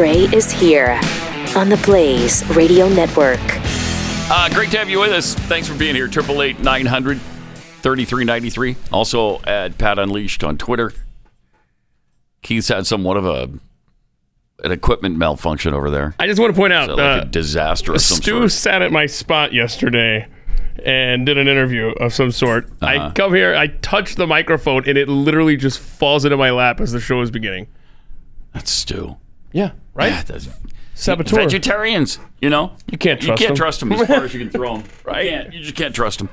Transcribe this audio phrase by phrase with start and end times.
[0.00, 0.98] Gray is here
[1.54, 3.38] on the Blaze Radio Network.
[4.30, 5.34] Uh, great to have you with us.
[5.34, 6.08] Thanks for being here.
[6.08, 7.20] Triple eight nine hundred
[7.82, 8.76] thirty three ninety three.
[8.90, 10.94] Also at Pat Unleashed on Twitter.
[12.42, 13.50] Keith's had somewhat of a
[14.64, 16.14] an equipment malfunction over there.
[16.18, 18.52] I just want to point out, So like uh, a disaster of some Stu sort.
[18.52, 20.26] sat at my spot yesterday
[20.82, 22.70] and did an interview of some sort.
[22.80, 23.12] I Uh-huh.
[23.14, 26.90] come here, I touch the microphone, and it literally just falls into my lap as
[26.92, 27.66] the show is beginning.
[28.54, 29.18] That's Stu.
[29.52, 30.12] Yeah, right.
[30.12, 30.48] Yeah, that's-
[30.94, 31.36] Saboteur.
[31.36, 33.56] Vegetarians, you know, You can't you trust can't them.
[33.56, 34.84] trust them as far as you can throw them.
[35.04, 35.24] Right?
[35.24, 36.28] You, can't, you just can't trust them.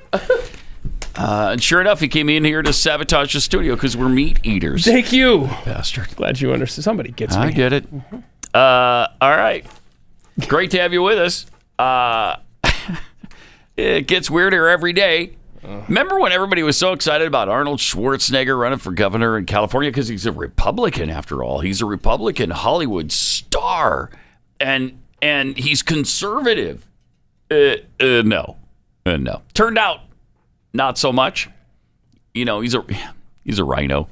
[1.16, 4.40] Uh, and sure enough, he came in here to sabotage the studio because we're meat
[4.44, 4.84] eaters.
[4.84, 5.46] Thank you.
[5.66, 6.14] Bastard.
[6.18, 6.84] Glad you understand.
[6.84, 7.52] Somebody gets I me.
[7.54, 7.86] I get it.
[8.54, 9.66] Uh, all right.
[10.48, 11.46] Great to have you with us.
[11.80, 12.36] Uh,
[13.78, 15.37] it gets weirder every day.
[15.68, 20.08] Remember when everybody was so excited about Arnold Schwarzenegger running for governor in California because
[20.08, 21.60] he's a Republican after all.
[21.60, 24.10] He's a Republican Hollywood star,
[24.62, 26.88] and and he's conservative.
[27.52, 28.56] Uh, uh, no,
[29.06, 29.42] uh, no.
[29.54, 30.02] Turned out
[30.74, 31.50] not so much.
[32.34, 32.86] You know, he's a
[33.44, 34.08] he's a rhino,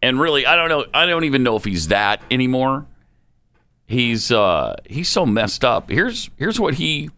[0.00, 0.84] and really, I don't know.
[0.94, 2.86] I don't even know if he's that anymore.
[3.86, 5.90] He's uh he's so messed up.
[5.90, 7.10] Here's here's what he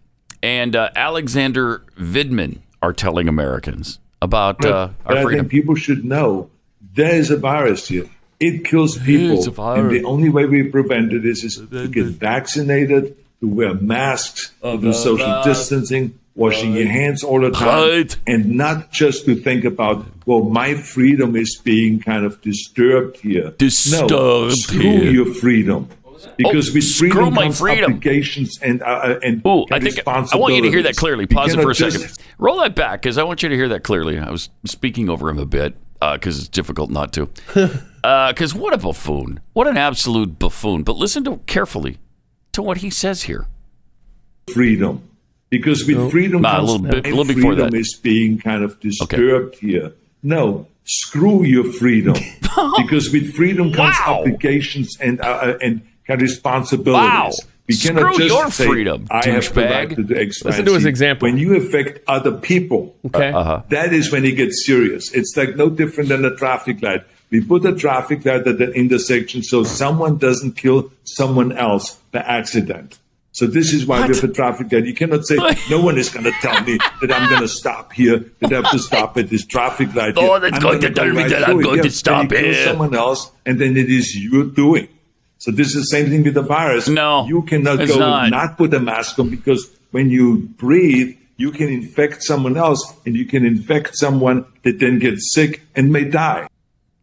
[0.42, 5.40] and uh, Alexander Vindman are telling Americans about uh, But our I freedom.
[5.40, 6.50] think people should know
[6.94, 8.08] there is a virus here.
[8.38, 9.38] It kills people.
[9.38, 9.80] It's a virus.
[9.80, 14.52] And the only way we prevent it is, is to get vaccinated, to wear masks,
[14.62, 19.64] to do social distancing, washing your hands all the time, and not just to think
[19.64, 23.52] about, well, my freedom is being kind of disturbed here.
[23.56, 25.10] Disturbed no, screw here.
[25.10, 25.88] your freedom.
[26.36, 27.84] Because Oh, with screw freedom my comes freedom.
[27.92, 31.26] obligations and uh, and Ooh, I think I want you to hear that clearly.
[31.26, 32.18] Pause it for cannot a second.
[32.38, 34.18] Roll that back because I want you to hear that clearly.
[34.18, 37.28] I was speaking over him a bit because it's difficult not to.
[38.04, 39.40] Because what a buffoon!
[39.54, 40.82] What an absolute buffoon!
[40.82, 41.96] But listen to carefully
[42.52, 43.46] to what he says here.
[44.52, 45.08] freedom.
[45.50, 47.74] Because with freedom Nah, a little bit- a little before freedom that.
[47.78, 49.92] is being kind of disturbed here.
[50.22, 52.14] No, screw your freedom.
[52.76, 54.20] because with freedom comes Wow.
[54.20, 57.08] obligations and uh, and kind responsibilities.
[57.08, 57.30] Wow.
[57.66, 59.70] We cannot Screw just your say, freedom, I have the douchebag.
[59.70, 61.28] right to do X, Y, Listen to his example.
[61.28, 63.32] When you affect other people, Okay.
[63.32, 63.62] Uh-huh.
[63.70, 65.10] that is when it gets serious.
[65.12, 67.04] It's like no different than a traffic light.
[67.30, 72.20] We put a traffic light at the intersection so someone doesn't kill someone else by
[72.20, 72.98] accident.
[73.32, 74.84] So this is why we have a traffic light.
[74.84, 75.36] You cannot say
[75.70, 78.26] no one is going to tell me that I'm going to stop here.
[78.40, 80.14] That I have to stop at this traffic light.
[80.16, 80.30] No here.
[80.30, 82.44] one is I'm going gonna tell me right that I'm going to stop then you
[82.52, 82.64] kill here.
[82.66, 84.86] someone else, and then it is your doing.
[85.44, 86.88] So this is the same thing with the virus.
[86.88, 88.30] No, you cannot it's go not.
[88.30, 93.14] not put a mask on because when you breathe, you can infect someone else, and
[93.14, 96.48] you can infect someone that then gets sick and may die.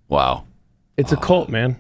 [0.08, 0.46] Wow.
[0.98, 1.76] It's a cult, man.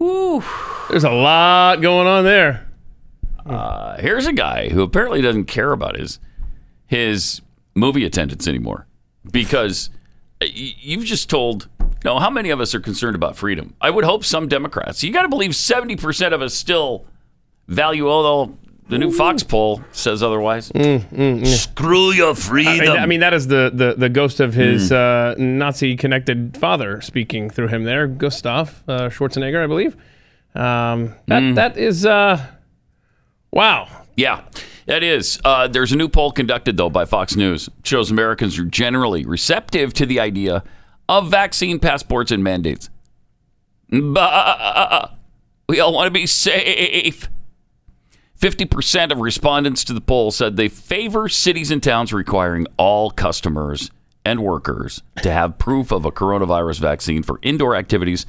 [0.00, 0.42] Woo.
[0.90, 2.66] There's a lot going on there.
[3.46, 6.18] Uh, here's a guy who apparently doesn't care about his
[6.88, 7.40] his
[7.76, 8.88] movie attendance anymore
[9.30, 9.90] because
[10.42, 11.68] uh, you've just told.
[12.04, 13.74] You know, how many of us are concerned about freedom?
[13.80, 15.02] I would hope some Democrats.
[15.02, 17.06] You got to believe seventy percent of us still
[17.66, 18.08] value.
[18.08, 18.56] Although
[18.88, 20.66] the new Fox poll says otherwise.
[20.66, 22.78] Screw your I freedom.
[22.78, 27.02] mean, I mean, that is the, the, the ghost of his uh, Nazi connected father
[27.02, 29.94] speaking through him there, Gustav uh, Schwarzenegger, I believe.
[30.54, 32.42] Um, that, that is, uh,
[33.50, 34.06] wow.
[34.16, 34.44] Yeah,
[34.86, 35.38] that is.
[35.44, 37.68] Uh, there's a new poll conducted, though, by Fox News.
[37.68, 40.64] It shows Americans are generally receptive to the idea
[41.08, 42.90] of vaccine passports and mandates.
[43.90, 45.14] But
[45.68, 47.28] we all want to be safe.
[48.38, 53.90] 50% of respondents to the poll said they favor cities and towns requiring all customers
[54.24, 58.26] and workers to have proof of a coronavirus vaccine for indoor activities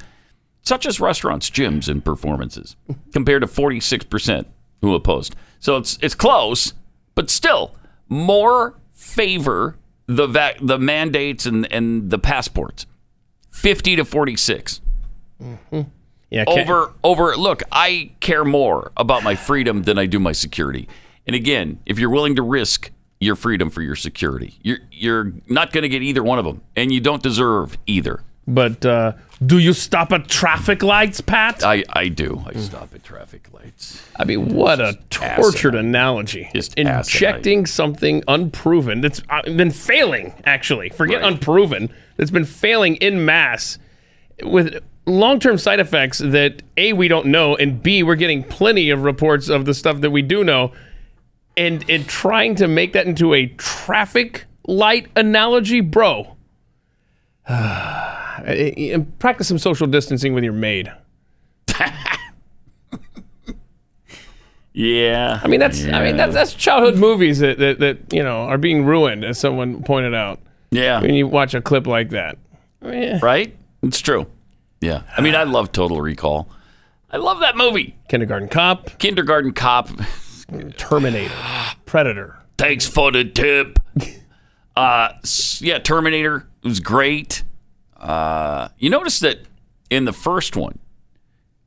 [0.62, 2.76] such as restaurants, gyms, and performances,
[3.12, 4.46] compared to 46%
[4.80, 5.34] who opposed.
[5.58, 6.74] So it's it's close,
[7.14, 7.74] but still
[8.08, 9.76] more favor
[10.16, 12.86] the vac- the mandates and, and the passports.
[13.50, 14.80] 50 to 46
[15.40, 20.32] Yeah, can't- over over look i care more about my freedom than i do my
[20.32, 20.88] security.
[21.26, 25.72] And again if you're willing to risk your freedom for your security you're you're not
[25.72, 28.22] going to get either one of them and you don't deserve either.
[28.46, 29.12] But uh,
[29.44, 31.64] do you stop at traffic lights, Pat?
[31.64, 36.50] i i do i stop at traffic lights I mean, what a tortured analogy.
[36.54, 40.90] Just Injecting something unproven that's uh, been failing, actually.
[40.90, 41.32] Forget Right.
[41.32, 41.88] unproven.
[42.18, 43.78] That's been failing in mass
[44.42, 48.90] with long term side effects that A, we don't know, and B, we're getting plenty
[48.90, 50.72] of reports of the stuff that we do know.
[51.56, 56.36] And, and trying to make that into a traffic light analogy, bro.
[59.18, 60.90] practice some social distancing with your maid.
[64.72, 65.40] Yeah.
[65.42, 68.58] I mean, that's I mean that's that's childhood movies that, that that you know are
[68.58, 70.38] being ruined, as someone pointed out.
[70.70, 71.00] yeah.
[71.00, 72.38] When you watch a clip like that,
[72.80, 73.56] I mean, Right?
[73.82, 74.26] It's true.
[74.80, 75.02] Yeah.
[75.16, 76.48] I mean, I love Total Recall.
[77.10, 77.96] I love that movie.
[78.08, 79.88] Kindergarten Cop, Kindergarten Cop.
[80.76, 81.34] Terminator,
[81.84, 82.38] Predator.
[82.56, 83.78] Thanks for the tip.
[84.76, 85.12] Uh,
[85.58, 87.42] yeah, Terminator was great.
[88.00, 89.38] Uh, you notice that
[89.90, 90.78] in the first one,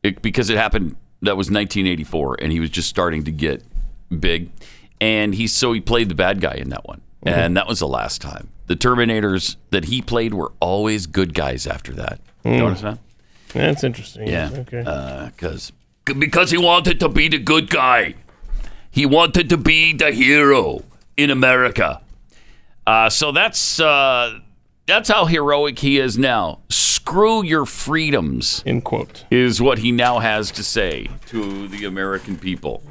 [0.02, 3.64] it, because it happened, that was 1984, and he was just starting to get
[4.20, 4.50] big,
[5.00, 7.88] and he so he played the bad guy in that one, and that was the
[7.88, 8.50] last time.
[8.68, 12.20] The Terminators that he played were always good guys after that.
[12.44, 13.00] You notice that?
[13.54, 14.28] That's interesting.
[14.28, 14.50] Yeah.
[14.52, 15.30] Okay.
[15.36, 15.72] because
[16.18, 18.16] because he wanted to be the good guy.
[18.92, 20.84] He wanted to be the hero
[21.18, 22.02] in America.
[22.86, 24.40] Uh, so that's uh,
[24.86, 26.60] that's how heroic he is now.
[26.70, 29.26] Screw your freedoms In quote.
[29.32, 32.84] is what he now has to say to the American people.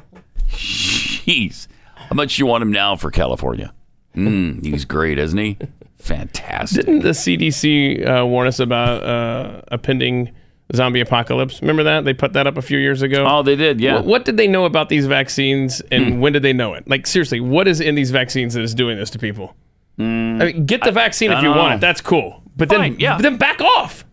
[0.49, 3.73] Jeez, how much you want him now for California?
[4.15, 5.57] Mm, he's great, isn't he?
[5.97, 6.85] Fantastic.
[6.85, 10.31] Didn't the CDC uh, warn us about uh, a pending
[10.75, 11.61] zombie apocalypse?
[11.61, 13.25] Remember that they put that up a few years ago.
[13.27, 13.95] Oh, they did, yeah.
[13.95, 16.87] What, what did they know about these vaccines, and when did they know it?
[16.87, 19.55] Like seriously, what is in these vaccines that is doing this to people?
[19.99, 20.41] Mm.
[20.41, 21.81] I mean, get the vaccine if you want it.
[21.81, 23.15] That's cool, but then yeah.
[23.17, 24.05] but then back off.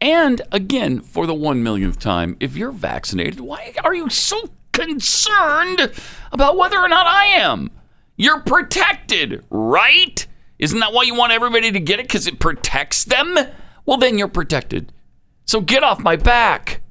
[0.00, 5.92] And again, for the one millionth time, if you're vaccinated, why are you so concerned
[6.30, 7.70] about whether or not I am?
[8.16, 10.26] You're protected, right?
[10.58, 12.06] Isn't that why you want everybody to get it?
[12.06, 13.36] Because it protects them?
[13.86, 14.92] Well, then you're protected.
[15.46, 16.82] So get off my back.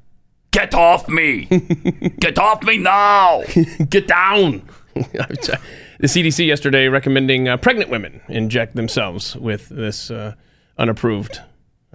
[0.51, 1.45] Get off me.
[2.19, 3.43] get off me now.
[3.89, 4.67] Get down.
[5.99, 10.33] the CDC yesterday recommending uh, pregnant women inject themselves with this uh,
[10.77, 11.41] unapproved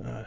[0.05, 0.25] uh,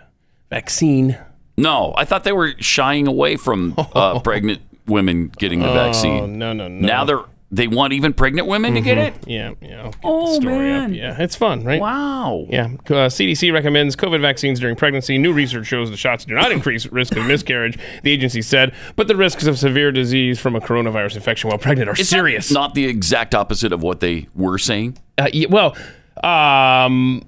[0.50, 1.18] vaccine.
[1.58, 6.38] No, I thought they were shying away from uh, pregnant women getting the Oh vaccine.
[6.38, 6.86] no no no!
[6.88, 7.24] Now they're
[7.56, 9.14] they want even pregnant women to get it.
[9.28, 9.84] yeah yeah.
[9.84, 10.94] I'll get Oh, man.
[10.94, 11.80] Yeah, it's fun, right?
[11.80, 12.46] Wow.
[12.50, 15.18] Yeah, uh, CDC recommends COVID vaccines during pregnancy.
[15.18, 19.08] New research shows the shots do not increase risk of miscarriage, the agency said, but
[19.08, 22.52] the risks of severe disease from a coronavirus infection while pregnant are Is that serious.
[22.52, 24.98] not the exact opposite of what they were saying.
[25.18, 25.76] Uh, yeah, well,
[26.24, 27.24] um,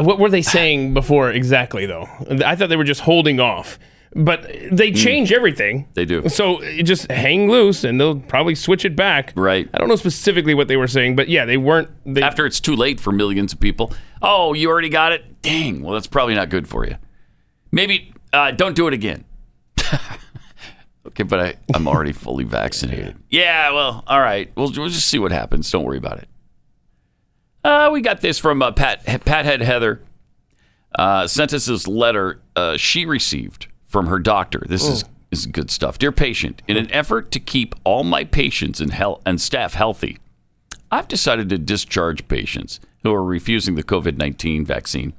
[0.00, 2.08] what were they saying before exactly, though?
[2.44, 3.78] I thought they were just holding off,
[4.16, 5.82] but they change everything.
[5.84, 5.90] Hmm.
[5.92, 6.28] They do.
[6.28, 9.32] So just hang loose, and they'll probably switch it back.
[9.36, 9.68] Right.
[9.74, 11.90] I don't know specifically what they were saying, but yeah, they weren't.
[12.06, 13.92] They, After it's too late for millions of people.
[14.22, 15.42] Oh, you already got it?
[15.42, 15.82] Dang.
[15.82, 16.96] Well, that's probably not good for you.
[17.70, 19.26] Maybe uh, don't do it again.
[21.06, 23.16] okay, but I, I'm already fully vaccinated.
[23.28, 24.50] Yeah, well, all right.
[24.56, 25.70] We'll, we'll just see what happens.
[25.70, 26.28] Don't worry about it.
[27.62, 30.00] Uh, we got this from uh, Pat, Pathead Heather.
[30.94, 33.66] Uh, sent us this letter uh, she received
[33.96, 34.62] from her doctor.
[34.68, 35.96] This is, is good stuff.
[35.96, 40.18] Dear patient, in an effort to keep all my patients and, hel- and staff healthy,
[40.90, 45.14] I've decided to discharge patients who are refusing the COVID 19 vaccine.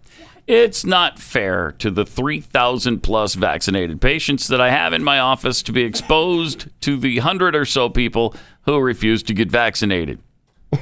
[0.45, 5.63] It's not fair to the 3,000 plus vaccinated patients that I have in my office
[5.63, 8.35] to be exposed to the 100 or so people
[8.65, 10.19] who refuse to get vaccinated.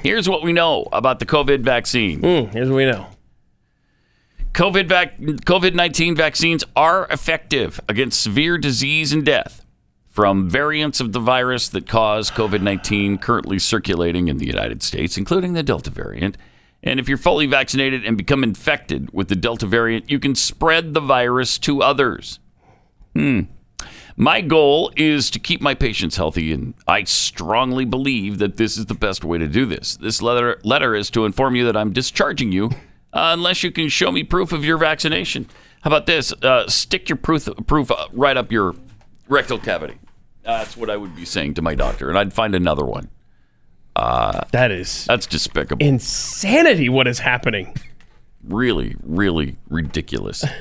[0.04, 2.20] Here's what we know about the COVID vaccine.
[2.20, 3.08] Hmm, here's what we know.
[4.56, 9.66] COVID vac- COVID-19 vaccines are effective against severe disease and death
[10.08, 15.52] from variants of the virus that cause COVID-19 currently circulating in the United States, including
[15.52, 16.38] the Delta variant.
[16.82, 20.94] And if you're fully vaccinated and become infected with the Delta variant, you can spread
[20.94, 22.40] the virus to others.
[23.14, 23.42] Hmm.
[24.16, 28.86] My goal is to keep my patients healthy, and I strongly believe that this is
[28.86, 29.98] the best way to do this.
[29.98, 32.72] This letter, letter is to inform you that I'm discharging you
[33.16, 35.48] uh, unless you can show me proof of your vaccination.
[35.82, 36.32] How about this?
[36.34, 38.76] Uh, stick your proof, proof uh, right up your
[39.28, 39.96] rectal cavity.
[40.44, 43.10] That's what I would be saying to my doctor, and I'd find another one.
[43.96, 45.84] That is That's despicable.
[45.86, 46.90] insanity.
[46.90, 47.76] What is happening?
[48.48, 50.44] really, really ridiculous.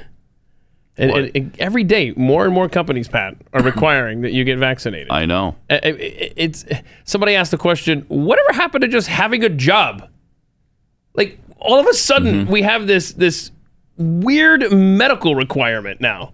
[0.96, 4.60] And, and- and every day, more and more companies, Pat, are requiring that you get
[4.60, 5.08] vaccinated.
[5.10, 5.56] I know.
[5.68, 6.64] Uh, it- it- it's
[7.02, 10.08] somebody asked the question whatever happened to just having a job
[11.14, 13.50] like all of a sudden we have this this
[13.96, 16.32] weird medical requirement now.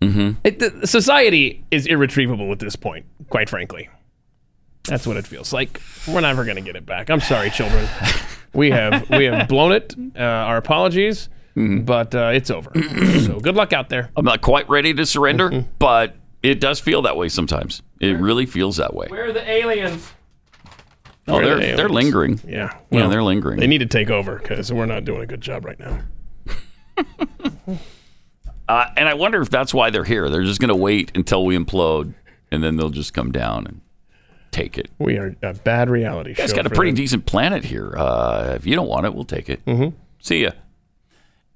[0.00, 0.84] Mm-hmm.
[0.84, 3.88] society is irretrievable at this point quite frankly.
[4.84, 5.82] That's what it feels like.
[6.06, 7.10] We're never going to get it back.
[7.10, 7.86] I'm sorry children.
[8.54, 12.70] We have we have blown it uh, our apologies but uh, it's over.
[13.28, 14.10] So good luck out there.
[14.16, 17.82] I'm not quite ready to surrender, but it does feel that way sometimes.
[18.00, 19.06] It really feels that way.
[19.08, 20.12] where are the aliens
[21.28, 22.40] Oh, Where are they're the they're lingering.
[22.46, 23.60] yeah Yeah, they're lingering.
[23.60, 26.00] They need to take over because we're not doing a good job right now.
[28.68, 30.28] Uh, and I wonder if that's why they're here.
[30.28, 32.12] They're just going to wait until we implode,
[32.50, 33.66] and then they'll just come down.
[33.66, 33.80] And
[34.50, 34.90] take it.
[34.98, 36.42] We are a bad reality show.
[36.42, 36.96] It's got a pretty them.
[36.96, 37.94] decent planet here.
[37.96, 39.64] Uh, if you don't want it, we'll take it.
[39.64, 39.96] Mm-hmm.
[40.20, 40.50] See ya.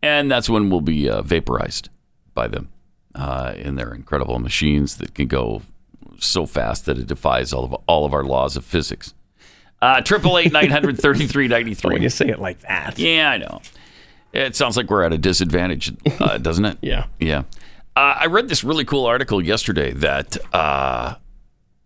[0.03, 1.89] And that's when we'll be uh, vaporized
[2.35, 2.71] by them
[3.15, 5.63] uh, in their incredible machines that can go
[6.19, 9.15] so fast that it defies all of all of our laws of physics.
[9.83, 12.99] Uh, Triple eight nine hundred thirty three ninety When you say it like that.
[12.99, 13.61] Yeah, I know.
[14.33, 16.79] It sounds like we're at a disadvantage, uh, doesn't it?
[16.81, 17.07] Yeah.
[17.21, 17.41] Yeah.
[17.95, 21.17] Uh, I read this really cool article yesterday that uh,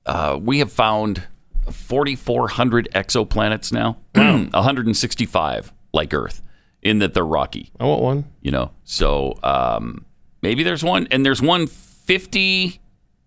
[0.05, 1.25] uh, we have found
[1.73, 6.43] 4,400 exoplanets now, 165 like Earth,
[6.83, 8.25] in that they're rocky, I want one.
[8.43, 8.71] you know.
[8.85, 10.05] So um,
[10.43, 12.81] maybe there's one, and there's one 50,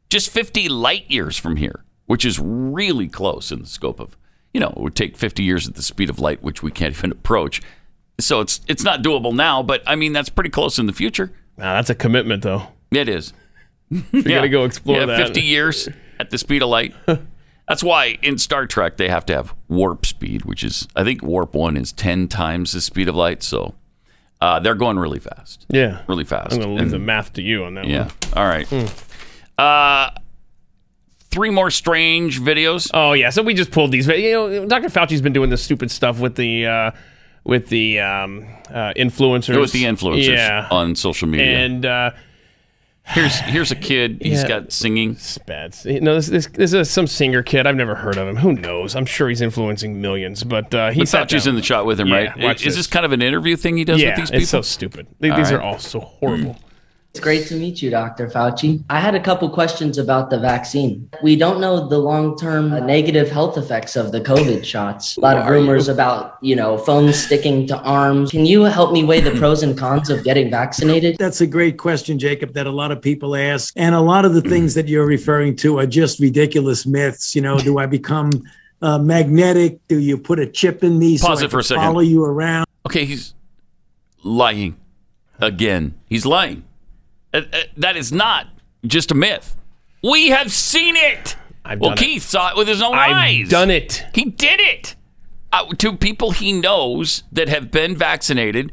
[0.09, 4.15] just 50 light years from here, which is really close in the scope of,
[4.59, 6.93] you know, it would take 50 years at the speed of light, which we can't
[6.97, 7.61] even approach.
[8.19, 11.31] So it's it's not doable now, but I mean that's pretty close in the future.
[11.57, 12.63] Nah, that's a commitment, though.
[12.91, 13.31] It is.
[14.11, 15.17] You got to go explore yeah, that.
[15.27, 15.89] 50 years
[16.19, 16.93] at the speed of light.
[17.67, 21.23] That's why in Star Trek they have to have warp speed, which is, I think
[21.23, 23.41] warp one is 10 times the speed of light.
[23.43, 23.73] So
[24.41, 25.65] uh, they're going really fast.
[25.69, 26.01] Yeah.
[26.07, 26.53] Really fast.
[26.53, 28.03] I'm going to leave And- the math to you on that Yeah.
[28.03, 28.11] one.
[28.35, 28.71] All right.
[29.57, 30.11] Uh,
[31.31, 32.89] three more strange videos.
[32.93, 34.07] Oh yeah, so we just pulled these.
[34.07, 34.89] You know, Dr.
[34.89, 36.91] Fauci's been doing this stupid stuff with the uh,
[37.43, 39.59] with the um, uh, influencers.
[39.59, 40.67] with the influencers yeah.
[40.71, 41.57] on social media.
[41.59, 42.12] and uh,
[43.03, 44.19] here's here's a kid.
[44.21, 44.48] He's Yeah.
[44.48, 45.15] got singing.
[45.15, 45.86] Spats.
[45.86, 47.65] No, this, this, this is some singer kid.
[47.65, 48.36] I've never heard of him.
[48.38, 48.95] Who knows?
[48.95, 50.43] I'm sure he's influencing millions.
[50.43, 51.51] But uh, he But Fauci's down.
[51.51, 52.55] in the shot with him, Yeah, right?
[52.57, 52.75] Is this.
[52.75, 54.41] this kind of an interview thing he does Yeah, with these people?
[54.41, 55.07] it's so stupid.
[55.19, 55.53] These, these right.
[55.53, 56.57] are all so horrible.
[57.11, 58.27] It's great to meet you, Dr.
[58.27, 58.83] Fauci.
[58.87, 61.09] I had a couple questions about the vaccine.
[61.23, 65.17] We don't know the long-term negative health effects of the COVID shots.
[65.17, 68.29] A lot of rumors about, you know, phones sticking to arms.
[68.29, 71.17] Can you help me weigh the pros and cons of getting vaccinated?
[71.17, 73.73] That's a great question, Jacob, that a lot of people ask.
[73.75, 77.35] And a lot of the things that you're referring to are just ridiculous myths.
[77.35, 78.29] You know, do I become
[78.83, 79.79] uh, magnetic?
[79.87, 81.83] Do you put a chip in me Pause so I it for a can second.
[81.85, 82.67] follow you around?
[82.85, 83.33] Okay, he's
[84.23, 84.77] lying
[85.39, 85.95] again.
[86.05, 86.65] He's lying.
[87.33, 88.48] Uh, uh, that is not
[88.86, 89.55] just a myth.
[90.03, 91.36] We have seen it.
[91.63, 92.01] I've well, done it.
[92.01, 93.43] Keith saw it with his own eyes.
[93.43, 94.05] I've done it.
[94.13, 94.95] He did it
[95.51, 98.71] uh, to people he knows that have been vaccinated,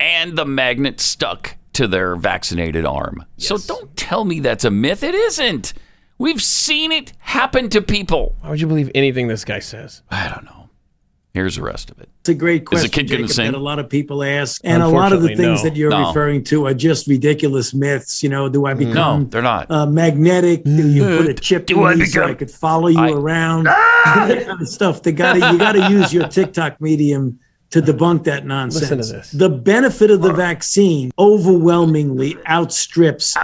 [0.00, 3.24] and the magnet stuck to their vaccinated arm.
[3.36, 5.02] So don't tell me that's a myth.
[5.02, 5.72] It isn't.
[6.18, 8.36] We've seen it happen to people.
[8.40, 10.02] Why would you believe anything this guy says?
[10.10, 10.63] I don't know.
[11.34, 12.08] Here's the rest of it.
[12.20, 13.50] It's a great Is question, the kid gonna Jacob, sing?
[13.52, 14.60] that a lot of people ask.
[14.62, 15.68] And a lot of the things no.
[15.68, 16.06] that you're No.
[16.06, 18.22] referring to are just ridiculous myths.
[18.22, 18.94] You know, do I become?
[18.94, 19.68] No, become they're not.
[19.68, 20.62] uh, magnetic?
[20.62, 23.10] Do you put a chip Do I in me so I could follow you I-
[23.10, 23.64] around?
[24.04, 25.02] that kind of stuff.
[25.02, 27.40] They got to you got to use your TikTok medium
[27.70, 28.82] to debunk that nonsense.
[28.90, 29.30] Listen to this.
[29.32, 33.36] The benefit of the vaccine overwhelmingly outstrips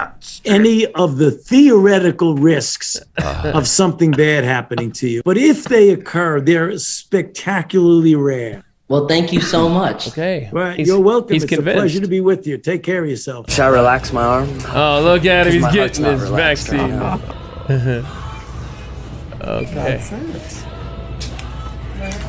[0.45, 3.49] any of the theoretical risks Uh-huh.
[3.53, 5.21] of something bad happening to you.
[5.25, 8.63] But if they occur, they're spectacularly rare.
[8.87, 10.07] Well, thank you so much.
[10.09, 10.49] Okay.
[10.51, 11.33] Right, He's- you're welcome.
[11.33, 12.57] He's it's a pleasure to be with you.
[12.57, 13.49] Take care of yourself.
[13.51, 14.49] Shall I relax my arm?
[14.73, 15.53] Oh, look at him.
[15.63, 16.99] He's getting his relaxed vaccine.
[16.99, 17.21] right
[19.41, 20.01] okay.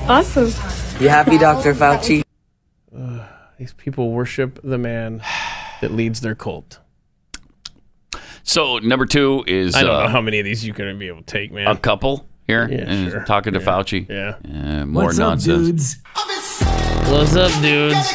[0.09, 0.49] Awesome.
[1.03, 1.75] You happy, Dr.
[1.75, 2.23] Fauci?
[3.59, 5.23] These people worship the man
[5.81, 6.81] that leads their cult.
[8.43, 10.99] So number two is I don't uh, know how many of these you're going to
[10.99, 11.69] be able to take, man.
[11.69, 13.25] a couple here Yeah, and sure.
[13.25, 13.65] talking to Yeah.
[13.67, 14.09] Fauci.
[14.09, 14.81] Yeah.
[14.81, 15.53] Uh, more What's nonsense.
[15.53, 17.09] up, dudes?
[17.11, 18.13] What's up, dudes?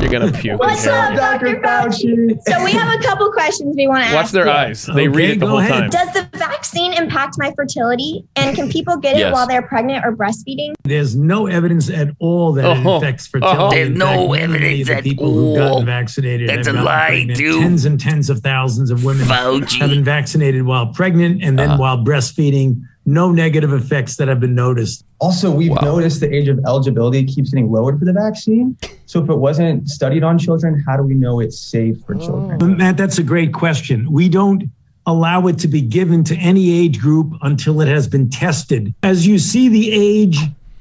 [0.00, 0.60] You're going to puke.
[0.60, 1.56] What's up, Dr.
[1.60, 2.38] Fauci?
[2.46, 4.14] So we have a couple questions we want to ask.
[4.14, 4.32] Watch ask.
[4.34, 4.50] their you.
[4.50, 4.84] eyes.
[4.86, 5.90] They Okay, read it the go whole ahead.
[5.90, 5.90] time.
[5.90, 8.24] Does the vaccine impact my fertility?
[8.36, 9.32] And can people get it Yes.
[9.32, 10.74] while they're pregnant or breastfeeding?
[10.84, 12.96] There's no evidence at all that it Oh.
[12.96, 13.38] affects Oh.
[13.40, 13.76] fertility.
[13.76, 15.70] There's In no many evidence of the at people who've all.
[15.70, 17.38] gotten vaccinated That's have a gotten lie, pregnant.
[17.38, 17.62] dude.
[17.62, 19.80] Tens and tens of thousands of women Fauci.
[19.80, 21.68] have been vaccinated while pregnant and Uh-huh.
[21.70, 22.82] then while breastfeeding.
[23.06, 25.04] No negative effects that have been noticed.
[25.20, 25.78] Also, we've Wow.
[25.82, 28.76] noticed the age of eligibility keeps getting lowered for the vaccine.
[29.06, 32.76] So, if it wasn't studied on children, how do we know it's safe for children?
[32.76, 34.10] Matt, that's a great question.
[34.10, 34.64] We don't
[35.06, 38.92] allow it to be given to any age group until it has been tested.
[39.04, 40.40] As you see the age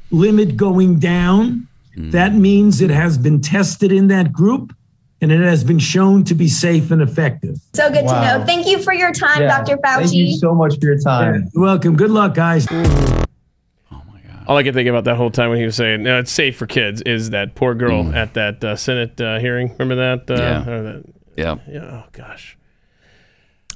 [0.10, 2.10] limit going down, hmm.
[2.10, 4.74] that means it has been tested in that group
[5.22, 7.58] and it has been shown to be safe and effective.
[7.74, 8.34] So good Wow.
[8.34, 8.46] to know.
[8.46, 9.48] Thank you for your time, Yeah.
[9.64, 9.78] Dr.
[9.78, 10.00] Fauci.
[10.02, 11.48] Thank you so much for your time.
[11.54, 11.96] You're welcome.
[11.96, 12.66] Good luck, guys.
[12.68, 13.26] Mm.
[13.92, 14.46] Oh my God.
[14.48, 16.58] All I can think about that whole time when he was saying, no, it's safe
[16.58, 19.74] for kids, is that poor girl at that uh, Senate uh, hearing.
[19.80, 20.30] Remember that?
[20.30, 20.70] Uh, Yeah.
[20.70, 21.04] or that-
[21.38, 21.56] Yeah.
[21.70, 21.80] yeah.
[21.92, 22.58] Oh, gosh.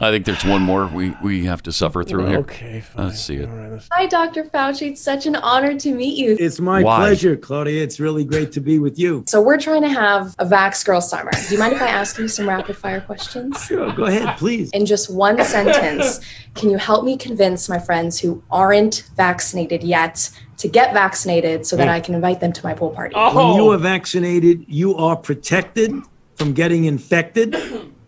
[0.02, 2.38] I think there's one more we, we have to suffer through here.
[2.40, 3.08] Okay, fine.
[3.08, 3.50] Let's see it.
[3.92, 4.46] Hi, Dr.
[4.46, 4.92] Fauci.
[4.92, 6.38] It's such an honor to meet you.
[6.40, 7.00] It's my Why?
[7.00, 7.84] pleasure, Claudia.
[7.84, 9.26] It's really great to be with you.
[9.28, 11.32] So, we're trying to have a Vax Girl Summer.
[11.32, 13.62] Do you mind if I ask you some rapid fire questions?
[13.66, 14.72] Sure, go ahead, please.
[14.72, 16.22] In just one sentence,
[16.56, 20.30] can you help me convince my friends who aren't vaccinated yet
[20.60, 21.94] to get vaccinated so that hmm.
[21.94, 23.16] I can invite them to my pool party?
[23.16, 23.78] When you are oh.
[23.78, 25.94] vaccinated, you are protected
[26.36, 27.54] from getting infected,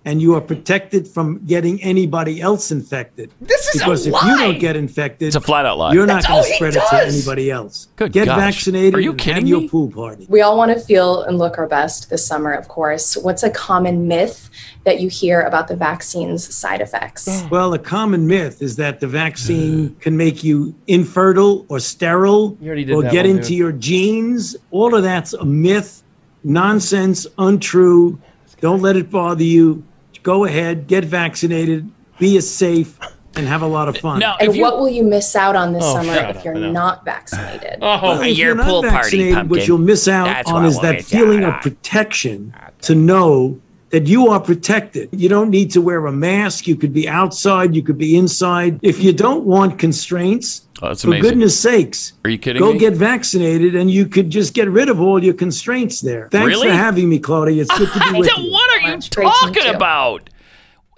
[0.03, 3.31] and you are protected from getting anybody else infected.
[3.39, 5.93] This is a because if you don't get infected, It's a flat out lie.
[5.93, 7.87] You're not going to he spread it to anybody else.
[7.97, 8.39] Good get gosh.
[8.39, 8.95] vaccinated.
[8.95, 10.25] Are you and kidding have your pool party.
[10.27, 13.15] We all want to feel and look our best this summer, of course.
[13.15, 14.49] What's a common myth
[14.85, 17.27] that you hear about the vaccine's side effects?
[17.29, 17.47] Oh.
[17.51, 22.67] Well, a common myth is that the vaccine can make you infertile or sterile You
[22.67, 23.57] already did or get one, into dude.
[23.57, 24.55] your genes.
[24.71, 26.01] All of that's a myth,
[26.43, 28.19] nonsense, untrue.
[28.61, 29.83] Don't let it bother you.
[30.23, 32.97] Go ahead, get vaccinated, be as safe,
[33.35, 34.19] and have a lot of fun.
[34.19, 36.55] Now, And you, what will you miss out on this Oh, summer if up, you're
[36.55, 37.79] I not vaccinated?
[37.81, 39.49] Oh, if your you're not pool party, vaccinated, pumpkin.
[39.59, 41.59] what you'll miss out That's on is that feeling of on.
[41.61, 43.59] protection to know
[43.89, 45.09] that you are protected.
[45.11, 46.65] You don't need to wear a mask.
[46.67, 47.75] You could be outside.
[47.75, 48.79] You could be inside.
[48.81, 52.79] If you don't want constraints, Oh, that's for goodness sakes, Are you kidding go me?
[52.79, 56.27] get vaccinated and you could just get rid of all your constraints there.
[56.31, 56.69] Thanks Really?
[56.69, 57.61] for having me, Claudia.
[57.61, 58.50] It's good to be with you.
[58.91, 60.29] You It's great to meet talking about?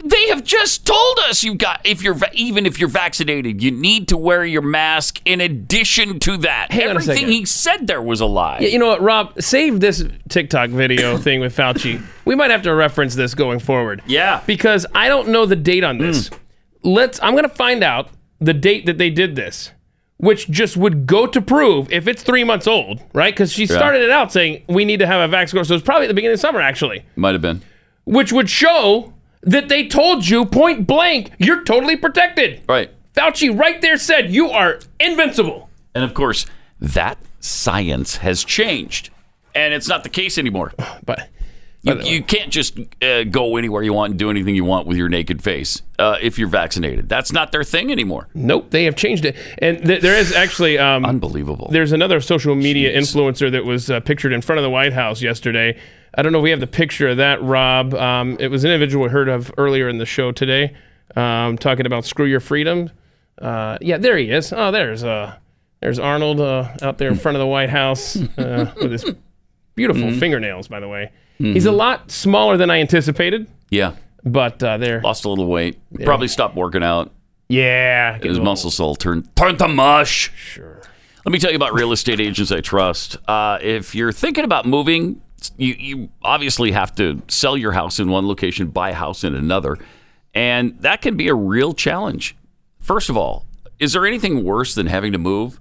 [0.03, 4.09] They have just told us you got if you're even if you're vaccinated, you need
[4.09, 5.21] to wear your mask.
[5.23, 8.59] In addition to that, Hang everything he said there was a lie.
[8.59, 9.41] Yeah, you know what, Rob?
[9.41, 12.03] Save this TikTok video thing with Fauci.
[12.25, 14.01] We might have to reference this going forward.
[14.05, 14.41] Yeah.
[14.45, 16.27] Because I don't know the date on this.
[16.27, 16.35] Hmm.
[16.83, 17.21] Let's.
[17.23, 18.09] I'm gonna find out
[18.41, 19.71] the date that they did this,
[20.17, 23.33] which just would go to prove if it's three months old, right?
[23.33, 26.05] Because she started it out saying we need to have a vaccine, so it's probably
[26.05, 27.61] at the beginning of summer actually, Might have been
[28.05, 32.61] which would show that they told you point blank you're totally protected.
[32.67, 32.91] right.
[33.13, 35.69] Fauci right there said you are invincible.
[35.93, 36.47] And of course,
[36.79, 39.11] that science has changed,
[39.53, 40.73] and it's not the case anymore.
[41.05, 41.29] But
[42.05, 44.95] You, you can't just uh, go anywhere you want and do anything you want with
[44.97, 47.09] your naked face uh, if you're vaccinated.
[47.09, 48.29] That's not their thing anymore.
[48.33, 49.35] Nope, they have changed it.
[49.57, 51.67] And th- there is actually um, Unbelievable.
[51.71, 55.21] There's another social media influencer that was uh, pictured in front of the White House
[55.21, 55.77] yesterday.
[56.15, 57.93] I don't know if we have the picture of that, Rob.
[57.95, 60.75] Um, it was an individual we heard of earlier in the show today,
[61.15, 62.89] um, talking about screw your freedom.
[63.41, 64.53] Uh, yeah, there he is.
[64.53, 65.35] Oh, there's uh,
[65.81, 69.05] there's Arnold uh, out there in front of the White House uh, with his
[69.75, 70.19] beautiful Mm-hmm.
[70.19, 70.67] fingernails.
[70.67, 75.01] By the way, he's a lot smaller than I anticipated, Yeah, but uh, there.
[75.01, 75.79] lost a little weight.
[76.03, 77.11] Probably stopped working out.
[77.49, 80.31] Yeah, His muscles all turned turned to mush.
[80.35, 80.81] Sure.
[81.25, 83.17] Let me tell you about real estate agents I trust.
[83.27, 85.21] Uh, if you're thinking about moving,
[85.57, 89.35] you, you obviously have to sell your house in one location, buy a house in
[89.35, 89.77] another,
[90.33, 92.35] and that can be a real challenge.
[92.79, 93.45] First of all,
[93.79, 95.59] is there anything worse than having to move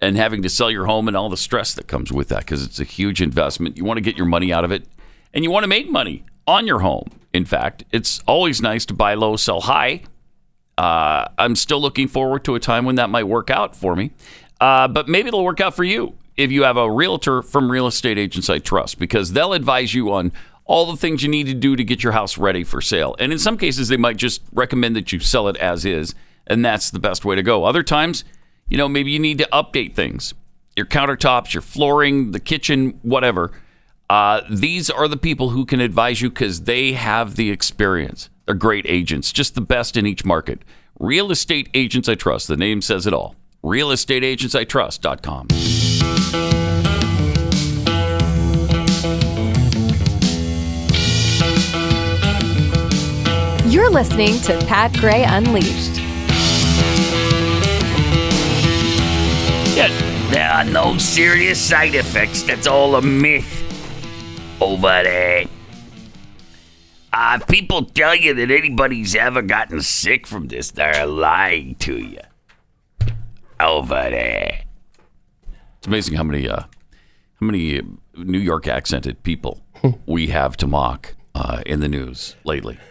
[0.00, 2.40] and having to sell your home and all the stress that comes with that?
[2.40, 3.76] Because it's a huge investment.
[3.76, 4.86] You want to get your money out of it,
[5.34, 7.08] and you want to make money on your home.
[7.32, 10.02] In fact, it's always nice to buy low, sell high.
[10.76, 14.12] Uh, I'm still looking forward to a time when that might work out for me.
[14.60, 17.86] Uh, but maybe it'll work out for you if you have a realtor from real
[17.86, 20.32] estate agents I trust because they'll advise you on
[20.64, 23.16] all the things you need to do to get your house ready for sale.
[23.18, 26.14] And in some cases, they might just recommend that you sell it as is,
[26.46, 27.64] and that's the best way to go.
[27.64, 28.24] Other times,
[28.68, 30.34] you know, maybe you need to update things
[30.76, 33.50] your countertops, your flooring, the kitchen, whatever.
[34.08, 38.30] Uh, these are the people who can advise you because they have the experience.
[38.46, 40.62] They're great agents, just the best in each market.
[41.00, 42.46] Real estate agents I trust.
[42.46, 43.34] The name says it all.
[43.64, 45.87] RealestateAgentsITrust.com.
[53.78, 56.00] You're listening to Pat Gray Unleashed.
[59.76, 59.86] Yeah,
[60.32, 62.42] there are no serious side effects.
[62.42, 63.62] That's all a myth
[64.60, 65.44] over there.
[67.12, 72.20] Uh, people tell you that anybody's ever gotten sick from this, they're lying to you.
[73.60, 74.64] Over there.
[75.78, 77.82] It's amazing how many uh, how many uh,
[78.16, 79.62] New York accented people
[80.04, 82.78] we have to mock uh, in the news lately.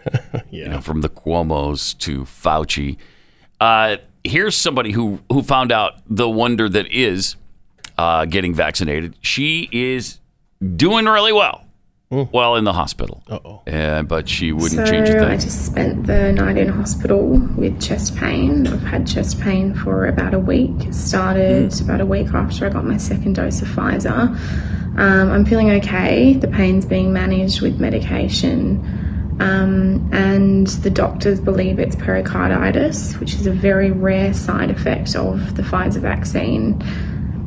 [0.50, 2.96] You know, from the Cuomo's to Fauci.
[3.60, 7.36] Uh, here's somebody who who found out the wonder that is
[7.98, 9.16] uh, getting vaccinated.
[9.20, 10.20] She is
[10.76, 11.64] doing really well.
[12.10, 13.22] Well, in the hospital.
[13.28, 13.62] Uh-oh.
[13.70, 15.40] Uh, but she wouldn't so change a I thing.
[15.40, 18.66] just spent the night in hospital with chest pain.
[18.66, 20.70] I've had chest pain for about a week.
[20.86, 21.84] It started Mm.
[21.84, 24.28] about a week after I got my second dose of Pfizer.
[24.96, 26.32] Um, I'm feeling okay.
[26.32, 28.82] The pain's being managed with medication.
[29.40, 35.56] Um, and the doctors believe it's pericarditis, which is a very rare side effect of
[35.56, 36.82] the Pfizer vaccine.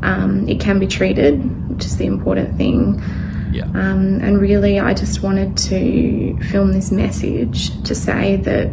[0.04, 3.02] Um, it can be treated, which is the important thing.
[3.51, 3.65] Yeah.
[3.65, 8.71] Um, and really, I just wanted to film this message to say that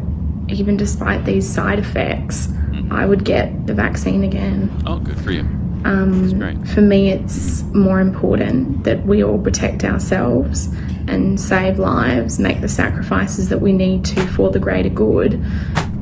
[0.49, 2.49] even despite these side effects,
[2.91, 4.71] I would get the vaccine again.
[4.87, 5.41] Oh, good for you.
[5.85, 10.67] Um, for me, it's more important that we all protect ourselves
[11.07, 15.43] and save lives, make the sacrifices that we need to for the greater good,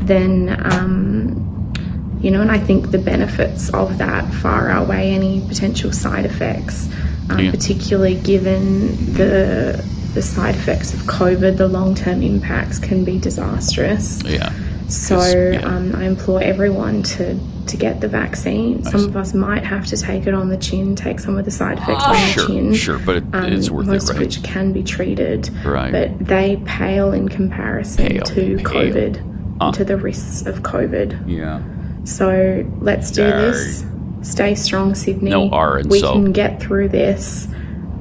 [0.00, 1.72] than, um,
[2.20, 6.88] you know, and I think the benefits of that far outweigh any potential side effects,
[7.30, 7.50] um, Yeah.
[7.50, 9.84] particularly given the
[10.14, 14.22] the side effects of COVID, the long term impacts can be disastrous.
[14.24, 14.50] Yeah.
[14.88, 15.18] So
[15.52, 15.60] yeah.
[15.66, 18.82] um, I implore everyone to, to get the vaccine.
[18.84, 21.50] Some of us might have to take it on the chin, take some of the
[21.50, 22.72] side effects on the Sure, chin.
[22.74, 24.24] sure, but it, it's worth it, Um, most of right?
[24.24, 25.90] which can be treated, Right.
[25.92, 28.58] but they pale in comparison Pale, to pale.
[28.58, 29.70] COVID, Ah.
[29.72, 31.18] to the risks of COVID.
[31.26, 31.60] Yeah.
[32.04, 33.32] So let's do Sorry.
[33.50, 33.84] this.
[34.26, 35.30] Stay strong, Sydney.
[35.30, 36.12] No R in We so.
[36.12, 37.46] can get through this.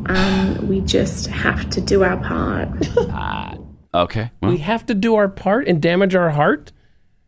[0.07, 2.69] Um, we just have to do our part.
[3.95, 4.29] Okay.
[4.41, 6.73] Well, we have to do our part and damage our heart.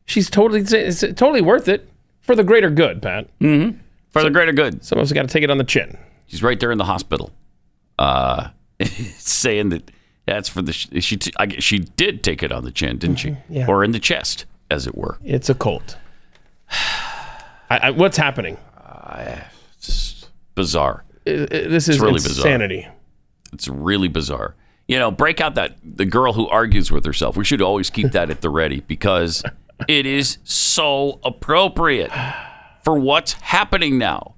[0.05, 3.29] She's totally it's totally worth it for the greater good, Pat.
[3.39, 3.79] Mm-hmm.
[4.10, 4.83] For the greater good.
[4.83, 5.97] Some of us got to take it on the chin.
[6.25, 7.31] She's right there in the hospital,
[7.97, 8.49] uh,
[8.83, 9.91] saying that
[10.25, 11.15] that's for the she.
[11.15, 13.29] T- I, guess she did take it on the chin, didn't she?
[13.29, 13.53] Mm-hmm.
[13.53, 13.67] Yeah.
[13.69, 15.19] Or in the chest, as it were.
[15.23, 15.95] It's a cult.
[16.69, 18.57] I, I, what's happening?
[20.56, 21.04] Bizarre.
[21.26, 22.88] Uh, uh, this is It's really insanity.
[23.54, 24.56] It's really bizarre.
[24.88, 27.36] You know, break out that the girl who argues with herself.
[27.36, 29.43] We should always keep that at the ready because
[29.88, 32.12] it is so appropriate
[32.84, 34.36] for what's happening now.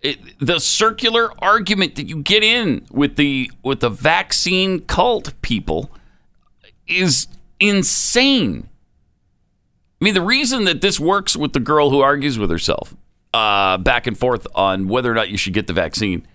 [0.00, 5.90] It, the circular argument that you get in with the with the vaccine cult people
[6.88, 7.28] is
[7.60, 8.68] insane.
[10.00, 12.96] I mean, the reason that this works with the girl who argues with herself
[13.34, 16.26] uh, back and forth on whether or not you should get the vaccine,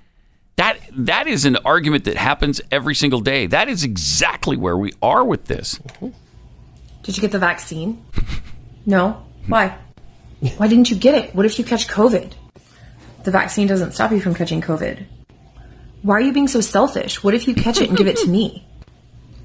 [0.55, 3.45] that that is an argument that happens every single day.
[3.45, 5.79] That is exactly where we are with this.
[7.03, 8.03] Did you get the vaccine?
[8.85, 9.23] No.
[9.47, 9.77] Why?
[10.57, 11.35] Why didn't you get it?
[11.35, 12.33] What if you catch COVID?
[13.23, 15.05] The vaccine doesn't stop you from catching COVID.
[16.01, 17.23] Why are you being so selfish?
[17.23, 18.65] What if you catch it and give it to me?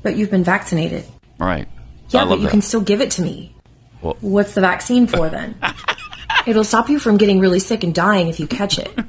[0.02, 1.04] But you've been vaccinated.
[1.38, 1.68] Right.
[2.10, 2.50] Yeah, but you that.
[2.50, 3.54] can still give it to me.
[4.00, 5.54] Well- What's the vaccine for then?
[6.46, 8.90] It'll stop you from getting really sick and dying if you catch it.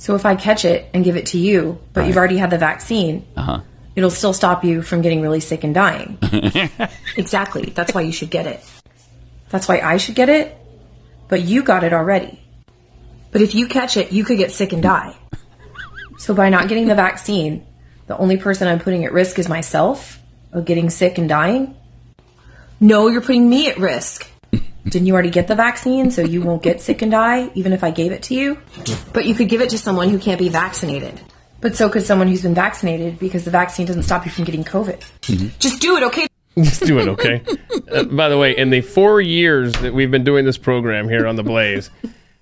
[0.00, 2.56] So if I catch it and give it to you, but you've already had the
[2.56, 3.60] vaccine, Uh
[3.94, 6.16] it'll still stop you from getting really sick and dying.
[7.16, 7.72] Exactly.
[7.74, 8.64] That's why you should get it.
[9.50, 10.56] That's why I should get it,
[11.28, 12.40] but you got it already.
[13.30, 15.14] But if you catch it, you could get sick and die.
[16.18, 17.66] So by not getting the vaccine,
[18.06, 20.18] the only person I'm putting at risk is myself
[20.52, 21.76] of getting sick and dying.
[22.78, 24.29] No, you're putting me at risk.
[24.84, 27.84] Didn't you already get the vaccine so you won't get sick and die, even if
[27.84, 28.58] I gave it to you?
[29.12, 31.20] But you could give it to someone who can't be vaccinated.
[31.60, 34.64] But so could someone who's been vaccinated because the vaccine doesn't stop you from getting
[34.64, 35.58] COVID.
[35.58, 36.26] Just do it, okay?
[36.56, 37.42] Just do it, okay?
[37.92, 41.26] uh, by the way, in the four years that we've been doing this program here
[41.26, 41.90] on The Blaze,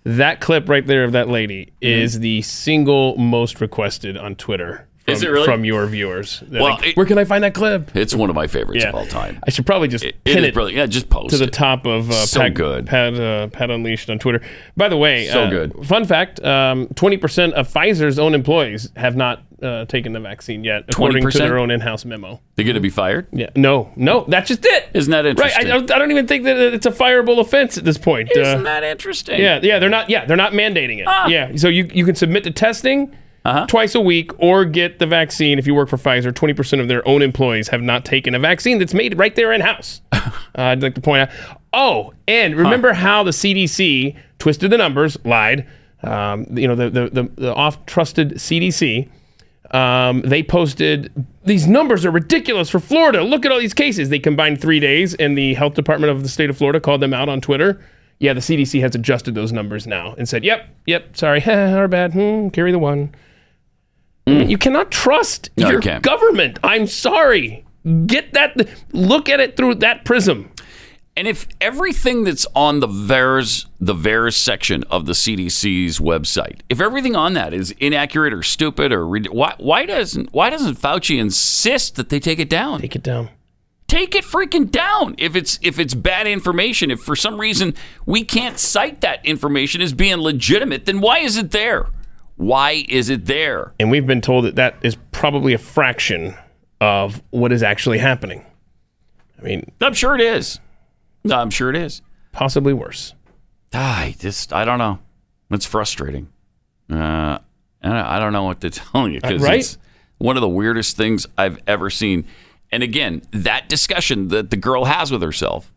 [0.05, 4.88] that clip right there of that lady is the single most requested on Twitter.
[5.09, 5.45] From, Is it really?
[5.47, 6.43] From your viewers.
[6.47, 7.97] They're Well, like, it- where can I find that clip?
[7.97, 9.39] It's one of my favorites of all time.
[9.47, 10.77] I should probably just It- pin it it, is brilliant.
[10.77, 11.53] Yeah, just post to the it.
[11.53, 12.87] top of uh, So Pat, good.
[12.87, 14.41] Pat, uh, Pat Unleashed on Twitter.
[14.77, 15.87] By the way, So uh, good.
[15.87, 20.63] Fun fact: um, twenty percent of Pfizer's own employees have not uh, taken the vaccine
[20.63, 21.39] yet, according to 20%?
[21.39, 22.41] their own in-house memo.
[22.55, 23.27] They're going to be fired?
[23.33, 24.89] Yeah, no, no, that's just it.
[24.95, 25.67] Isn't that Right, interesting?
[25.67, 28.31] I, don't- I don't even think that it's a fireable offense at this point.
[28.37, 29.41] Uh, Isn't that interesting?
[29.41, 30.11] yeah, yeah, they're not.
[30.11, 31.07] Yeah, they're not mandating it.
[31.09, 31.27] Ah.
[31.27, 33.17] Yeah, so you you can submit to testing
[33.49, 33.67] Uh-huh.
[33.67, 36.35] twice a week or get the vaccine if you work for Pfizer.
[36.35, 39.53] Twenty percent of their own employees have not taken a vaccine that's made right there
[39.53, 40.03] in house.
[40.13, 41.31] uh, I'd like to point out.
[41.73, 45.67] Oh, and remember how the CDC twisted the numbers, lied.
[46.03, 49.09] Um, you know the the the, the oft trusted CDC.
[49.71, 51.13] Um, they posted
[51.45, 53.23] these numbers are ridiculous for Florida.
[53.23, 54.09] Look at all these cases.
[54.09, 57.13] They combined three days, and the health department of the state of Florida called them
[57.15, 57.81] out on Twitter.
[58.19, 62.13] Yeah, the CDC has adjusted those numbers now and said, "Yep, yep, sorry, our bad.
[62.13, 63.15] Hmm, carry the one."
[64.29, 64.49] Hmm.
[64.51, 66.03] You cannot trust No, your can't.
[66.03, 66.59] government.
[66.63, 67.65] I'm sorry.
[68.07, 68.69] Get that.
[68.93, 70.51] Look at it through that prism.
[71.17, 76.81] And if everything that's on the VAERS, the VAERS section of the CDC's website, if
[76.81, 81.97] everything on that is inaccurate or stupid or why, why doesn't why doesn't Fauci insist
[81.97, 82.81] that they take it down?
[82.81, 83.31] Take it down.
[83.89, 85.17] Take it freaking down.
[85.19, 87.75] If it's if it's bad information, if for some reason
[88.07, 91.87] we can't cite that information as being legitimate, then why is it there?
[92.39, 93.75] Why is it there?
[93.79, 96.35] And we've been told that that is probably a fraction
[96.81, 98.45] of what is actually happening.
[99.39, 100.59] I mean, I'm sure it is.
[101.31, 102.01] I'm sure it is.
[102.33, 103.15] Possibly worse.
[103.75, 105.01] I just, I don't know.
[105.51, 106.29] It's frustrating.
[106.91, 107.39] Uh,
[107.83, 109.59] I I don't know what to tell you because Uh, right?
[109.59, 109.77] it's
[110.19, 112.25] one of the weirdest things I've ever seen.
[112.71, 115.73] And again, that discussion that the girl has with herself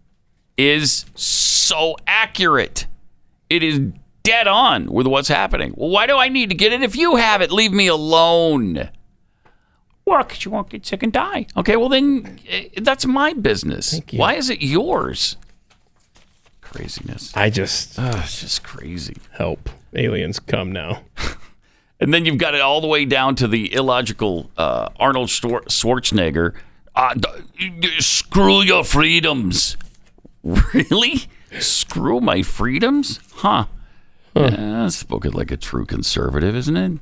[0.57, 2.85] is so accurate.
[3.49, 3.79] It is
[4.23, 5.73] dead on with what's happening.
[5.75, 7.51] Well, why do I need to get it if you have it?
[7.51, 8.89] Leave me alone.
[10.05, 11.47] Well, because you won't get sick and die.
[11.55, 13.99] Okay, well then eh, that's my business.
[14.13, 15.37] Why is it yours?
[16.61, 17.35] Craziness.
[17.35, 19.17] I just, it's just crazy.
[19.31, 19.69] Help.
[19.95, 21.03] Aliens come now.
[22.01, 25.65] And then you've got it all the way down to the illogical uh, Arnold Schwar-
[25.65, 26.55] Schwarzenegger.
[26.95, 27.13] Uh,
[27.99, 29.77] screw your freedoms.
[30.43, 31.25] Really?
[31.59, 33.19] Screw my freedoms?
[33.31, 33.65] Huh.
[34.35, 36.99] Yeah, spoken like a true conservative, isn't it?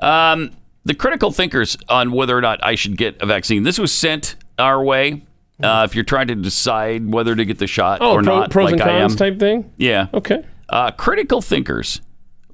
[0.00, 0.50] Um,
[0.84, 3.62] the critical thinkers on whether or not I should get a vaccine.
[3.62, 5.24] This was sent our way.
[5.62, 8.50] Uh, if you're trying to decide whether to get the shot Oh, or pro- not,
[8.50, 9.70] pros like and I am, cons type thing?
[9.76, 10.08] yeah.
[10.12, 10.44] Okay.
[10.68, 12.00] Uh, critical thinkers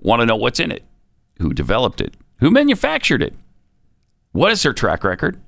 [0.01, 0.85] want to know what's in it,
[1.38, 3.35] who developed it, who manufactured it,
[4.33, 5.40] what is their track record,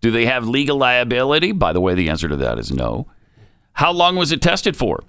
[0.00, 1.50] do they have legal liability?
[1.50, 3.08] By the way, the answer to that is no.
[3.72, 5.02] How long was it tested for?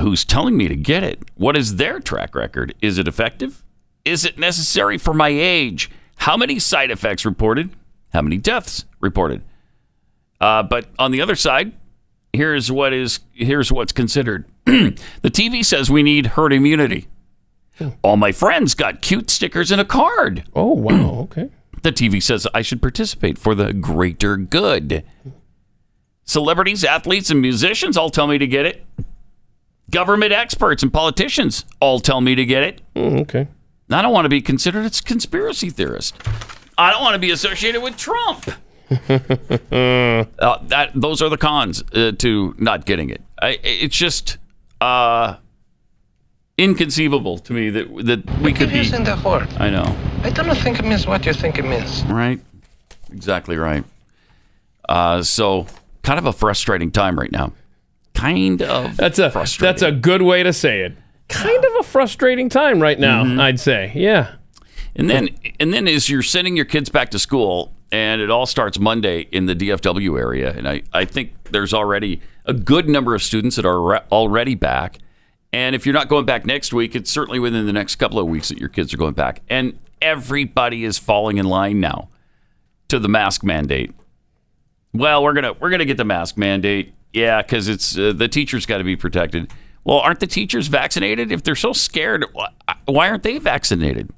[0.00, 1.20] Who's telling me to get it?
[1.34, 2.74] What is their track record?
[2.80, 3.62] Is it effective?
[4.04, 5.90] Is it necessary for my age?
[6.16, 7.70] How many side effects reported?
[8.12, 9.42] How many deaths reported?
[10.40, 11.72] Uh, but on the other side,
[12.32, 14.46] here's what is here's what's considered.
[14.64, 17.08] the TV says we need herd immunity.
[18.02, 20.44] All my friends got cute stickers and a card.
[20.54, 21.50] Oh wow, okay.
[21.82, 25.04] The TV says I should participate for the greater good.
[26.24, 28.84] Celebrities, athletes, and musicians all tell me to get it.
[29.90, 32.80] Government experts and politicians all tell me to get it.
[32.96, 33.48] okay.
[33.92, 36.16] I don't want to be considered a conspiracy theorist.
[36.78, 38.44] I don't want to be associated with Trump.
[39.72, 43.22] Uh, that those are the cons uh, to not getting it.
[43.40, 44.36] I, it's just
[44.80, 45.36] uh,
[46.58, 48.80] inconceivable to me that that we could It be.
[48.80, 49.48] is in the heart.
[49.60, 52.02] I know, I don't think it means what you think it means.
[52.04, 52.40] right?
[53.12, 53.84] Exactly right.
[54.88, 55.66] Uh, so,
[56.02, 57.52] kind of a frustrating time right now.
[58.20, 58.96] Kind of.
[58.96, 60.94] That's a that's a good way to say it.
[61.28, 63.40] Kind of a frustrating time right now, Mm-hmm.
[63.40, 63.92] I'd say.
[63.94, 64.34] Yeah.
[64.96, 65.28] And then,
[65.60, 69.20] and then, as you're sending your kids back to school, and it all starts Monday
[69.30, 73.54] in the DFW area, and I, I think there's already a good number of students
[73.56, 74.98] that are re- already back.
[75.52, 78.26] And if you're not going back next week, it's certainly within the next couple of
[78.26, 79.42] weeks that your kids are going back.
[79.48, 82.08] And everybody is falling in line now
[82.88, 83.92] to the mask mandate.
[84.92, 88.66] Well, we're gonna we're gonna get the mask mandate, yeah, because it's uh, the teachers
[88.66, 89.50] got to be protected.
[89.84, 91.32] Well, aren't the teachers vaccinated?
[91.32, 92.50] If they're so scared, wh-
[92.86, 94.10] why aren't they vaccinated?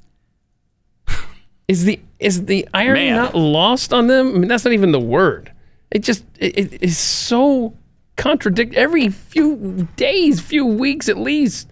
[1.68, 3.16] Is the is the irony Man.
[3.16, 4.28] not lost on them?
[4.35, 5.52] I mean, that's not even the word.
[5.90, 7.74] It just it, it is so
[8.16, 11.68] contradict every few days, few weeks at least.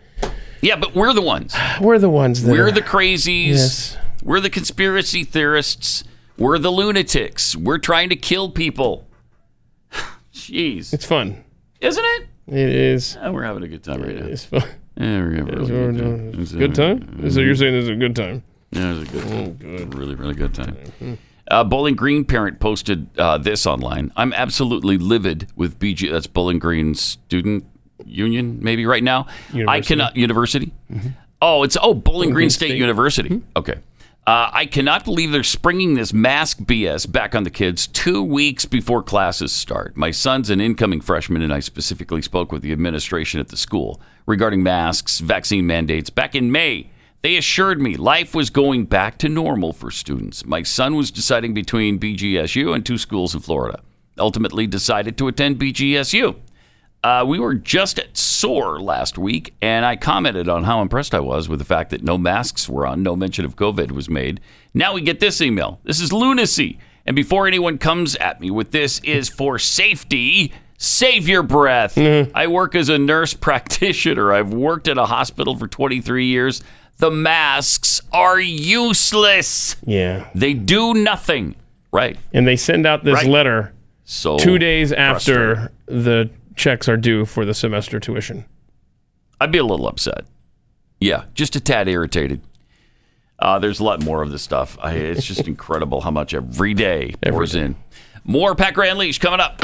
[0.62, 1.54] Yeah, but we're the ones.
[1.80, 3.48] We're the ones that We're are- the crazies.
[3.48, 3.96] Yes.
[4.22, 6.04] We're the conspiracy theorists.
[6.38, 7.56] We're the lunatics.
[7.56, 9.06] We're trying to kill people.
[10.40, 10.92] Jeez.
[10.92, 11.44] It's fun.
[11.80, 12.26] Isn't it?
[12.46, 13.16] It is.
[13.20, 14.26] Yeah, we're having a good time right now.
[14.26, 14.62] It's fun.
[14.96, 16.40] Yeah, we're having a really good time.
[16.40, 17.30] It's, Good time?
[17.30, 18.42] So you're saying this is a good time?
[18.70, 19.32] Yeah, it was a good time.
[19.32, 19.94] Oh, good.
[19.94, 21.18] Really, really good time.
[21.50, 24.12] Uh, Bowling Green parent posted uh, this online.
[24.16, 26.10] I'm absolutely livid with BG.
[26.10, 27.64] That's Bowling Green Student
[28.04, 29.26] Union, maybe right now.
[29.52, 29.88] I University.
[29.94, 30.72] cannot university.
[31.42, 32.78] Oh, it's oh Bowling Green State, State.
[32.78, 33.42] University.
[33.56, 33.78] Okay.
[34.26, 38.66] Uh, I cannot believe they're springing this mask BS back on the kids two weeks
[38.66, 39.96] before classes start.
[39.96, 44.00] My son's an incoming freshman, and I specifically spoke with the administration at the school
[44.26, 46.90] regarding masks, vaccine mandates back in May.
[47.22, 50.44] They assured me life was going back to normal for students.
[50.44, 53.80] My son was deciding between BGSU and two schools in Florida.
[54.18, 56.36] Ultimately, decided to attend BGSU.
[57.02, 61.20] Uh, we were just at SOAR last week, and I commented on how impressed I
[61.20, 64.38] was with the fact that no masks were on, no mention of COVID was made.
[64.74, 65.80] Now we get this email.
[65.84, 66.78] This is lunacy.
[67.06, 71.96] And before anyone comes at me with this is for safety, save your breath.
[71.96, 74.32] I work as a nurse practitioner.
[74.34, 76.62] I've worked at a hospital for 23 years.
[76.98, 79.76] The masks are useless.
[79.86, 80.28] Yeah.
[80.34, 81.56] They do nothing.
[81.92, 82.18] Right.
[82.34, 83.26] And they send out this Right.
[83.26, 83.72] letter
[84.04, 88.44] So two days after the checks are due for the semester tuition.
[89.40, 90.24] I'd be a little upset.
[91.00, 92.42] Yeah, just a tad irritated.
[93.38, 94.76] Uh, there's a lot more of this stuff.
[94.80, 97.76] I, it's just incredible how much every day pours in.
[98.24, 99.60] More Gray Unleashed coming up.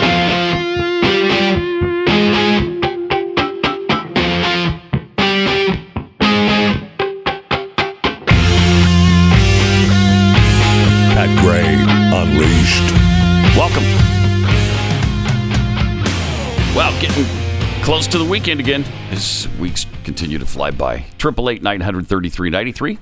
[17.87, 18.85] Close to the weekend again.
[19.13, 21.07] As weeks continue to fly by.
[21.19, 22.99] Triple eight nine hundred thirty three ninety three.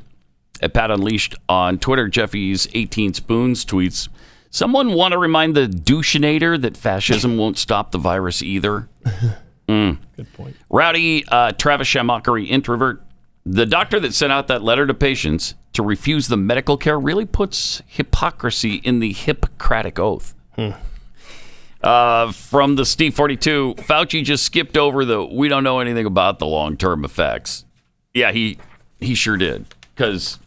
[0.61, 4.11] At Pat Unleashed on Twitter, Jeffy's eighteen spoons tweets.
[4.51, 8.89] Someone want to remind the douchenator that fascism won't stop the virus either.
[9.67, 9.97] Mm.
[10.15, 10.57] Good point.
[10.69, 13.03] Rowdy uh, Travis Shamockery introvert.
[13.47, 17.25] The doctor that sent out that letter to patients to refuse the medical care really
[17.25, 20.35] puts hypocrisy in the Hippocratic oath.
[21.85, 26.39] Uh, from the Steve 42, Fauci just skipped over the we don't know anything about
[26.39, 27.67] the long term effects.
[28.15, 28.57] Yeah, he
[29.01, 30.39] he sure did because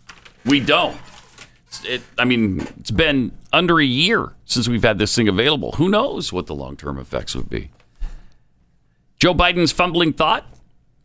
[0.45, 0.97] we don't.
[1.83, 5.73] It, I mean, it's been under a year since we've had this thing available.
[5.73, 7.69] Who knows what the long term effects would be?
[9.19, 10.43] Joe Biden's fumbling thought.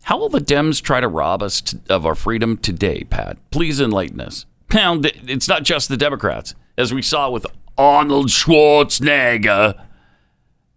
[0.04, 3.36] How will the Dems try to rob us t- of our freedom today, Pat?
[3.50, 4.46] Please enlighten us.
[4.72, 9.78] Now, it's not just the Democrats, as we saw with Arnold Schwarzenegger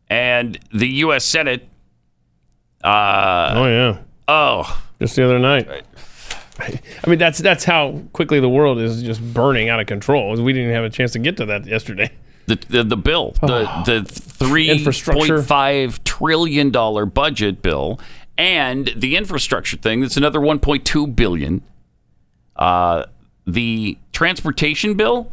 [0.10, 1.26] and the U.S.
[1.26, 1.68] Senate.
[2.84, 3.98] Uh, oh yeah.
[4.28, 5.68] Oh, just the other night.
[6.60, 10.42] I mean, that's that's how quickly the world is just burning out of control.
[10.42, 12.12] We didn't have a chance to get to that yesterday.
[12.46, 18.00] the the, the bill, the the three point five trillion dollar budget bill,
[18.38, 20.02] and the infrastructure thing.
[20.02, 21.62] That's another one point two billion.
[22.56, 23.06] Uh,
[23.46, 25.32] the transportation bill.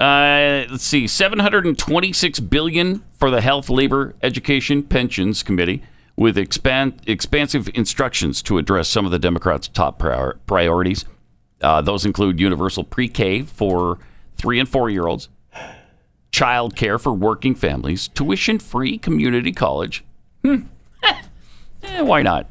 [0.00, 5.42] Uh, let's see, seven hundred and twenty six billion for the Health, Labor, Education, Pensions
[5.42, 5.82] Committee,
[6.16, 11.04] with expand, expansive instructions to address some of the Democrats' top prior, priorities.
[11.60, 13.98] Uh, those include universal pre-K for
[14.36, 15.28] three and four year olds,
[16.32, 20.04] child care for working families, tuition free community college.
[20.42, 20.62] Hmm.
[21.82, 22.46] Eh, why not?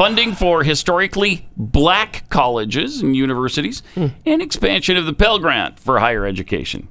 [0.00, 4.06] Funding for historically black colleges and universities, hmm.
[4.24, 6.88] and expansion of the Pell Grant for higher education.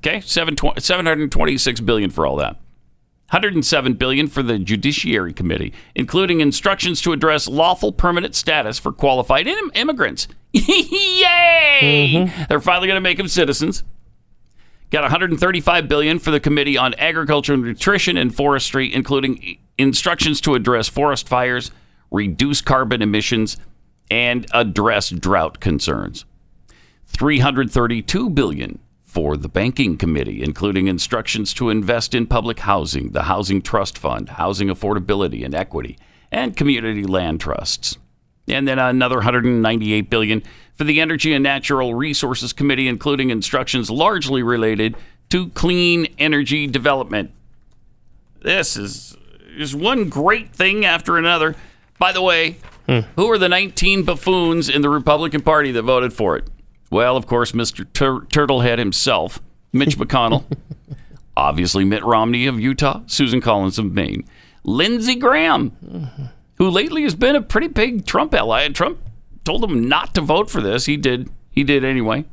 [0.00, 2.56] Okay, seven 726 billion for all that.
[3.30, 9.46] 107 billion for the Judiciary Committee, including instructions to address lawful permanent status for qualified
[9.46, 10.28] im- immigrants.
[10.52, 12.10] Yay!
[12.12, 12.42] Mm-hmm.
[12.50, 13.82] They're finally going to make them citizens.
[14.90, 20.86] Got 135 billion for the Committee on Agriculture, Nutrition, and Forestry, including instructions to address
[20.86, 21.70] forest fires,
[22.12, 23.56] reduce carbon emissions,
[24.10, 26.24] and address drought concerns.
[27.06, 33.60] 332 billion for the Banking Committee, including instructions to invest in public housing, the Housing
[33.60, 35.98] Trust Fund, housing affordability and equity,
[36.30, 37.98] and community land trusts.
[38.48, 40.42] And then another 198 billion
[40.74, 44.96] for the Energy and Natural Resources Committee, including instructions largely related
[45.28, 47.30] to clean energy development.
[48.42, 49.16] This is
[49.56, 51.54] is one great thing after another.
[52.02, 52.56] By the way,
[52.88, 56.48] who are the 19 buffoons in the Republican Party that voted for it?
[56.90, 57.86] Well, of course, Mr.
[57.92, 59.38] Tur- Turtlehead himself,
[59.72, 60.42] Mitch McConnell,
[61.36, 64.24] obviously Mitt Romney of Utah, Susan Collins of Maine,
[64.64, 66.18] Lindsey Graham,
[66.56, 68.62] who lately has been a pretty big Trump ally.
[68.62, 68.98] And Trump
[69.44, 70.86] told him not to vote for this.
[70.86, 71.30] He did.
[71.50, 72.24] He did anyway.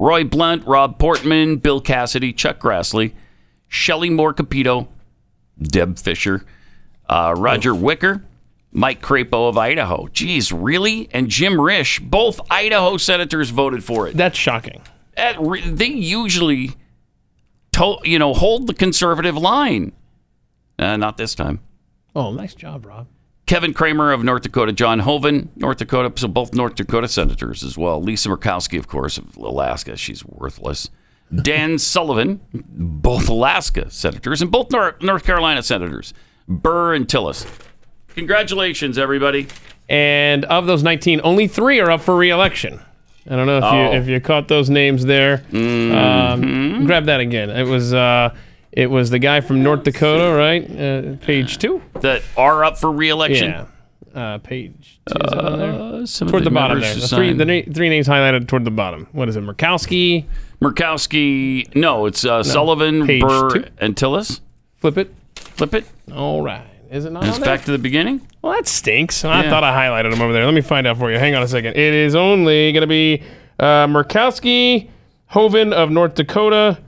[0.00, 3.12] Roy Blunt, Rob Portman, Bill Cassidy, Chuck Grassley,
[3.68, 4.88] Shelley Moore Capito,
[5.62, 6.44] Deb Fischer,
[7.08, 8.24] uh, Roger Wicker,
[8.76, 10.06] Mike Crapo of Idaho.
[10.08, 11.08] Geez, really?
[11.10, 14.14] And Jim Risch, both Idaho senators voted for it.
[14.16, 14.82] That's shocking.
[15.40, 16.72] Re- they usually,
[17.72, 19.92] to- you know, hold the conservative line.
[20.78, 21.60] Uh, not this time.
[22.14, 23.06] Oh, nice job, Rob.
[23.46, 27.78] Kevin Cramer of North Dakota, John Hoeven, North Dakota, so both North Dakota senators as
[27.78, 28.02] well.
[28.02, 30.90] Lisa Murkowski, of course, of Alaska, she's worthless.
[31.42, 36.12] Dan Sullivan, both Alaska senators, and both North Carolina senators,
[36.46, 37.46] Burr and Tillis.
[38.16, 39.46] Congratulations, everybody.
[39.88, 42.80] And of those 19, only three are up for re-election.
[43.28, 43.92] I don't know if Oh.
[43.92, 45.42] you if you caught those names there.
[45.52, 47.50] Um, grab that again.
[47.50, 48.34] It was uh,
[48.72, 50.62] it was the guy from North Dakota, right?
[50.70, 51.82] Uh, page two.
[52.02, 53.50] That are up for reelection.
[53.50, 53.66] Yeah.
[54.14, 55.18] Uh, page two.
[55.24, 55.40] Is there?
[55.40, 56.94] Uh, of toward the, the bottom there.
[56.94, 59.08] The three, the na- three names highlighted toward the bottom.
[59.12, 59.42] What is it?
[59.42, 60.24] Murkowski.
[60.62, 61.74] Murkowski.
[61.74, 63.64] No, it's uh, Sullivan, page Burr, two.
[63.78, 64.40] and Tillis.
[64.76, 65.12] Flip it.
[65.34, 65.84] Flip it.
[66.14, 66.64] All right.
[66.90, 68.26] Is it not It's back to the beginning.
[68.42, 69.24] Well, that stinks.
[69.24, 69.50] I Yeah.
[69.50, 70.44] thought I highlighted them over there.
[70.44, 71.18] Let me find out for you.
[71.18, 71.70] Hang on a second.
[71.76, 73.22] It is only going to be
[73.58, 74.88] uh, Murkowski,
[75.26, 76.78] Hoeven of North Dakota,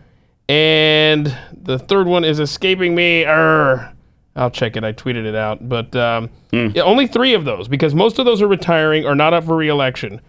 [0.48, 3.24] and the third one is escaping me.
[3.24, 3.92] Err.
[4.36, 4.84] I'll check it.
[4.84, 5.68] I tweeted it out.
[5.68, 6.68] But um, Hmm.
[6.74, 9.56] yeah, only three of those because most of those are retiring or not up for
[9.56, 10.20] reelection.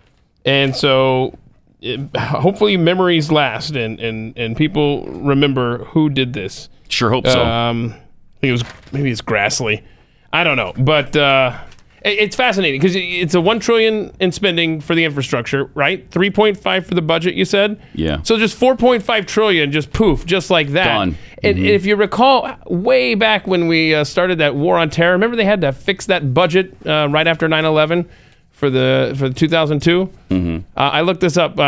[0.45, 1.38] And so
[1.82, 6.70] it, hopefully memories last and, and, and people remember who did this.
[6.89, 7.39] Sure hope so.
[7.45, 7.93] Um,
[8.42, 9.84] think it was maybe it's Grassley.
[10.32, 11.58] I don't know, but uh,
[12.06, 16.10] It- It's fascinating because it's a one trillion in spending for the infrastructure, right?
[16.12, 17.34] Three point five for the budget.
[17.36, 17.78] You said.
[17.94, 18.22] Yeah.
[18.24, 20.86] So just four point five trillion, just poof, just like that.
[20.86, 21.18] Gone.
[21.44, 21.66] And Mhm.
[21.66, 25.44] if you recall, way back when we uh, started that war on terror, remember they
[25.46, 28.06] had to fix that budget uh, right after 9-11
[28.52, 30.10] for the for the two thousand two.
[30.30, 30.58] Mm-hmm.
[30.78, 31.60] Uh, I looked this up.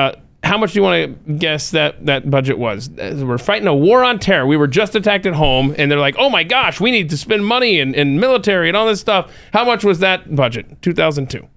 [0.44, 2.90] How much do you want to guess that that budget was?
[2.98, 4.46] Uh, We're fighting a war on terror.
[4.48, 7.18] We were just attacked at home, and they're like, "Oh my gosh, we need to
[7.18, 10.82] spend money in, in military and all this stuff." How much was that budget?
[10.82, 11.48] Two thousand two.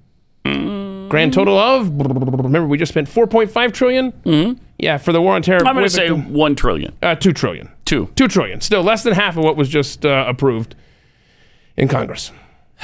[1.09, 4.12] Grand total of remember we just spent four point five trillion?
[4.24, 4.62] Mm-hmm.
[4.78, 5.64] Yeah, for the war on terror.
[5.66, 6.93] I'm going to say one trillion.
[7.03, 7.70] Uh, two trillion.
[7.85, 8.11] Two.
[8.16, 8.61] Two trillion.
[8.61, 10.74] Still less than half of what was just uh, approved
[11.76, 12.32] in Congress.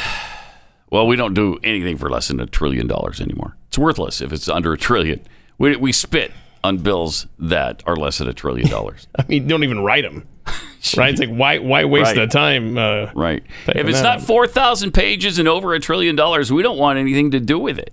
[0.92, 3.57] Well, we don't do anything for less than a trillion dollars anymore.
[3.68, 5.20] It's worthless if it's under a trillion.
[5.61, 6.32] We, we spit
[6.64, 9.06] on bills that are less than a trillion dollars.
[9.16, 10.26] I mean, don't even write them.
[10.96, 11.11] right?
[11.11, 12.16] It's like why why waste Right.
[12.16, 12.76] the time?
[12.76, 13.44] Uh, right.
[13.68, 17.38] If it's not 4,000 pages and over a trillion dollars, we don't want anything to
[17.40, 17.92] do with it.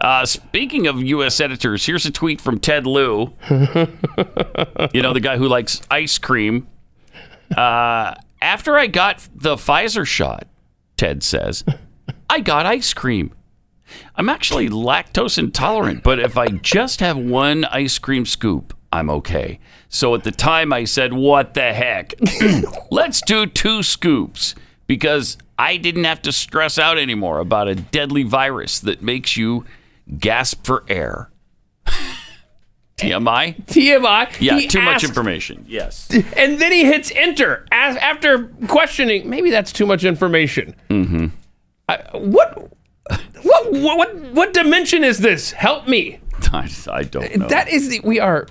[0.00, 1.40] Uh, speaking of U.S.
[1.40, 3.32] editors, here's a tweet from Ted Lieu.
[3.50, 6.66] you know, the guy who likes ice cream.
[7.56, 10.46] Uh, after I got the Pfizer shot,
[10.96, 11.64] Ted says,
[12.28, 13.32] I got ice cream.
[14.16, 19.58] I'm actually lactose intolerant, but if I just have one ice cream scoop, I'm okay.
[19.88, 22.14] So at the time, I said, What the heck?
[22.90, 24.54] Let's do two scoops
[24.86, 29.64] because I didn't have to stress out anymore about a deadly virus that makes you
[30.18, 31.30] gasp for air.
[32.96, 33.64] TMI?
[33.66, 34.40] TMI.
[34.40, 35.64] Yeah, He too much information.
[35.68, 36.08] Yes.
[36.36, 39.28] And then he hits enter after questioning.
[39.28, 40.76] Maybe that's too much information.
[40.90, 41.26] Mm-hmm.
[41.88, 42.72] I, what,
[43.42, 45.52] what, what, what, what dimension is this?
[45.52, 46.20] Help me.
[46.52, 47.48] I, I don't know.
[47.48, 48.46] That is the we are.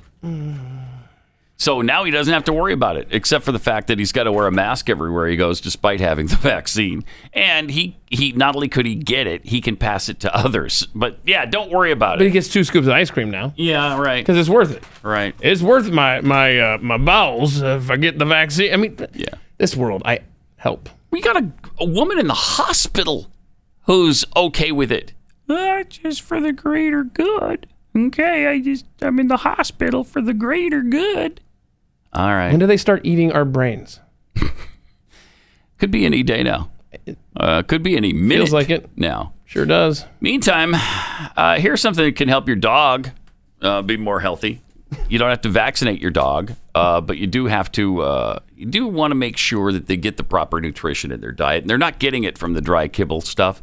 [1.56, 4.12] So now he doesn't have to worry about it, except for the fact that he's
[4.12, 7.06] got to wear a mask everywhere he goes, despite having the vaccine.
[7.32, 10.88] And he, he not only could he get it, he can pass it to others.
[10.93, 12.18] But yeah, don't worry about it.
[12.20, 12.34] But he it.
[12.34, 14.26] gets two scoops of ice cream now Yeah, right.
[14.26, 14.84] because it's worth it.
[15.04, 15.36] Right.
[15.41, 18.74] It's worth my my uh, my bowels if I get the vaccine.
[18.74, 19.28] I mean, Yeah.
[19.58, 20.20] this world, I
[20.58, 20.89] help.
[21.12, 21.49] We got a,
[21.80, 23.28] a woman in the hospital
[23.84, 25.13] who's okay with it.
[25.49, 27.67] Uh, just for the greater good.
[27.95, 31.41] Okay, I just I'm in the hospital for the greater good.
[32.11, 32.49] All right.
[32.51, 33.99] When do they start eating our brains?
[35.77, 36.69] Could be any day now.
[37.36, 38.38] Uh, could be any minute.
[38.38, 38.89] Feels like it.
[38.97, 39.34] now.
[39.45, 40.05] Sure does.
[40.21, 40.73] Meantime,
[41.38, 43.09] uh, here's something that can help your dog
[43.61, 44.61] uh, be more healthy.
[45.09, 48.01] You don't have to vaccinate your dog, uh, but you do have to.
[48.01, 51.31] Uh, you do want to make sure that they get the proper nutrition in their
[51.31, 53.61] diet, and they're not getting it from the dry kibble stuff.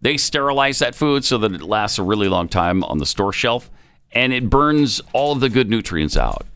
[0.00, 3.32] They sterilize that food so that it lasts a really long time on the store
[3.32, 3.70] shelf,
[4.12, 6.46] and it burns all of the good nutrients out.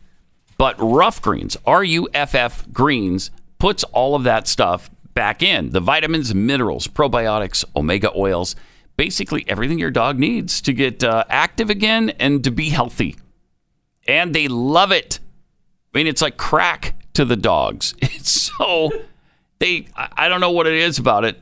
[0.57, 5.69] But Ruff Greens, R U F F Greens, puts all of that stuff back in
[5.69, 8.55] the vitamins, minerals, probiotics, omega oils,
[8.97, 13.15] basically everything your dog needs to get uh, active again and to be healthy.
[14.05, 15.19] And they love it.
[15.93, 17.95] I mean, it's like crack to the dogs.
[18.01, 18.89] It's so,
[19.59, 21.41] they, I don't know what it is about it.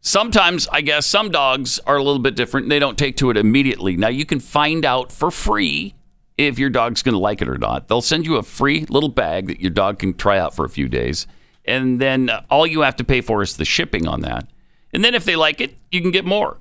[0.00, 2.68] Sometimes, I guess, some dogs are a little bit different.
[2.68, 3.96] They don't take to it immediately.
[3.96, 5.94] Now, you can find out for free
[6.38, 7.88] if your dog's going to like it or not.
[7.88, 10.70] They'll send you a free little bag that your dog can try out for a
[10.70, 11.26] few days.
[11.64, 14.48] And then uh, all you have to pay for is the shipping on that.
[14.92, 16.56] And then if they like it, you can get more.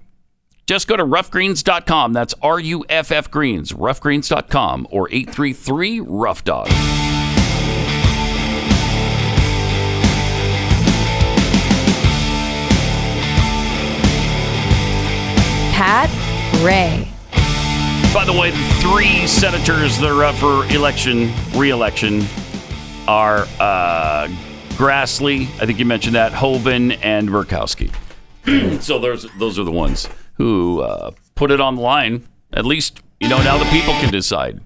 [0.69, 2.13] Just go to ruffgreens.com.
[2.13, 6.67] That's R U F F Greens, ruffgreens.com or 833 Ruff Dog.
[15.73, 16.07] Pat
[16.63, 17.11] Ray.
[18.13, 22.21] By the way, the three senators that are up for election, re-election,
[23.07, 24.27] are uh,
[24.75, 25.47] Grassley.
[25.59, 26.31] I think you mentioned that.
[26.31, 27.91] Hoeven and Murkowski.
[28.83, 30.07] so those those are the ones
[30.39, 32.27] who uh, put it on the line.
[32.51, 34.61] At least you know now the people can decide.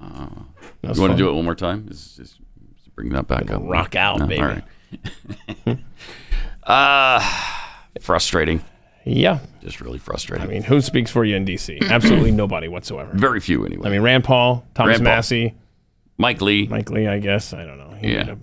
[0.00, 0.26] Uh,
[0.82, 1.88] you want to do it one more time?
[1.90, 2.38] Is, is, is
[2.94, 3.62] bring that back up.
[3.64, 4.42] rock out, No, baby.
[4.42, 4.48] All
[5.66, 5.78] right.
[6.64, 7.20] uh,
[8.00, 8.62] frustrating.
[9.04, 9.38] Yeah.
[9.62, 10.46] Just really frustrating.
[10.46, 11.78] I mean, who speaks for you in D.C.?
[11.88, 13.10] Absolutely nobody whatsoever.
[13.14, 13.88] Very few, anyway.
[13.88, 15.14] I mean, Rand Paul, Thomas Rand Paul.
[15.14, 15.54] Massie,
[16.18, 16.66] Mike Lee.
[16.66, 17.52] Mike Lee, I guess.
[17.52, 17.90] I don't know.
[17.98, 18.24] He Yeah.
[18.24, 18.38] Made a,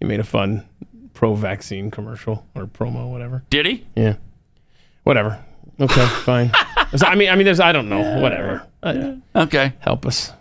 [0.00, 0.66] he made a fun
[1.14, 3.44] pro-vaccine commercial or promo, whatever.
[3.50, 3.86] Did he?
[3.94, 4.16] Yeah.
[5.04, 5.42] Whatever.
[5.80, 6.50] Okay, fine.
[6.96, 8.20] So, I mean, I mean, there's, I don't know.
[8.20, 8.66] Whatever.
[8.82, 9.72] Uh, Okay.
[9.80, 10.32] help us.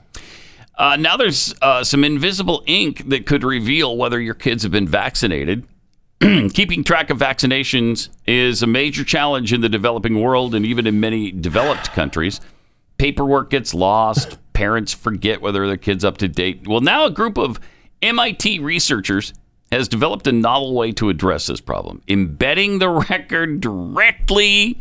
[0.78, 4.88] Uh, now there's uh, some invisible ink that could reveal whether your kids have been
[4.88, 5.66] vaccinated.
[6.22, 11.00] Keeping track of vaccinations is a major challenge in the developing world and even in
[11.00, 12.40] many developed countries.
[12.98, 14.38] Paperwork gets lost.
[14.54, 16.68] Parents forget whether their kid's up to date.
[16.68, 17.60] Well, now a group of
[18.02, 19.34] MIT researchers
[19.72, 24.80] has developed a novel way to address this problem, embedding the record directly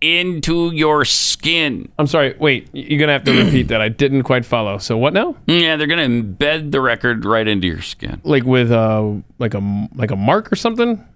[0.00, 1.90] into your skin.
[1.98, 2.34] I'm sorry.
[2.38, 3.80] Wait, you're gonna have to repeat that.
[3.80, 4.78] I didn't quite follow.
[4.78, 5.36] So what now?
[5.46, 8.20] Yeah, they're going to embed the record right into your skin.
[8.24, 11.06] Like with uh, like a like a mark or something?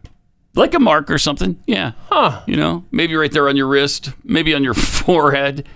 [0.55, 1.61] Like a mark or something.
[1.67, 1.93] Yeah.
[2.09, 2.43] Huh.
[2.47, 5.67] You know, maybe right there on your wrist, maybe on your forehead.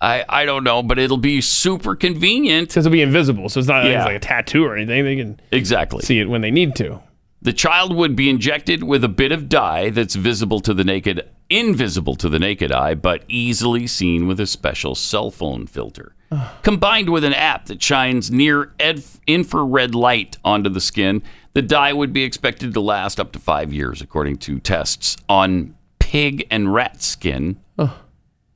[0.00, 2.68] I, I don't know, but it'll be super convenient.
[2.68, 3.98] Because it'll be invisible, so it's not like, Yeah.
[3.98, 5.04] it's like a tattoo or anything.
[5.04, 6.02] They can Exactly.
[6.02, 7.00] see it when they need to.
[7.42, 11.26] The child would be injected with a bit of dye that's visible to the naked,
[11.48, 16.14] invisible to the naked eye, but easily seen with a special cell phone filter.
[16.62, 21.22] Combined with an app that shines near ed- infrared light onto the skin,
[21.54, 25.74] the dye would be expected to last up to five years, according to tests on
[25.98, 27.56] pig and rat skin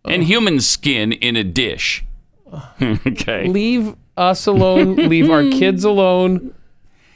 [0.05, 2.05] and human skin in a dish.
[2.83, 3.47] okay.
[3.47, 4.97] Leave us alone.
[5.09, 6.55] leave our kids alone.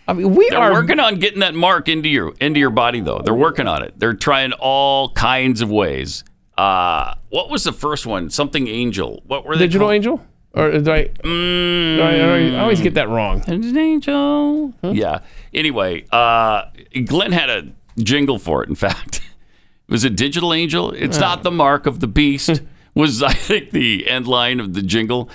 [0.06, 3.00] I mean, we They're are working on getting that mark into your into your body,
[3.00, 3.20] though.
[3.22, 3.98] They're working on it.
[3.98, 6.24] They're trying all kinds of ways.
[6.56, 8.30] Uh, what was the first one?
[8.30, 9.22] Something angel.
[9.26, 9.66] What were they?
[9.66, 9.94] digital called?
[9.96, 10.26] angel.
[10.54, 13.44] Or do I, do I, do I always get that wrong.
[13.46, 14.72] An angel.
[14.82, 15.20] Yeah.
[15.52, 16.64] Anyway, uh,
[17.04, 17.68] Glenn had a
[18.02, 18.68] jingle for it.
[18.68, 19.16] In fact,
[19.88, 20.90] it was a digital angel.
[20.92, 22.62] It's not the mark of the beast.
[22.98, 25.30] Was I think the end line of the jingle,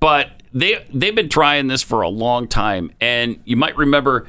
[0.00, 4.26] but they they've been trying this for a long time, and you might remember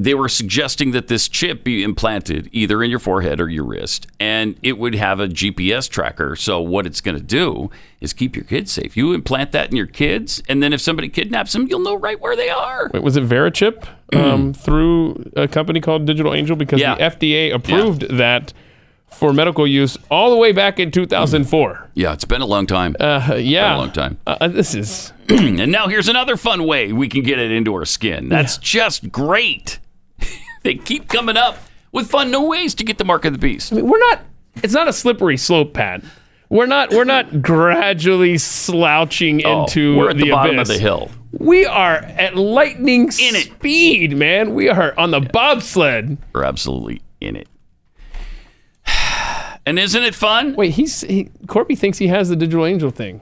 [0.00, 4.06] they were suggesting that this chip be implanted either in your forehead or your wrist,
[4.20, 6.36] and it would have a GPS tracker.
[6.36, 7.68] So what it's going to do
[8.00, 8.96] is keep your kids safe.
[8.96, 12.20] You implant that in your kids, and then if somebody kidnaps them, you'll know right
[12.20, 12.90] where they are.
[12.94, 16.54] Wait, was it VeriChip um, through a company called Digital Angel?
[16.54, 16.94] Because Yeah.
[16.94, 18.52] the FDA approved that
[19.10, 21.90] for medical use all the way back in 2004.
[21.94, 22.94] Yeah, it's been a long time.
[23.00, 23.68] Uh, yeah.
[23.68, 24.18] Been a long time.
[24.26, 25.12] Uh, this is.
[25.28, 28.28] and now here's another fun way we can get it into our skin.
[28.28, 29.78] That's just great.
[30.62, 31.58] they keep coming up
[31.92, 33.72] with fun new ways to get the mark of the beast.
[33.72, 34.20] I mean, we're not.
[34.62, 36.02] It's not a slippery slope, Pat.
[36.48, 36.90] We're not.
[36.90, 40.70] We're not gradually slouching Oh, into we're at the, bottom abyss.
[40.70, 41.10] of the hill.
[41.32, 44.54] We are at lightning in speed, man.
[44.54, 46.16] We are on the bobsled.
[46.32, 47.48] We're absolutely in it.
[49.68, 50.54] And isn't it fun?
[50.54, 53.20] Wait, he's he, Corby thinks he has the digital angel thing.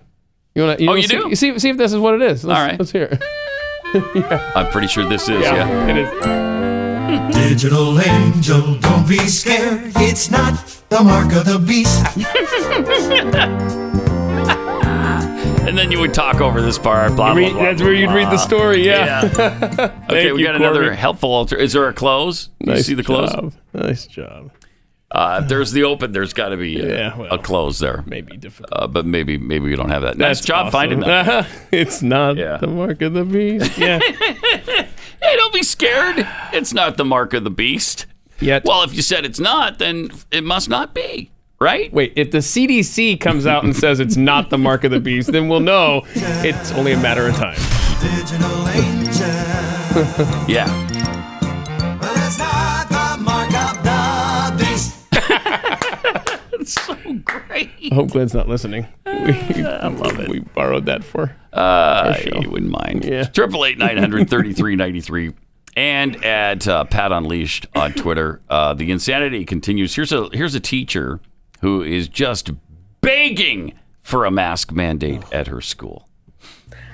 [0.55, 0.85] You want to?
[0.85, 1.35] Oh, wanna you see, do?
[1.35, 2.45] See, see if this is what it is.
[2.45, 2.79] Let's, All right.
[2.79, 3.09] let's hear.
[3.11, 4.53] it.
[4.57, 5.41] I'm pretty sure this is.
[5.41, 5.89] Yeah.
[5.89, 7.35] it is.
[7.51, 9.91] Digital angel, don't be scared.
[9.97, 10.55] It's not
[10.89, 12.17] the mark of the beast.
[15.67, 17.17] And then you would talk over this part.
[17.17, 19.23] Blah, blah, Read- blah, that's blah, where you'd read the story, yeah.
[19.25, 20.97] okay, Thank we you, got another Corby.
[20.97, 21.57] helpful alter.
[21.57, 22.51] Is there a close?
[22.61, 23.33] You see the close?
[23.33, 23.53] job.
[23.75, 24.53] Nice job.
[25.11, 28.03] Uh, if there's the open, there's got to be a, Yeah, well, a close there.
[28.07, 28.71] Maybe difficult.
[28.73, 30.19] Uh, but maybe maybe we don't have that.
[30.19, 30.73] Nice job awesome.
[30.73, 31.47] finding that.
[31.71, 32.57] it's not Yeah.
[32.57, 33.79] the mark of the beast.
[33.79, 34.01] Yeah.
[34.01, 36.27] hey, don't be scared.
[36.53, 38.07] It's not the mark of the beast.
[38.41, 38.65] Yet.
[38.65, 41.31] Well, if you said it's not, then it must not be,
[41.61, 41.91] right?
[41.93, 45.33] Wait, if the CDC comes out and says it's not the mark of the beast,
[45.33, 47.57] then we'll know it's only a matter of time.
[48.03, 50.47] Digital angel.
[50.49, 50.67] Yeah.
[56.67, 57.71] It's so great.
[57.93, 58.89] I hope Glenn's not listening.
[59.07, 59.13] We,
[59.65, 60.29] I love it.
[60.29, 61.37] We borrowed that for.
[61.53, 63.05] Uh, you wouldn't mind.
[63.05, 63.23] Yeah.
[63.23, 65.33] Triple eight nine hundred thirty three ninety three,
[65.77, 68.41] and at uh, Pat Unleashed on Twitter.
[68.51, 69.95] Uh, the insanity continues.
[69.95, 71.21] Here's a here's a teacher
[71.61, 72.51] who is just
[73.01, 76.06] begging for a mask mandate at her school.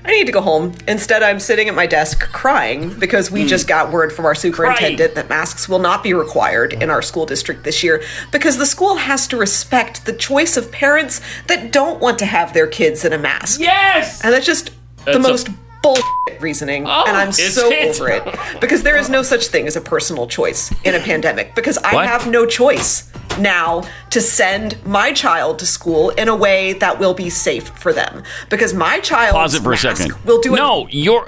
[0.05, 0.73] I need to go home.
[0.89, 3.47] Instead, I'm sitting at my desk crying because we hmm.
[3.49, 7.25] just got word from our superintendent that masks will not be required in our school
[7.25, 12.01] district this year because the school has to respect the choice of parents that don't
[12.01, 13.61] want to have their kids in a mask.
[13.61, 14.23] Yes!
[14.25, 14.67] And that's just
[15.05, 15.49] the That's a- most
[15.83, 16.85] bullshit reasoning.
[16.87, 17.89] Oh, and I'm Oh, so it?
[18.01, 18.23] over it
[18.61, 21.95] because there is no such thing as a personal choice in a pandemic because I
[21.95, 22.07] What?
[22.07, 27.15] have no choice now to send my child to school in a way that will
[27.15, 30.13] be safe for them because my child Pause it for a second.
[30.25, 31.27] will do it no, you're.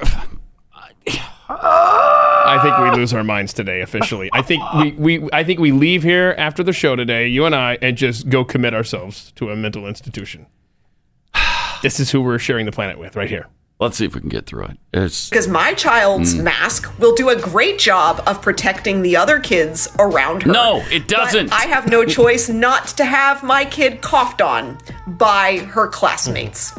[1.47, 4.31] I think we lose our minds today officially.
[4.33, 7.55] I think we, we I think we leave here after the show today, you and
[7.55, 10.47] I, and just go commit ourselves to a mental institution.
[11.83, 13.47] This is who we're sharing the planet with right here.
[13.81, 14.79] Let's see if we can get through it.
[14.93, 16.45] It's because my child's Mm.
[16.45, 20.53] mask will do a great job of protecting the other kids around her.
[20.53, 21.53] No, it doesn't.
[21.53, 26.73] I have no choice not to have my kid coughed on by her classmates.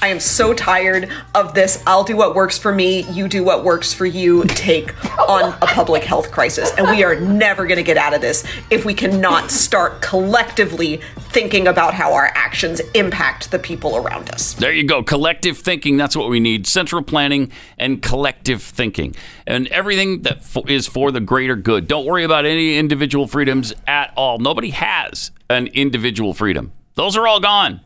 [0.00, 1.82] I am so tired of this.
[1.86, 4.94] I'll do what works for me, you do what works for you take
[5.28, 6.72] on a public health crisis.
[6.76, 11.00] And we are never going to get out of this if we cannot start collectively
[11.30, 14.54] thinking about how our actions impact the people around us.
[14.54, 15.02] There you go.
[15.02, 15.96] Collective thinking.
[15.96, 16.66] That's what we need.
[16.66, 19.14] Central planning and collective thinking.
[19.46, 21.88] And everything that is for the greater good.
[21.88, 24.38] Don't worry about any individual freedoms at all.
[24.38, 27.80] Nobody has an individual freedom, those are all gone.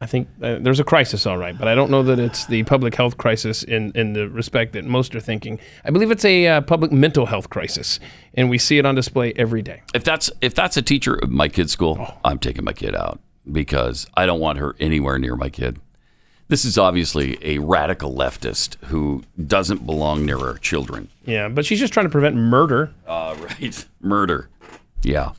[0.00, 2.62] I think uh, there's a crisis, all right, but I don't know that it's the
[2.64, 5.58] public health crisis in, in the respect that most are thinking.
[5.84, 7.98] I believe it's a uh, public mental health crisis,
[8.34, 9.82] and we see it on display every day.
[9.94, 13.18] If that's if that's a teacher at my kid's school, I'm taking my kid out
[13.50, 15.80] because I don't want her anywhere near my kid.
[16.46, 21.10] This is obviously a radical leftist who doesn't belong near our children.
[21.26, 22.94] Yeah, but she's just trying to prevent murder.
[23.06, 23.86] Uh, right.
[24.00, 24.48] Murder.
[25.02, 25.32] Yeah.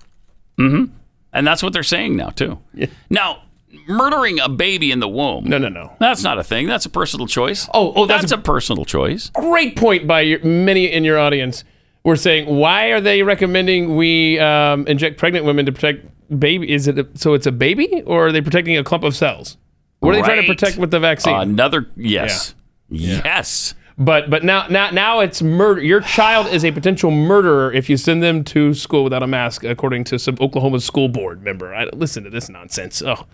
[0.59, 0.93] Mm-hmm.
[1.33, 2.59] And that's what they're saying now, too.
[2.73, 2.87] Yeah.
[3.09, 3.43] Now,
[3.89, 5.45] murdering a baby in the womb.
[5.45, 5.91] No, no, no.
[5.99, 6.67] That's not a thing.
[6.67, 7.67] That's a personal choice.
[7.73, 9.29] Oh, oh, that's that's, a, personal choice.
[9.31, 11.63] Great point by your, many in your audience.
[12.03, 16.05] We're saying, why are they recommending we um, inject pregnant women to protect
[16.39, 16.71] baby?
[16.71, 19.57] Is it a, so it's a baby, or are they protecting a clump of cells?
[19.99, 21.35] What are they trying to protect with the vaccine?
[21.35, 22.55] Another yes.
[22.89, 23.75] Yes.
[23.97, 25.81] But but now now now it's murder.
[25.81, 29.65] Your child is a potential murderer if you send them to school without a mask,
[29.65, 31.75] according to some Oklahoma school board member.
[31.75, 33.01] I, listen to this nonsense.
[33.01, 33.25] Oh,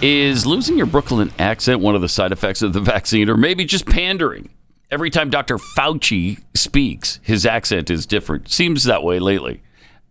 [0.00, 3.66] is losing your Brooklyn accent one of the side effects of the vaccine, or maybe
[3.66, 4.48] just pandering.
[4.90, 5.58] Every time Dr.
[5.58, 8.48] Fauci speaks, his accent is different.
[8.50, 9.62] Seems that way lately.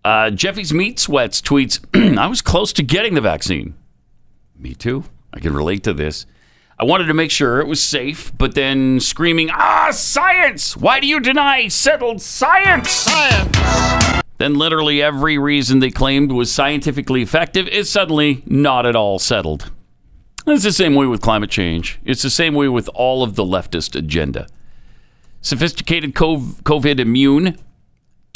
[0.05, 1.79] Uh, Jeffy's Meat Sweats tweets,
[2.19, 3.73] I was close to getting the vaccine.
[4.57, 5.03] Me too.
[5.33, 6.25] I can relate to this.
[6.79, 10.77] I wanted to make sure it was safe, but then screaming, Ah, science!
[10.77, 12.89] Why do you deny settled science?
[12.91, 14.23] Science!
[14.37, 19.71] Then literally every reason they claimed was scientifically effective is suddenly not at all settled.
[20.45, 21.99] It's the same way with climate change.
[22.05, 24.47] It's the same way with all of the leftist agenda.
[25.41, 27.57] Sophisticated COVID immune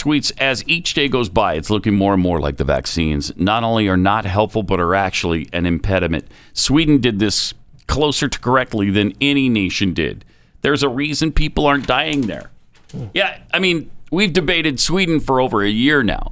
[0.01, 3.63] tweets as each day goes by, it's looking more and more like the vaccines not
[3.63, 6.25] only are not helpful, but are actually an impediment.
[6.53, 7.53] Sweden did this
[7.87, 10.25] closer to correctly than any nation did.
[10.61, 12.49] There's a reason people aren't dying there.
[13.13, 16.31] Yeah, I mean, we've debated Sweden for over a year now.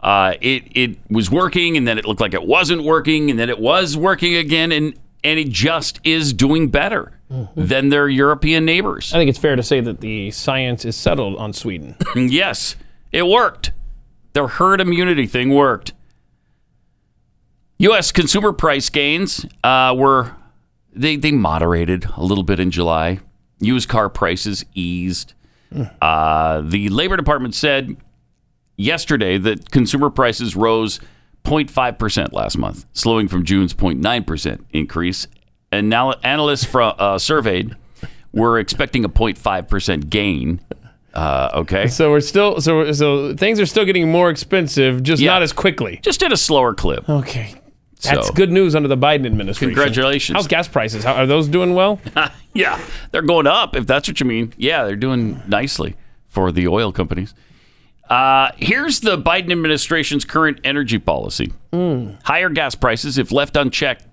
[0.00, 3.48] Uh, it it was working, and then it looked like it wasn't working, and then
[3.48, 4.94] it was working again, and
[5.24, 7.12] and it just is doing better
[7.56, 9.12] than their European neighbors.
[9.12, 11.96] I think it's fair to say that the science is settled on Sweden.
[12.14, 12.76] yes,
[13.12, 13.72] it worked.
[14.32, 15.92] The herd immunity thing worked.
[17.78, 18.10] U.S.
[18.12, 20.34] consumer price gains uh, were
[20.92, 23.20] they they moderated a little bit in July.
[23.58, 25.34] Used car prices eased.
[26.00, 27.96] Uh, the Labor Department said
[28.76, 31.00] yesterday that consumer prices rose
[31.44, 35.26] 0.5 percent last month, slowing from June's 0.9 percent increase.
[35.70, 37.76] And now analysts from uh, surveyed
[38.32, 40.60] were expecting a 0.5 percent gain.
[41.16, 45.30] Uh, okay, So we're still so so things are still getting more expensive, just Yeah.
[45.32, 45.98] not as quickly.
[46.02, 47.08] just at a slower clip.
[47.08, 47.54] Okay.
[48.02, 49.74] That's So- good news under the Biden administration.
[49.74, 50.36] Congratulations.
[50.36, 51.04] How's gas prices?
[51.04, 51.98] How, are those doing well?
[52.54, 52.78] yeah,
[53.12, 53.74] they're going up.
[53.74, 55.96] If that's what you mean, yeah, they're doing nicely
[56.28, 57.32] for the oil companies.
[58.10, 61.52] Uh, here's the Biden administration's current energy policy:
[62.24, 64.04] higher gas prices, if left unchecked,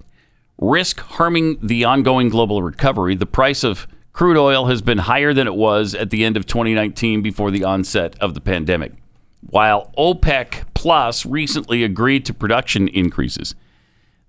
[0.57, 3.15] risk harming the ongoing global recovery.
[3.15, 6.45] The price of crude oil has been higher than it was at the end of
[6.45, 8.93] 2019 before the onset of the pandemic.
[9.41, 13.55] While OPEC Plus recently agreed to production increases,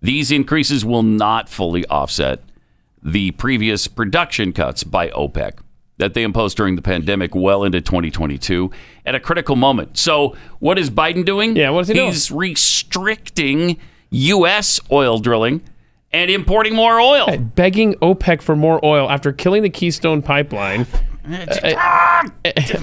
[0.00, 2.42] these increases will not fully offset
[3.02, 5.58] the previous production cuts by OPEC
[5.98, 8.70] that they imposed during the pandemic well into 2022
[9.06, 9.96] at a critical moment.
[9.96, 11.56] So, what is Biden doing?
[11.56, 12.06] Yeah, what is he doing?
[12.08, 13.78] He's restricting
[14.10, 14.80] U.S.
[14.90, 15.62] oil drilling
[16.14, 17.36] and importing more oil.
[17.36, 20.86] Begging OPEC for more oil after killing the Keystone Pipeline.
[21.26, 22.28] Uh,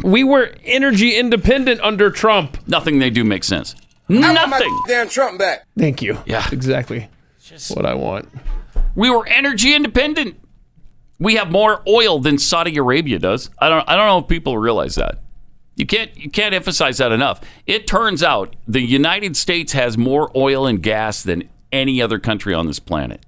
[0.04, 2.58] we were energy independent under Trump.
[2.68, 3.76] Nothing they do makes sense.
[4.10, 4.78] Nothing.
[4.88, 5.66] Damn Trump back.
[5.78, 6.18] Thank you.
[6.26, 6.46] Yeah.
[6.52, 7.08] Exactly.
[7.42, 8.28] Just what I want.
[8.96, 10.38] We were energy independent.
[11.18, 13.50] We have more oil than Saudi Arabia does.
[13.60, 15.20] I don't I don't know if people realize that.
[15.76, 17.42] You can't you can't emphasize that enough.
[17.66, 22.54] It turns out the United States has more oil and gas than any other country
[22.54, 23.26] on this planet.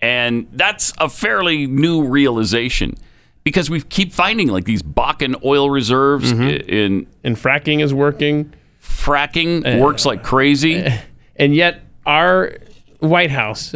[0.00, 2.94] And that's a fairly new realization
[3.42, 6.42] because we keep finding like these Bakken oil reserves mm-hmm.
[6.42, 8.52] i- in and fracking is working.
[8.80, 9.80] Fracking eh.
[9.80, 10.76] works like crazy.
[10.76, 11.00] Eh.
[11.36, 12.52] And yet our
[13.00, 13.74] White House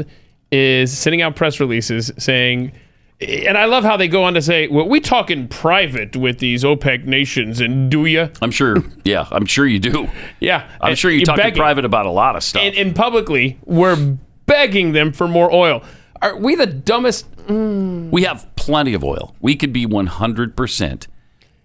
[0.51, 2.73] is sending out press releases saying
[3.21, 6.39] and I love how they go on to say, "Well, we talk in private with
[6.39, 8.77] these OPEC nations, and do you?" I'm sure.
[9.05, 10.09] Yeah, I'm sure you do.
[10.41, 12.63] Yeah, I'm sure you talk in private about a lot of stuff.
[12.63, 15.83] And, and publicly, we're begging them for more oil.
[16.21, 17.27] Are we the dumbest?
[17.49, 19.35] We have plenty of oil.
[19.41, 21.07] We could be 100%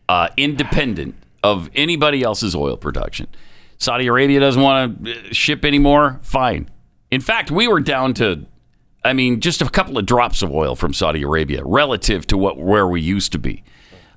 [0.10, 3.28] uh, independent of anybody else's oil production.
[3.78, 6.20] Saudi Arabia doesn't want to ship anymore.
[6.24, 6.70] Fine.
[7.12, 8.46] In fact, we were down to,
[9.08, 12.58] I mean, just a couple of drops of oil from Saudi Arabia relative to what
[12.58, 13.64] where we used to be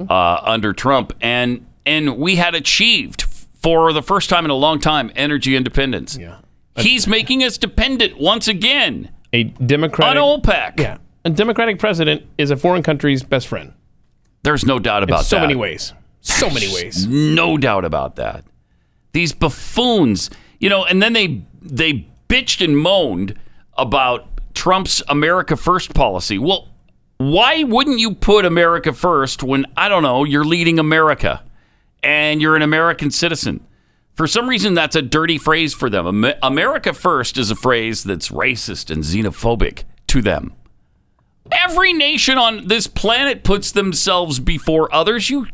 [0.09, 3.23] uh, under Trump, and and we had achieved
[3.63, 6.17] for the first time in a long time energy independence.
[6.19, 6.39] Yeah.
[6.77, 10.81] He's making us dependent once again A Democratic on OPEC.
[10.81, 13.73] Yeah, a Democratic president is a foreign country's best friend.
[14.43, 15.43] There's no doubt about in so that.
[15.43, 15.93] many ways.
[16.23, 17.07] So many ways.
[17.07, 18.45] No doubt about that.
[19.13, 23.39] These buffoons, you know, and then they they bitched and moaned
[23.77, 24.30] about
[24.61, 26.39] Trump's America First policy.
[26.39, 26.69] Well,
[27.17, 31.43] why wouldn't you put America first when I don't know, you're leading America
[32.03, 33.67] and you're an American citizen?
[34.13, 36.27] For some reason that's a dirty phrase for them.
[36.43, 40.53] America first is a phrase that's racist and xenophobic to them.
[41.51, 45.31] Every nation on this planet puts themselves before others.
[45.31, 45.47] You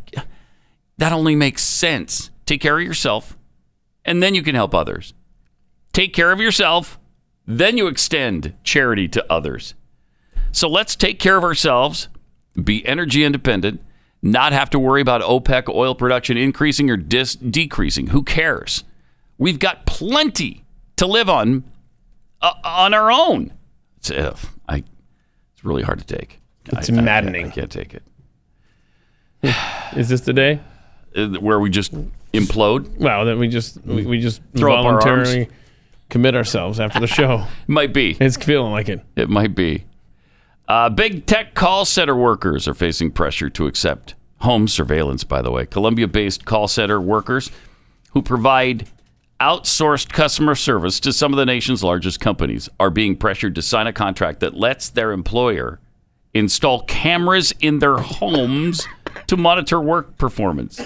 [0.98, 2.30] that only makes sense.
[2.44, 3.38] Take care of yourself,
[4.04, 5.14] and then you can help others.
[5.92, 6.98] Take care of yourself,
[7.46, 9.74] then you extend charity to others.
[10.52, 12.08] So let's take care of ourselves,
[12.62, 13.82] be energy independent,
[14.22, 18.08] not have to worry about OPEC oil production increasing or dis- decreasing.
[18.08, 18.82] Who cares?
[19.38, 20.64] We've got plenty
[20.96, 21.64] to live on
[22.40, 23.52] uh, on our own.
[23.98, 24.36] It's, uh,
[24.68, 24.76] I,
[25.54, 26.40] it's really hard to take.
[26.66, 27.46] It's I- I- maddening.
[27.46, 28.02] I can't take it.
[29.96, 30.60] Is this the day
[31.14, 31.92] Uh, where we just
[32.32, 32.96] implode?
[32.96, 35.34] Well, then we just we, we just Throw up our arms?
[36.08, 37.46] Commit ourselves after the show.
[37.66, 38.16] Might be.
[38.20, 39.00] It's feeling like it.
[39.16, 39.84] It might be.
[40.68, 45.50] Uh, big tech call center workers are facing pressure to accept home surveillance, by the
[45.50, 45.66] way.
[45.66, 47.50] Colombia based call center workers
[48.12, 48.88] who provide
[49.40, 53.86] outsourced customer service to some of the nation's largest companies are being pressured to sign
[53.86, 55.80] a contract that lets their employer
[56.34, 58.86] install cameras in their homes
[59.26, 60.80] to monitor work performance.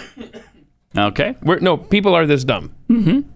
[0.97, 1.37] Okay?
[1.43, 2.75] We're, no, people are this dumb.
[2.89, 3.29] Mm-hmm.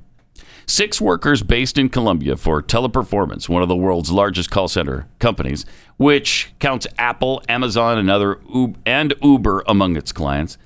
[0.66, 5.66] Six workers based in Colombia for Teleperformance, one of the world's largest call center companies,
[5.96, 8.40] which counts Apple, Amazon, and other
[8.86, 10.56] and Uber among its clients,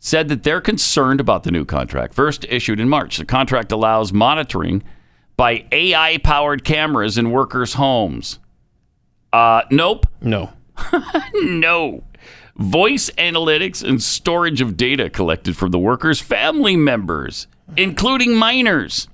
[0.00, 2.14] said that they're concerned about the new contract.
[2.14, 4.82] First issued in March, the contract allows monitoring
[5.36, 8.38] by AI-powered cameras in workers' homes.
[9.32, 10.06] Uh, nope.
[10.20, 10.50] No.
[11.34, 12.02] no.
[12.56, 19.06] Voice analytics and storage of data collected from the workers' family members, including minors.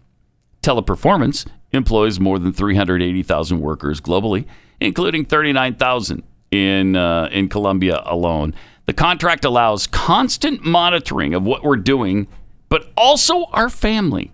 [0.65, 4.47] Teleperformance employs more than 380,000 workers globally,
[4.81, 8.55] including 39,000 in uh, in Colombia alone.
[8.87, 12.29] The contract allows constant monitoring of what we're doing,
[12.69, 14.33] but also our family.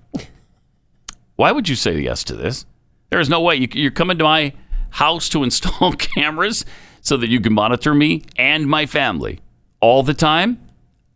[1.37, 2.64] Why would you say yes to this?
[3.11, 4.53] There is no way you, you're coming to my
[4.91, 6.64] house to install cameras
[7.01, 9.41] so that you can monitor me and my family
[9.81, 10.61] all the time.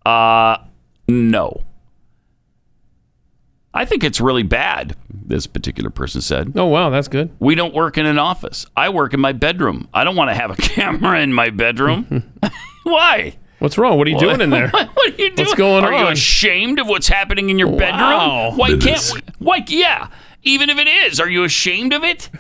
[0.05, 0.57] Uh,
[1.07, 1.63] no.
[3.77, 6.53] I think it's really bad, this particular person said.
[6.55, 7.35] Oh, wow, that's good.
[7.41, 8.67] We don't work in an office.
[8.77, 9.89] I work in my bedroom.
[9.93, 12.33] I don't want to have a camera in my bedroom.
[12.85, 13.37] Why?
[13.59, 13.99] What's wrong?
[13.99, 14.69] What are you doing in there?
[14.71, 15.35] what are you doing?
[15.37, 15.93] What's going on?
[15.93, 17.79] are you ashamed of what's happening in your Wow.
[17.79, 18.59] bedroom?
[18.59, 19.13] Why Goodness.
[19.13, 19.47] can't we?
[19.47, 19.65] Why?
[19.67, 20.09] Yeah.
[20.45, 22.31] Even if it is, are you ashamed of it?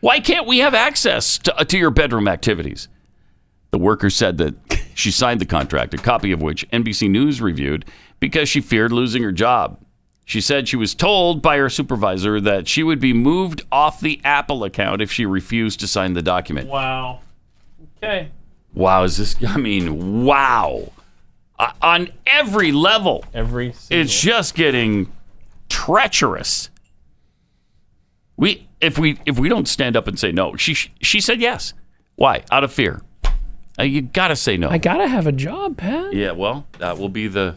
[0.00, 2.88] Why can't we have access to, uh, to your bedroom activities?
[3.72, 4.54] The worker said that
[4.94, 7.84] she signed the contract, a copy of which NBC News reviewed,
[8.20, 9.81] because she feared losing her job.
[10.24, 14.20] She said she was told by her supervisor that she would be moved off the
[14.24, 16.68] Apple account if she refused to sign the document.
[16.68, 17.20] Wow.
[17.96, 18.30] Okay.
[18.72, 19.36] Wow, is this?
[19.46, 20.92] I mean, wow.
[21.58, 25.12] Uh, on every level, Every it's just getting
[25.68, 26.70] treacherous.
[28.36, 31.74] We if we if we don't stand up and say no, she she said yes.
[32.16, 32.44] Why?
[32.50, 33.02] Out of fear.
[33.78, 34.68] Uh, you got to say no.
[34.68, 36.12] I gotta have a job, Pat.
[36.12, 37.56] Yeah, well, that will be the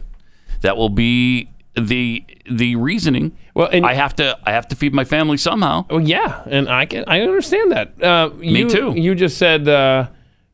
[0.60, 3.36] that will be the the reasoning.
[3.54, 5.86] Well, I have to I have to feed my family somehow.
[5.90, 8.02] Oh yeah, and I can I understand that.
[8.02, 8.94] Uh, Me you, too.
[8.96, 10.08] You just said uh,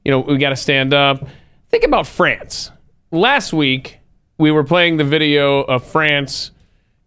[0.04, 1.26] you know we got to stand up.
[1.70, 2.70] Think about France.
[3.10, 3.98] Last week
[4.38, 6.50] we were playing the video of France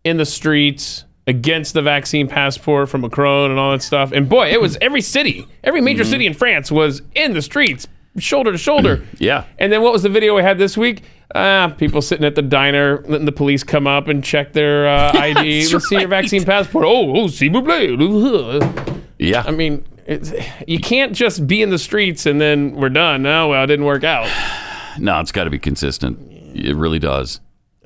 [0.04, 4.12] in the streets against the vaccine passport from Macron and all that stuff.
[4.12, 6.12] And boy, it was every city, every major Mm-hmm.
[6.12, 7.88] city in France was in the streets,
[8.18, 9.04] shoulder to shoulder.
[9.18, 9.46] Yeah.
[9.58, 11.04] And then what was the video we had this week?
[11.34, 15.12] Ah, people sitting at the diner, letting the police come up and check their uh,
[15.16, 15.68] ID.
[15.72, 16.86] Let's see your vaccine passport.
[16.86, 19.02] Oh, oh, plaît.
[19.18, 19.44] Yeah.
[19.48, 20.34] I mean, it's,
[20.68, 23.24] you can't just be in the streets and then we're done.
[23.24, 24.30] No, well, it didn't work out.
[24.98, 26.18] No, it's got to be consistent.
[26.56, 27.42] It really does.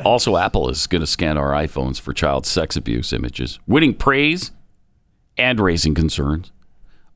[0.05, 4.51] Also, Apple is going to scan our iPhones for child sex abuse images, winning praise
[5.35, 6.51] and raising concerns.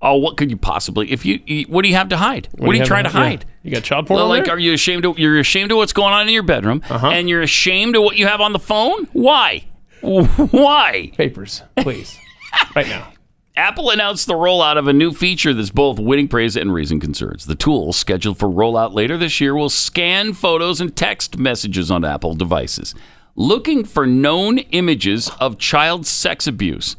[0.06, 1.12] Oh, what could you possibly?
[1.12, 2.50] If you, you- what do you have to hide?
[2.58, 3.16] What, are you trying to yeah.
[3.18, 3.46] hide?
[3.64, 5.18] You got child porn Well, like, are you ashamed of?
[5.18, 7.08] You're ashamed of what's going on in your bedroom, Uh-huh.
[7.08, 9.06] and you're ashamed of what you have on the phone.
[9.14, 9.66] Why?
[10.02, 11.12] Why?
[11.18, 12.18] Papers, please,
[12.76, 13.14] right now.
[13.56, 17.46] Apple announced the rollout of a new feature that's both winning praise and raising concerns.
[17.46, 22.04] The tool, scheduled for rollout later this year, will scan photos and text messages on
[22.04, 22.96] Apple devices,
[23.36, 26.96] looking for known images of child sex abuse.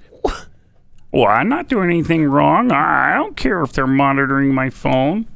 [1.15, 2.73] Well, I'm not doing anything wrong.
[2.73, 5.29] I don't care if they're monitoring my phone.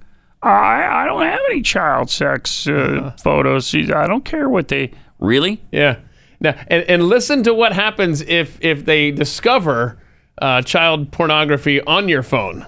[0.43, 3.72] I I don't have any child sex uh, photos.
[3.72, 4.91] I don't care what they.
[5.20, 5.62] Really?
[5.70, 5.99] Yeah.
[6.41, 10.01] Now, and, and listen to what happens if if they discover
[10.43, 12.66] uh, child pornography on your phone.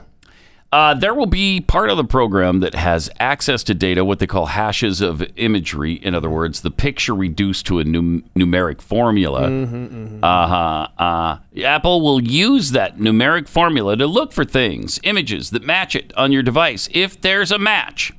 [0.72, 4.26] Uh, there will be part of the program that has access to data, what they
[4.26, 5.94] call hashes of imagery.
[5.94, 9.50] In other words, the picture reduced to a num- numeric formula.
[9.50, 10.86] Uh-huh.
[10.96, 16.12] Uh, Apple will use that numeric formula to look for things, images that match it
[16.16, 16.88] on your device.
[16.92, 18.12] If there's a match,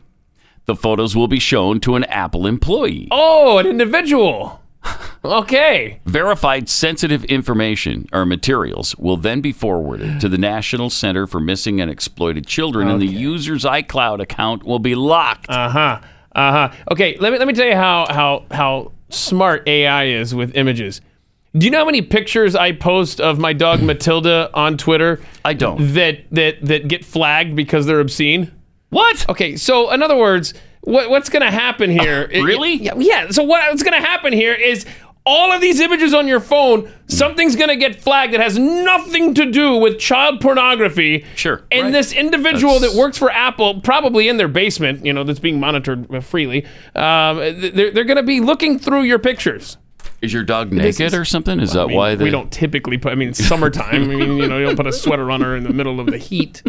[0.66, 3.08] the photos will be shown to an Apple employee.
[3.12, 4.61] Oh, an individual.
[5.24, 6.00] Okay.
[6.06, 11.80] Verified sensitive information or materials will then be forwarded to the National Center for Missing
[11.80, 15.48] and Exploited Children, and the user's iCloud account will be locked.
[15.48, 16.02] Uh huh.
[16.36, 16.76] Uh huh.
[16.90, 17.18] Okay.
[17.20, 21.02] Let me let me tell you how how how smart AI is with images.
[21.56, 25.20] Do you know how many pictures I post of my dog Matilda on Twitter?
[25.46, 25.94] I don't.
[25.94, 28.52] That that that get flagged because they're obscene.
[28.90, 29.30] What?
[29.30, 29.56] Okay.
[29.56, 32.28] So in other words, what what's going to happen here?
[32.30, 32.74] really?
[32.74, 32.96] Yeah.
[32.98, 33.30] Yeah.
[33.32, 34.86] So what's going to happen here is.
[35.24, 39.52] All of these images on your phone, something's gonna get flagged that has nothing to
[39.52, 41.26] do with child pornography.
[41.36, 41.62] Sure.
[41.70, 41.94] And right.
[41.94, 46.12] this individual that works for Apple, probably in their basement, you know, that's being monitored
[46.12, 46.66] uh, freely,
[46.96, 49.78] um, they're, they're going to be looking through your pictures.
[50.24, 51.60] Is your dog naked is- or something?
[51.60, 53.12] Is I that mean, why they we don't typically put?
[53.12, 53.94] I mean, it's summertime.
[53.94, 56.08] I mean, you know, you don't put a sweater on her in the middle of
[56.08, 56.64] the heat.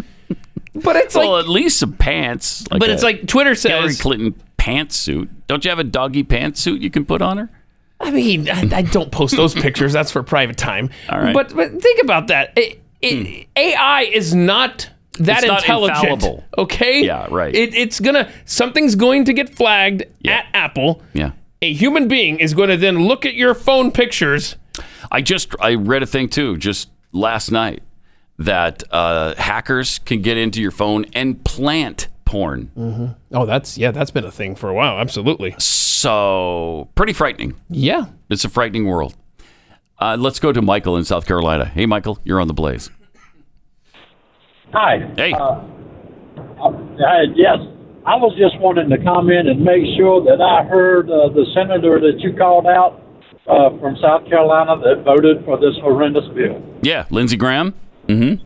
[0.75, 2.65] But it's well, like, at least some pants.
[2.69, 3.95] but it's like Twitter says Hillary.
[3.95, 5.29] Clinton pantsuit.
[5.47, 7.49] Don't you have a doggy pantsuit you can put on her?
[7.99, 9.93] I mean, I, I don't post those pictures.
[9.93, 10.89] That's for private time.
[11.09, 11.27] All right.
[11.27, 11.33] Hmm.
[11.33, 12.53] But but think about that.
[12.57, 15.99] It, it, AI is not that It's not intelligent.
[15.99, 16.43] infallible.
[16.57, 17.03] Okay.
[17.05, 17.53] Yeah, right.
[17.53, 21.01] It, it's gonna something's going to get flagged at Apple.
[21.13, 21.31] Yeah.
[21.61, 24.55] A human being is going to then look at your phone pictures.
[25.11, 27.83] I just I read a thing too just last night
[28.45, 33.15] that uh, hackers can get into your phone and plant porn.
[33.31, 34.99] Oh, that's yeah, that's been a thing for a while.
[34.99, 35.55] Absolutely.
[35.59, 37.55] So pretty frightening.
[37.69, 38.05] Yeah.
[38.29, 39.15] It's a frightening world.
[39.99, 41.65] Uh, let's go to Michael in South Carolina.
[41.65, 42.89] Hey, Michael, you're on the blaze.
[44.73, 45.07] Hi.
[45.15, 45.33] Hey.
[45.33, 45.61] Uh,
[46.59, 46.71] uh,
[47.35, 47.59] yes,
[48.05, 51.99] I was just wanting to comment and make sure that I heard uh, the senator
[51.99, 52.99] that you called out
[53.47, 57.73] uh, from South Carolina that voted for this horrendous bill, Yeah, Lindsey Graham.
[58.07, 58.43] Mm-hmm.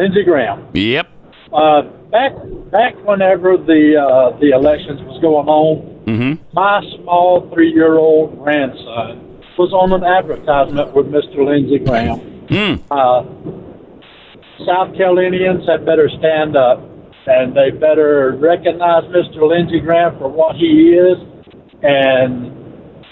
[0.00, 0.66] Lindsey Graham.
[0.74, 1.06] Yep.
[1.52, 2.32] Uh, back
[2.72, 6.42] back whenever the uh, the elections was going on, Mm-hmm.
[6.52, 11.46] my small three year old grandson was on an advertisement with Mr.
[11.46, 12.18] Lindsey Graham.
[12.50, 12.74] Hmm.
[12.92, 13.22] Uh,
[14.66, 16.80] South Carolinians had better stand up
[17.26, 19.48] and they better recognize Mr.
[19.48, 21.16] Lindsey Graham for what he is
[21.82, 22.52] and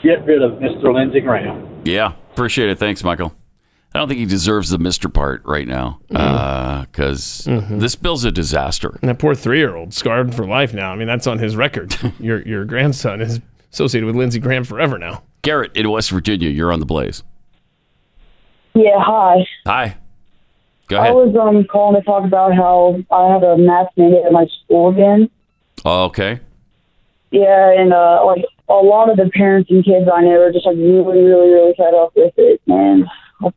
[0.02, 0.92] get rid of Mr.
[0.92, 1.80] Lindsey Graham.
[1.84, 2.78] Yeah, appreciate it.
[2.78, 3.32] Thanks, Michael.
[3.94, 8.98] I don't think he deserves the Mister part right now because this bill's a disaster.
[9.02, 10.92] And that poor three-year-old scarred for life now.
[10.92, 11.94] I mean, that's on his record.
[12.18, 13.40] your your grandson is
[13.72, 15.22] associated with Lindsey Graham forever now.
[15.42, 17.22] Garrett in West Virginia, you're on the blaze.
[18.74, 19.46] Yeah, hi.
[19.66, 19.96] Hi.
[20.88, 24.32] Go I was um calling to talk about how I have a mask mandate at
[24.32, 25.28] my school again.
[25.84, 26.40] Oh, okay.
[27.30, 30.64] Yeah, and uh like a lot of the parents and kids I know are just
[30.64, 33.04] like really, really, really fed up with it, and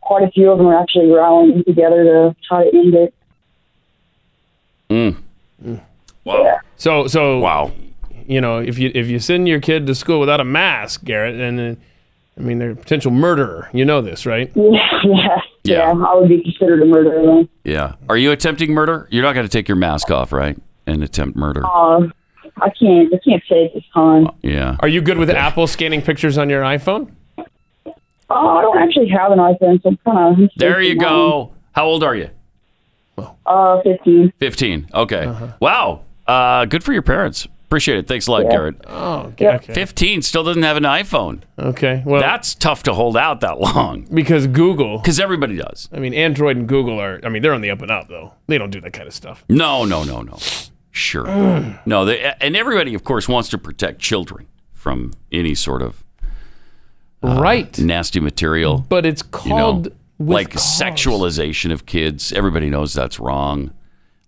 [0.02, 3.14] quite a few of them are actually rallying together to try to end it.
[4.90, 5.80] Mm.
[6.24, 6.60] Wow.
[6.78, 7.72] So so wow.
[8.28, 11.40] You know, if you if you send your kid to school without a mask, Garrett,
[11.40, 11.80] and uh,
[12.38, 13.70] I mean they're a potential murderer.
[13.74, 14.52] You know this, right?
[15.06, 16.06] Yeah, yeah, yeah.
[16.06, 17.50] I would be considered a murderer then.
[17.64, 17.94] Yeah.
[18.10, 19.08] Are you attempting murder?
[19.12, 20.58] You're not going to take your mask off, right?
[20.88, 21.64] And attempt murder.
[21.64, 22.08] Uh,
[22.58, 23.14] I can't.
[23.14, 24.28] I can't say at this time.
[24.42, 24.78] Yeah.
[24.80, 27.12] Are you good with Apple scanning pictures on your iPhone?
[28.30, 30.50] Oh, I don't actually have an iPhone, so I'm kind of.
[30.58, 31.54] There you go.
[31.74, 32.30] How old are you?
[33.46, 34.34] Uh, fifteen.
[34.40, 34.90] 15.
[34.94, 35.50] Okay.
[35.60, 36.02] Wow.
[36.28, 37.48] Uh, good for your parents.
[37.66, 38.08] Appreciate it.
[38.08, 38.50] Thanks a lot, Yeah.
[38.52, 38.76] Garrett.
[38.88, 39.58] Oh, okay.
[39.60, 41.42] 15 still doesn't have an iPhone.
[41.58, 42.04] Okay.
[42.06, 44.08] Well, that's tough to hold out that long.
[44.14, 45.00] Because Google.
[45.00, 45.90] Because everybody does.
[45.92, 47.20] I mean, Android and Google are.
[47.24, 48.34] I mean, they're on the up and up though.
[48.48, 49.44] They don't do that kind of stuff.
[49.50, 50.38] No, no, no, no.
[50.92, 51.26] Sure.
[51.86, 56.04] no, they, and everybody, of course, wants to protect children from any sort of
[57.24, 58.86] uh, right nasty material.
[58.90, 60.82] But it's you know, called like cause.
[60.82, 62.32] sexualization of kids.
[62.34, 63.74] Everybody knows that's wrong.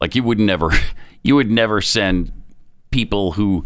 [0.02, 0.72] Like you would never,
[1.24, 2.32] you would never send
[2.92, 3.66] people who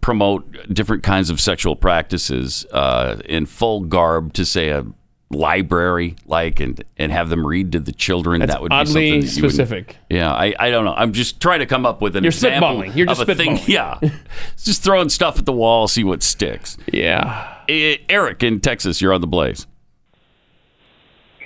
[0.00, 4.84] promote different kinds of sexual practices uh, in full garb to say a
[5.32, 8.92] library like and and have them read to the children That's that would be oddly
[8.92, 9.96] something wouldn't- specific.
[10.10, 12.68] yeah I, I don't know i'm just trying to come up with an You're example
[12.68, 12.96] spitballing.
[12.96, 13.98] You're just of a thing yeah
[14.62, 19.12] just throwing stuff at the wall see what sticks yeah Eh, eric in texas you're
[19.12, 19.66] on the blaze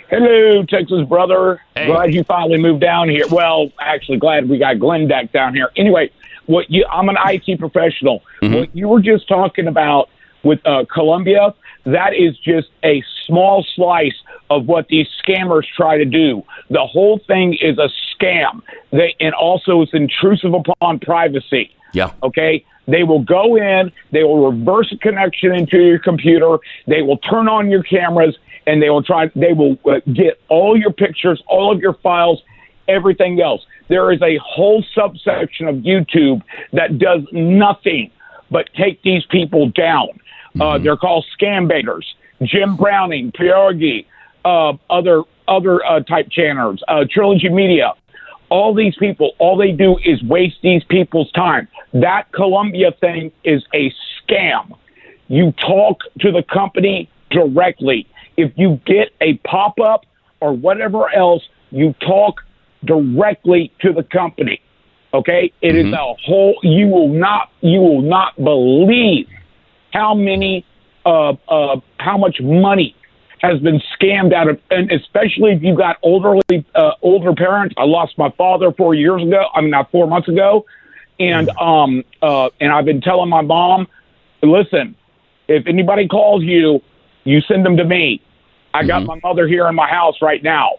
[0.09, 1.61] Hello, Texas brother.
[1.75, 3.25] Glad you finally moved down here.
[3.29, 5.71] Well, actually, glad we got Glenn Beck down here.
[5.77, 6.11] Anyway,
[6.47, 6.87] what you?
[6.89, 8.23] I'm an IT professional.
[8.41, 10.09] What you were just talking about
[10.45, 11.53] with uh, Colombia,
[11.87, 14.15] that is just a small slice
[14.51, 16.43] of what these scammers try to do.
[16.71, 18.63] The whole thing is a scam.
[18.91, 21.71] They and also it's intrusive upon privacy.
[21.93, 22.13] Yeah.
[22.23, 22.65] Okay.
[22.89, 27.49] They will go in, they will reverse a connection into your computer, they will turn
[27.49, 31.73] on your cameras, and they will try, they will uh, get all your pictures, all
[31.73, 32.43] of your files,
[32.87, 33.67] everything else.
[33.89, 38.13] There is a whole subsection of YouTube that does nothing
[38.51, 40.09] but take these people down.
[40.61, 42.07] Uh, they're called scam baiters.
[42.43, 44.07] Jim Browning, Pierogi,
[44.45, 47.95] uh, other other uh, type channels, uh, Trilogy Media
[48.49, 51.69] all these people, all they do is waste these people's time.
[51.93, 53.93] That Colombia thing is a
[54.23, 54.77] scam.
[55.29, 58.07] You talk to the company directly.
[58.37, 60.07] If you get a pop up
[60.41, 62.43] or whatever else, you talk
[62.85, 64.61] directly to the company.
[65.13, 65.53] Okay?
[65.63, 69.29] It is a whole you will not you will not believe
[69.97, 70.65] how many
[71.07, 72.95] uh uh how much money
[73.41, 77.75] has been scammed out of, and especially if you've got elderly, uh, older parents.
[77.77, 79.43] I lost my father four years ago.
[79.55, 80.65] I mean, not four months ago,
[81.21, 83.89] and um, uh, and I've been telling my mom,
[84.43, 84.97] listen,
[85.49, 86.81] if anybody calls you,
[87.25, 88.23] you send them to me.
[88.73, 90.73] I got my mother here in my house right now,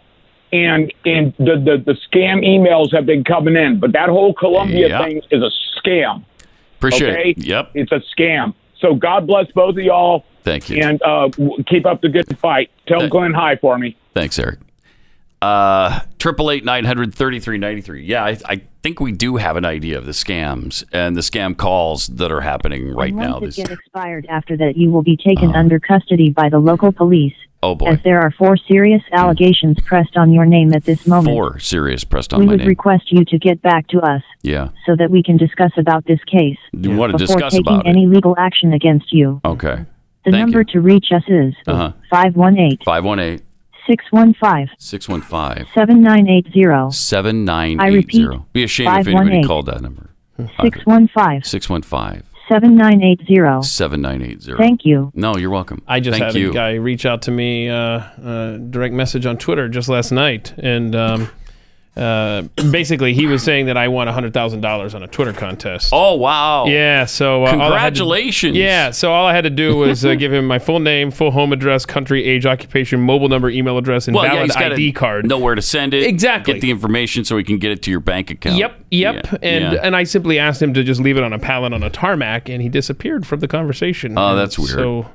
[0.51, 4.89] and and the the, the scam emails have been coming in, but that whole Colombia
[4.89, 5.03] Yeah.
[5.03, 6.23] thing is a scam.
[6.77, 7.29] Appreciate okay?
[7.31, 7.37] it.
[7.39, 7.71] Yep.
[7.75, 8.53] It's a scam.
[8.79, 10.25] So God bless both of y'all.
[10.43, 10.81] Thank you.
[10.81, 11.29] And uh,
[11.67, 12.69] keep up the good fight.
[12.87, 13.97] Tell Thank- Glenn hi for me.
[14.13, 14.59] Thanks, Eric.
[15.41, 18.03] Uh, triple eight nine hundred thirty three ninety three.
[18.03, 21.55] Yeah, I, I think we do have an idea of the scams and the scam
[21.55, 23.37] calls that are happening right Once now.
[23.37, 26.91] it This, gets expired after that, you will be taken under custody by the local
[26.91, 27.35] police.
[27.61, 31.35] oh boy, As there are four serious allegations pressed on your name at this moment,
[31.35, 34.69] four serious pressed on we my would request you to get back to us yeah,
[34.87, 37.89] so that we can discuss about this case you want to discuss taking about it?
[37.89, 39.39] any legal action against you.
[39.45, 39.85] Okay.
[40.25, 41.91] The Thank number to reach us is Uh huh.
[42.09, 43.39] 518
[43.87, 46.91] Five one eight 615 six one five 7980.
[46.91, 48.45] seven nine I repeat, zero.
[48.53, 50.09] Be a shame if anybody called that number.
[50.61, 53.63] 615 Six one five 7980.
[53.65, 54.57] seven nine eight zero.
[54.57, 55.11] Thank you.
[55.15, 55.81] No, you're welcome.
[55.87, 56.51] I just Thank had you.
[56.51, 60.53] a guy reach out to me, uh, uh, direct message on Twitter just last night,
[60.57, 61.29] and um,
[61.97, 65.89] Uh, basically, he was saying that I won hundred thousand dollars on a Twitter contest.
[65.91, 66.65] Oh wow!
[66.67, 68.55] Yeah, so uh, had to- Congratulations.
[68.55, 71.31] yeah, so all I had to do was uh, give him my full name, full
[71.31, 74.91] home address, country, age, occupation, mobile number, email address, and Well, valid he's got ID
[74.91, 75.25] card.
[75.27, 76.03] know where to send it.
[76.03, 76.53] Exactly.
[76.53, 78.57] Get the information so he can get it to your bank account.
[78.57, 79.25] Yep, yep.
[79.25, 79.79] Yeah, and yeah.
[79.81, 82.47] and I simply asked him to just leave it on a pallet on a tarmac,
[82.47, 84.17] and he disappeared from the conversation.
[84.17, 84.69] Oh, And that's weird.
[84.71, 85.09] So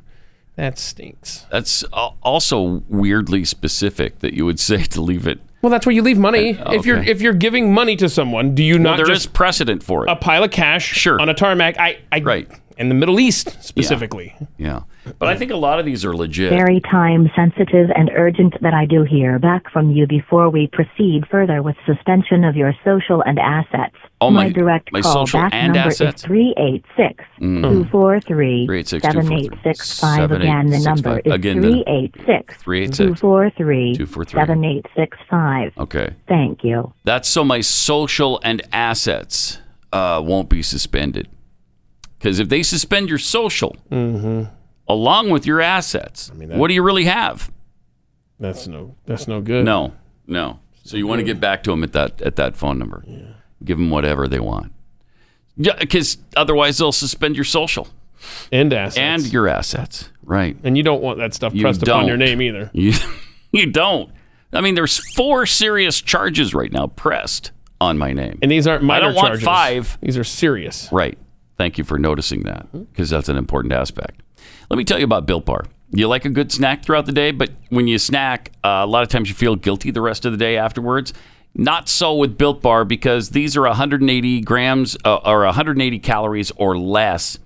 [0.57, 1.47] that stinks.
[1.53, 5.39] That's also weirdly specific that you would say to leave it.
[5.63, 6.59] Well, that's where you leave money.
[6.59, 9.27] Uh, If you're if you're giving money to someone, do you Well, not there just
[9.27, 10.11] is precedent for it.
[10.11, 11.21] a pile of cash Sure.
[11.21, 11.79] on a tarmac?
[11.79, 12.49] I, I right
[12.83, 14.35] in the Middle East specifically.
[14.59, 14.81] Yeah,
[15.19, 16.51] but I think a lot of these are legit.
[16.51, 21.25] Very time sensitive and urgent that I do hear back from you before we proceed
[21.31, 23.95] further with suspension of your social and assets.
[24.21, 26.23] Oh, my- direct my call social back and number assets?
[26.23, 27.63] is 386 Mm.
[27.63, 30.31] 243 386 7865.
[30.33, 34.41] Again, the number is Again, 386 386 243 243.
[34.41, 35.73] 7865.
[35.79, 36.15] Okay.
[36.29, 36.93] Thank you.
[37.05, 39.59] That's so my social and assets
[39.93, 41.29] uh, won't be suspended.
[42.23, 44.45] Because if they suspend your social mm-hmm.
[44.87, 47.51] along with your assets, that- what do you really have?
[48.39, 49.65] That's no that's no good.
[49.65, 49.95] No,
[50.27, 50.61] no.
[50.85, 53.05] So you want to get back to them at that at that phone number.
[53.07, 53.35] Yeah.
[53.65, 54.73] Give them whatever they want.
[55.57, 57.89] Yeah, because otherwise they'll suspend your social
[58.51, 60.09] and assets and your assets.
[60.23, 60.57] Right.
[60.63, 62.71] And you don't want that stuff You pressed upon your name either.
[62.73, 62.93] You
[63.53, 64.13] you don't.
[64.53, 67.51] I mean, there's four serious charges right now pressed
[67.81, 68.39] on my name.
[68.43, 69.07] And these aren't minor.
[69.07, 69.45] I don't want charges.
[69.45, 69.99] five.
[70.01, 70.89] These are serious.
[70.93, 71.19] Right.
[71.63, 74.21] Thank you for noticing that because that's an important aspect.
[74.69, 75.67] Let me tell you about Built Bar.
[75.93, 79.05] You like a good snack throughout the day, but when you snack, uh, a lot
[79.05, 81.15] of times you feel guilty the rest of the day afterwards.
[81.55, 86.77] Not so with Built Bar because these are 180 grams uh, or 180 calories or
[86.77, 87.39] less.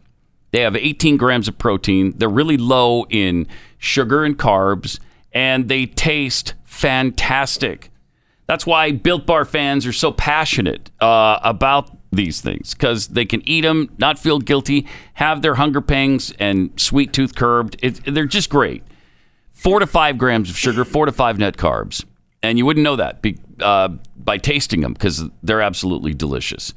[0.51, 2.15] They have 18 grams of protein.
[2.17, 3.47] They're really low in
[3.77, 4.99] sugar and carbs,
[5.31, 7.91] and they taste fantastic.
[8.47, 13.47] That's why Built Bar fans are so passionate uh, about these things because they can
[13.49, 17.77] eat them, not feel guilty, have their hunger pangs and sweet tooth curbed.
[17.83, 18.83] It, they're just great.
[19.53, 22.05] Four to five grams of sugar, four to five net carbs.
[22.43, 26.75] And you wouldn't know that be, uh, by tasting them because they're absolutely delicious.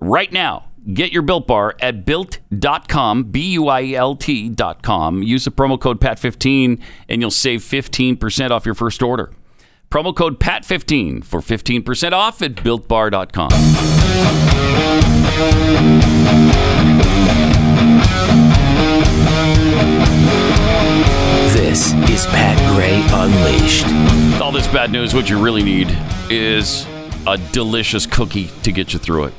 [0.00, 5.22] Right now, get your Built Bar at built.com, B U I L T.com.
[5.22, 9.30] Use the promo code PAT15 and you'll save 15% off your first order.
[9.90, 13.50] Promo code PAT15 for 15% off at builtbar.com.
[21.52, 23.84] This is Pat Gray Unleashed.
[24.32, 25.88] With all this bad news, what you really need
[26.30, 26.86] is
[27.26, 29.34] a delicious cookie to get you through it.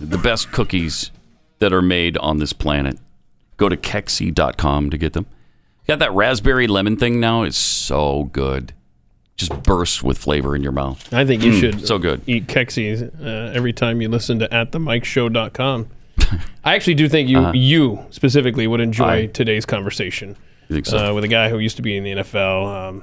[0.00, 1.10] The best cookies
[1.58, 2.96] that are made on this planet.
[3.56, 5.26] Go to kexi.com to get them.
[5.88, 7.42] Got that raspberry lemon thing now.
[7.42, 8.72] It's so good.
[9.40, 11.12] Just bursts with flavor in your mouth.
[11.14, 12.20] I think you Mm, should So good.
[12.26, 15.86] eat Kexies uh, every time you listen to at the mikeshow.com.
[16.64, 17.52] I actually do think you Uh-huh.
[17.54, 20.36] you specifically would enjoy I- today's conversation.
[20.84, 20.98] So?
[21.10, 23.02] Uh, with a guy who used to be in the NFL, um,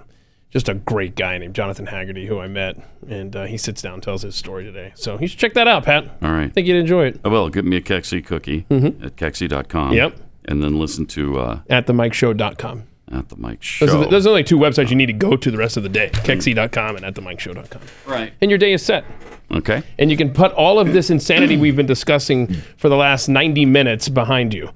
[0.51, 2.77] just a great guy named Jonathan Haggerty, who I met,
[3.09, 4.93] and uh, he sits down and tells his story today.
[4.95, 6.05] So you should check that out, Pat.
[6.21, 6.45] All right.
[6.45, 7.19] I think you'd enjoy it.
[7.25, 7.49] I will.
[7.49, 9.93] Give me a Kexi cookie at kexi.com.
[9.93, 10.15] Yep.
[10.45, 12.83] And then listen to uh, At the mikeshow.com.
[13.09, 13.85] At the Mike Show.
[13.85, 15.77] Those are, the, those are only two websites you need to go to the rest
[15.77, 17.81] of the day Kexi.com and at the mikeshow.com.
[18.05, 18.33] Right.
[18.41, 19.05] And your day is set.
[19.49, 19.81] Okay.
[19.97, 23.65] And you can put all of this insanity we've been discussing for the last 90
[23.65, 24.71] minutes behind you.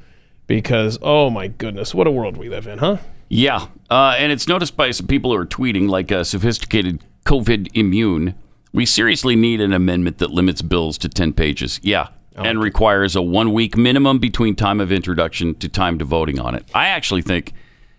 [0.48, 2.98] Because, oh my goodness, what a world we live in, huh?
[3.30, 7.70] Yeah, uh, and it's noticed by some people who are tweeting, like a sophisticated COVID
[7.74, 8.36] immune.
[8.74, 11.80] We seriously need an amendment that limits bills to 10 pages.
[11.82, 12.10] Yeah.
[12.36, 16.56] and requires a one week minimum between time of introduction to time to voting on
[16.56, 16.66] it.
[16.74, 17.54] I actually think,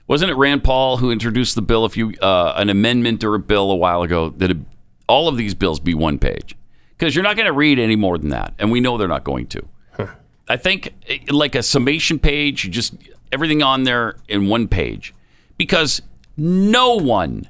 [0.07, 3.39] wasn't it Rand Paul who introduced the bill, a few, uh, an amendment or a
[3.39, 4.57] bill a while ago, that it,
[5.09, 6.57] all of these bills be one page?
[6.91, 8.55] Because you're not going to read any more than that.
[8.59, 9.67] And we know they're not going to.
[10.49, 12.95] I think eh, like a summation page, just
[13.31, 15.15] everything on there in one page,
[15.57, 16.03] because
[16.37, 17.49] no one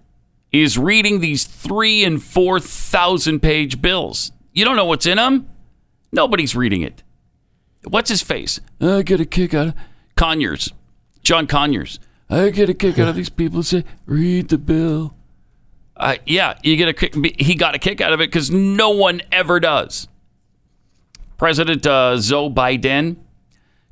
[0.53, 4.33] is reading these three and four thousand page bills.
[4.53, 5.49] You don't know what's in them.
[6.13, 7.03] Nobody's reading it.
[7.85, 8.61] What's his face?
[8.81, 9.75] I get a kick out of
[10.15, 10.73] Conyers,
[11.23, 11.99] John Conyers.
[12.33, 15.15] I get a kick out of these people who say, "Read the bill."
[15.97, 17.15] Uh, yeah, you get a kick.
[17.39, 20.09] He got a kick out of it because no one ever does.
[21.37, 23.17] President uh, Joe Biden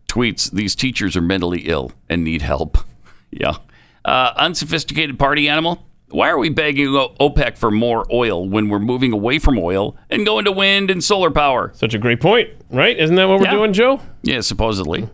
[0.09, 2.79] tweets these teachers are mentally ill and need help.
[3.31, 3.57] yeah.
[4.05, 5.85] Uh, unsophisticated party animal.
[6.09, 10.27] Why are we begging OPEC for more oil when we're moving away from oil and
[10.27, 11.71] going to wind and solar power?
[11.75, 12.99] Such a great point, right?
[12.99, 13.53] Isn't that what we're Yeah.
[13.53, 14.01] doing, Joe?
[14.23, 15.09] Yeah, supposedly.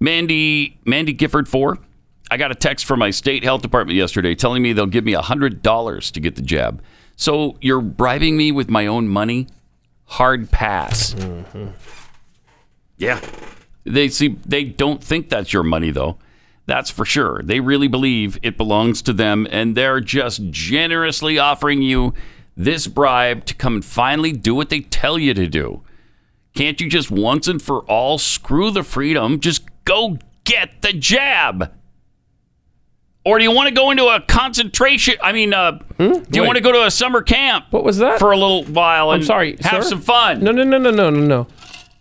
[0.00, 1.78] Mandy Mandy Gifford four.
[2.30, 5.14] I got a text from my state health department yesterday telling me they'll give me
[5.14, 6.82] $100 to get the jab.
[7.16, 9.48] So you're bribing me with my own money?
[10.04, 11.14] Hard pass.
[12.96, 13.20] Yeah.
[13.84, 16.18] They see they don't think that's your money though.
[16.66, 17.40] That's for sure.
[17.42, 22.12] They really believe it belongs to them and they're just generously offering you
[22.56, 25.82] this bribe to come and finally do what they tell you to do.
[26.54, 29.40] Can't you just once and for all screw the freedom?
[29.40, 31.72] Just go get the jab.
[33.24, 35.14] Or do you want to go into a concentration?
[35.22, 36.12] I mean, uh, do you Hmm?
[36.32, 36.40] Wait.
[36.40, 37.66] want to go to a summer camp?
[37.70, 38.18] What was that?
[38.18, 39.56] For a little while and I'm sorry.
[39.60, 39.90] have sir?
[39.90, 40.42] some fun.
[40.42, 41.46] No, no, no, no, no, no, no.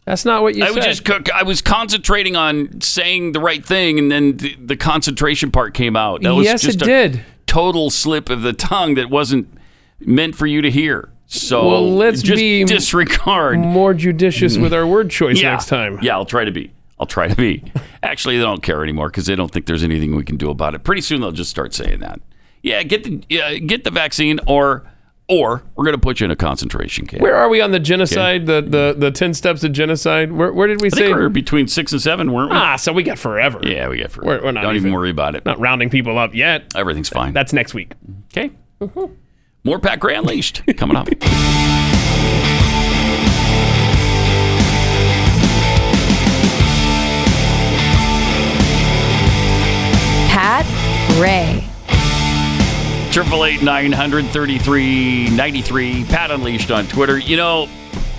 [0.06, 0.70] That's not what you said.
[0.70, 0.88] I said.
[0.88, 5.52] was just I was concentrating on saying the right thing, and then the, the concentration
[5.52, 6.22] part came out.
[6.22, 7.26] That was Yes, just it a did.
[7.46, 9.50] Total slip of the tongue that wasn't
[10.00, 11.10] meant for you to hear.
[11.26, 13.60] So well, let's just be disregard.
[13.60, 15.52] more judicious with our word choice Yeah.
[15.52, 16.00] next time.
[16.02, 16.72] Yeah, I'll try to be.
[17.00, 17.64] I'll try to be.
[18.02, 20.74] Actually, they don't care anymore because they don't think there's anything we can do about
[20.76, 20.84] it.
[20.84, 22.20] Pretty soon they'll just start saying that.
[22.64, 24.84] Yeah, get the yeah, get the vaccine, or
[25.28, 27.22] or we're going to put you in a concentration camp.
[27.22, 28.46] Where are we on the genocide?
[28.48, 30.32] The, the the ten steps of genocide.
[30.32, 31.06] Where where did we I say?
[31.06, 32.58] think we're between six and seven, weren't we?
[32.58, 33.60] ah, so we got forever.
[33.62, 34.40] Yeah, we got forever.
[34.40, 35.46] We're, we're not don't even, even worry about it.
[35.46, 36.74] Not rounding people up yet.
[36.76, 37.34] Everything's fine.
[37.34, 37.94] That's next week.
[38.36, 38.52] Okay.
[39.64, 41.08] More Pat Gray Unleashed coming up.
[51.18, 51.68] Gray.
[53.12, 56.04] Triple eight nine hundred thirty three ninety three.
[56.06, 57.18] Pat Unleashed on Twitter.
[57.18, 57.68] You know,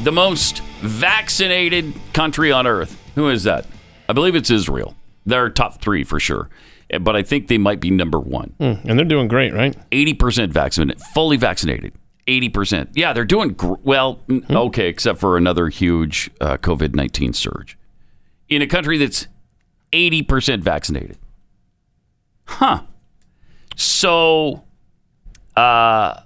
[0.02, 3.00] the most vaccinated country on earth.
[3.14, 3.66] Who is that?
[4.08, 4.96] I believe it's Israel.
[5.26, 6.48] They're top three for sure,
[6.90, 8.54] Eh, but I think they might be number one.
[8.58, 9.76] Hmm, and they're doing great, right?
[9.92, 11.92] Eighty percent vaccinated, fully vaccinated.
[12.26, 12.90] Eighty percent.
[12.94, 14.18] Yeah, they're doing gr- well.
[14.28, 14.56] n- Hmm.
[14.56, 17.78] Okay, except for another huge uh, COVID nineteen surge
[18.48, 19.28] in a country that's
[19.92, 21.16] eighty percent vaccinated.
[22.48, 22.80] Huh.
[23.76, 24.64] So,
[25.56, 26.20] uh,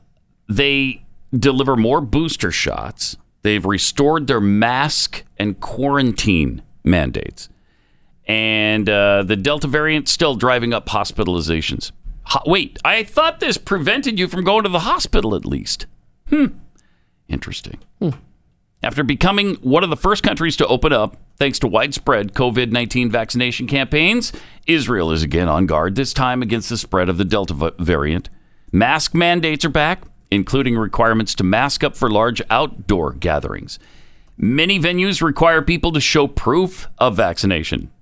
[0.48, 1.04] they
[1.36, 3.16] deliver more booster shots.
[3.42, 7.48] They've restored their mask and quarantine mandates.
[8.26, 11.90] And uh, the Delta variant still driving up hospitalizations.
[12.24, 15.86] Ho- wait, I thought this prevented you from going to the hospital at least.
[16.28, 16.46] Hmm.
[17.28, 17.78] Interesting.
[18.84, 23.10] After becoming one of the first countries to open up, thanks to widespread COVID 19
[23.10, 24.32] vaccination campaigns,
[24.66, 28.28] Israel is again on guard, this time against the spread of the Delta variant.
[28.72, 30.02] Mask mandates are back,
[30.32, 33.78] including requirements to mask up for large outdoor gatherings.
[34.36, 37.92] Many venues require people to show proof of vaccination,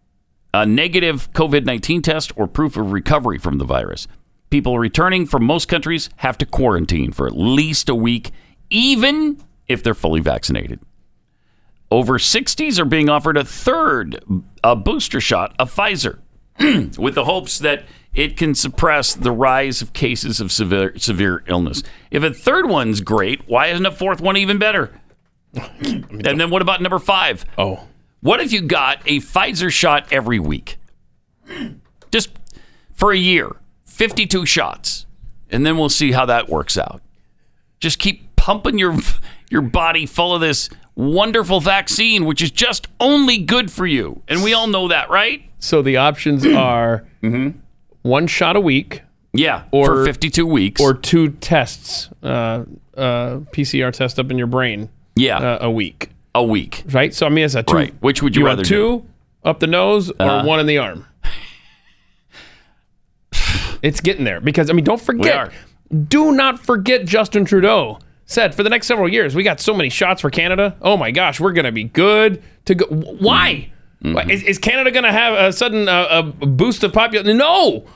[0.55, 4.09] a negative COVID 19 test, or proof of recovery from the virus.
[4.49, 8.31] People returning from most countries have to quarantine for at least a week,
[8.71, 9.37] even
[9.71, 10.81] if they're fully vaccinated.
[11.91, 14.23] Over 60s are being offered a third
[14.63, 16.19] a booster shot of Pfizer
[16.99, 17.85] with the hopes that
[18.15, 21.83] it can suppress the rise of cases of severe, severe illness.
[22.11, 25.01] If a third one's great, why isn't a fourth one even better?
[25.55, 27.45] and then what about number five?
[27.57, 27.87] Oh.
[28.21, 30.79] What if you got a Pfizer shot every week?
[32.11, 32.31] Just
[32.93, 35.07] for a year, 52 shots.
[35.49, 37.03] And then we'll see how that works out.
[37.81, 38.97] Just keep pumping your
[39.51, 44.23] your body full of this wonderful vaccine which is just only good for you.
[44.29, 45.43] And we all know that, right?
[45.59, 47.05] So the options are
[48.03, 49.03] one shot a week.
[49.33, 50.81] Yeah, or for 52 weeks.
[50.81, 52.65] or two tests, uh,
[52.97, 54.89] uh, PCR test up in your brain.
[55.15, 56.11] Yeah, uh, a week.
[56.35, 57.15] A week, right?
[57.15, 57.77] So I mean, it's a two.
[57.77, 57.95] Right.
[58.01, 59.07] Which would you want rather two
[59.45, 60.45] up the nose or Uh.
[60.45, 61.07] one in the arm?
[63.83, 65.53] it's getting there because I mean, don't forget.
[66.09, 67.99] Do not forget Justin Trudeau
[68.31, 70.77] said for the next several years we got so many shots for Canada.
[70.81, 72.87] Oh my gosh, we're gonna be good to go.
[72.87, 73.73] Why?
[74.05, 74.31] Mm-hmm.
[74.31, 77.37] Is, is Canada gonna have a sudden uh, a boost of population?
[77.37, 77.87] No.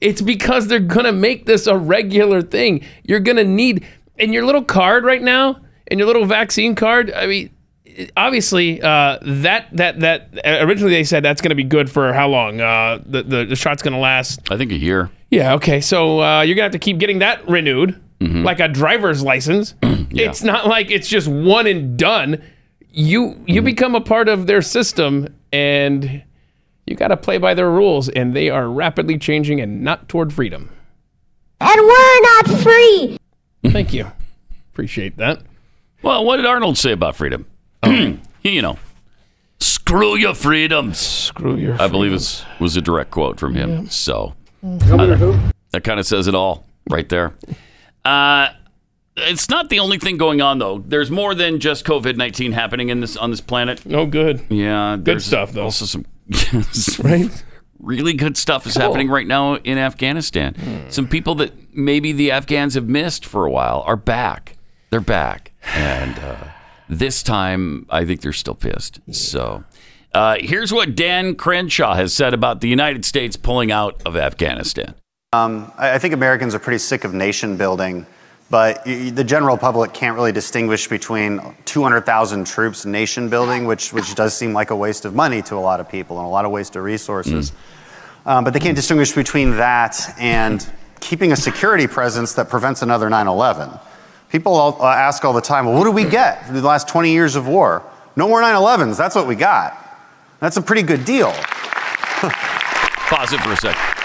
[0.00, 2.84] It's because they're gonna make this a regular thing.
[3.04, 3.86] You're gonna need
[4.18, 7.12] in your little card right now, in your little vaccine card.
[7.12, 7.50] I mean,
[8.16, 12.60] obviously, uh, that that that originally they said that's gonna be good for how long?
[12.60, 14.50] Uh, the, the the shot's gonna last.
[14.50, 15.10] I think a year.
[15.30, 15.54] Yeah.
[15.54, 15.80] Okay.
[15.80, 18.42] So uh, you're gonna have to keep getting that renewed, Mm-hmm.
[18.44, 19.74] like a driver's license.
[20.10, 22.42] It's not like it's just one and done.
[22.90, 23.64] You you Mm-hmm.
[23.64, 26.22] become a part of their system, and
[26.86, 30.32] you got to play by their rules, and they are rapidly changing and not toward
[30.32, 30.70] freedom.
[31.60, 33.18] And we're not free.
[33.66, 34.10] Thank you.
[34.72, 35.42] Appreciate that.
[36.02, 37.44] Well, what did Arnold say about freedom?
[38.42, 38.78] you know,
[39.58, 40.98] screw your freedoms.
[40.98, 41.80] Screw your.
[41.82, 43.88] I believe it was a direct quote from him.
[43.88, 45.38] So Governor who?
[45.72, 47.34] that kind of says it all right there.
[48.06, 48.52] Uh,
[49.16, 50.78] it's not the only thing going on though.
[50.86, 53.80] There's more than just COVID nineteen happening in this on this planet.
[53.90, 54.44] Oh, good.
[54.48, 55.64] Yeah, Good stuff, though.
[55.64, 56.04] Also some
[57.02, 57.44] Right.
[57.78, 60.86] Really good stuff is happening right now in Afghanistan.
[60.88, 64.56] Some people that maybe the Afghans have missed for a while are back.
[64.90, 65.52] They're back.
[65.74, 66.36] And uh,
[66.88, 69.00] this time, I think they're still pissed.
[69.10, 69.64] So
[70.14, 74.94] uh, here's what Dan Crenshaw has said about the United States pulling out of Afghanistan.
[75.32, 78.06] Um, I I think Americans are pretty sick of nation building,
[78.48, 83.92] but y- y- the general public can't really distinguish between 200,000 troops nation building, which,
[83.92, 86.28] which does seem like a waste of money to a lot of people and a
[86.28, 87.52] lot of waste of resources.
[88.24, 90.64] Um, but they can't distinguish between that and
[91.00, 93.68] keeping a security presence that prevents another 9 11.
[94.30, 96.86] People all, uh, ask all the time, well, what did we get through the last
[96.88, 97.82] 20 years of war?
[98.14, 98.96] No more 9 11s.
[98.96, 99.76] That's what we got.
[100.38, 101.32] That's a pretty good deal.
[102.22, 103.95] Pause it for a second.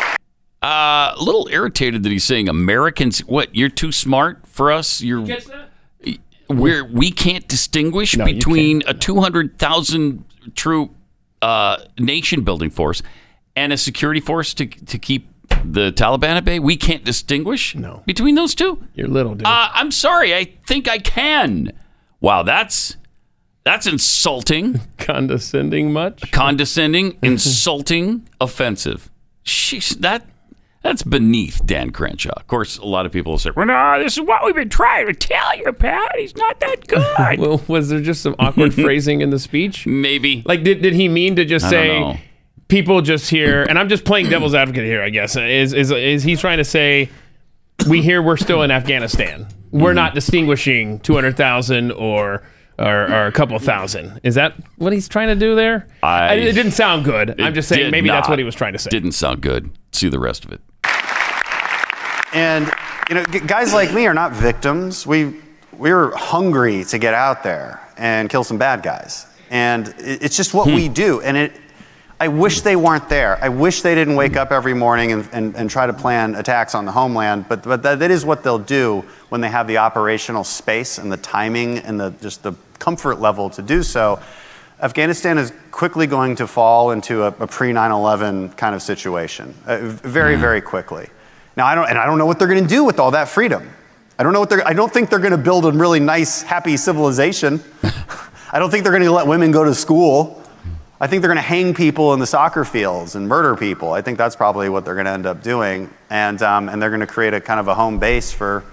[0.61, 3.19] Uh, a little irritated that he's saying Americans.
[3.21, 3.55] What?
[3.55, 5.01] You're too smart for us.
[5.01, 5.25] You're.
[6.49, 10.91] We're we can't distinguish between a two hundred thousand troop
[11.41, 13.01] uh, nation building force
[13.55, 15.27] and a security force to to keep
[15.63, 16.59] the Taliban at bay.
[16.59, 18.03] We can't distinguish no.
[18.05, 18.83] between those two.
[18.95, 19.47] You're little, dude.
[19.47, 20.35] Uh, I'm sorry.
[20.35, 21.71] I think I can.
[22.19, 22.97] Wow, that's
[23.63, 24.81] that's insulting.
[24.97, 26.31] Condescending much?
[26.31, 29.09] Condescending, insulting, offensive.
[29.45, 30.25] Sheesh, that
[30.81, 32.31] that's beneath Dan Crenshaw.
[32.35, 34.69] Of course, a lot of people will say, "Well, no, this is what we've been
[34.69, 36.15] trying to tell you, Pat.
[36.17, 39.85] He's not that good." well, was there just some awkward phrasing in the speech?
[39.85, 40.43] Maybe.
[40.45, 42.21] Like, did, did he mean to just I say
[42.67, 43.63] people just hear?
[43.63, 45.35] And I'm just playing devil's advocate here, I guess.
[45.35, 47.09] Is is is he trying to say
[47.87, 49.47] we hear we're still in Afghanistan?
[49.71, 49.95] We're Mm-hmm.
[49.95, 52.43] not distinguishing two hundred thousand or.
[52.79, 54.21] Or, or a couple thousand.
[54.23, 55.87] Is that what he's trying to do there?
[56.01, 57.39] I- it didn't sound good.
[57.39, 58.89] I'm just saying maybe that's what he was trying to say.
[58.89, 59.69] Didn't sound good.
[59.91, 60.61] See the rest of it.
[62.33, 62.71] And
[63.09, 65.05] you know, guys like me are not victims.
[65.05, 65.41] We
[65.77, 70.53] we were hungry to get out there and kill some bad guys, and it's just
[70.53, 71.21] what we do.
[71.21, 71.53] And it,
[72.19, 73.43] I wish they weren't there.
[73.43, 76.75] I wish they didn't wake up every morning and, and, and try to plan attacks
[76.75, 77.47] on the homeland.
[77.49, 81.11] But but that, that is what they'll do when they have the operational space and
[81.11, 84.21] the timing and the just the comfort level to do so.
[84.81, 89.53] Afghanistan is quickly going to fall into a, a pre 9 11 kind of situation,
[89.65, 91.09] uh, very, very quickly.
[91.57, 93.27] Now, I don't, and I don't know what they're going to do with all that
[93.27, 93.69] freedom.
[94.17, 96.41] I don't know what they're, I don't think they're going to build a really nice,
[96.41, 97.61] happy civilization.
[98.53, 100.41] I don't think they're going to let women go to school.
[100.99, 103.91] I think they're going to hang people in the soccer fields and murder people.
[103.91, 105.89] I think that's probably what they're going to end up doing.
[106.09, 108.63] And, um, and they're going to create a kind of a home base for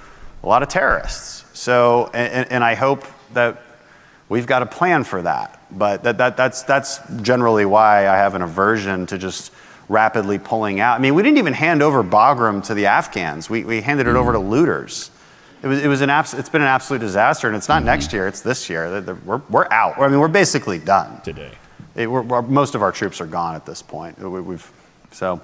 [0.42, 1.46] a lot of terrorists.
[1.58, 3.62] So, and, and I hope that
[4.28, 5.62] we've got a plan for that.
[5.70, 9.52] But that, that, that's, that's generally why I have an aversion to just
[9.88, 10.98] rapidly pulling out.
[10.98, 13.48] I mean, we didn't even hand over Bagram to the Afghans.
[13.48, 15.10] We, we handed it over to looters.
[15.62, 18.12] It was, it was an abs- it's been an absolute disaster, and it's not next
[18.12, 18.90] year, it's this year.
[18.90, 19.98] They're- they're- We're, we're out.
[19.98, 21.20] I mean, we're basically done.
[21.22, 21.50] Today.
[21.96, 24.18] It, we're, we're- most of our troops are gone at this point.
[24.18, 24.70] We, we've,
[25.10, 25.40] so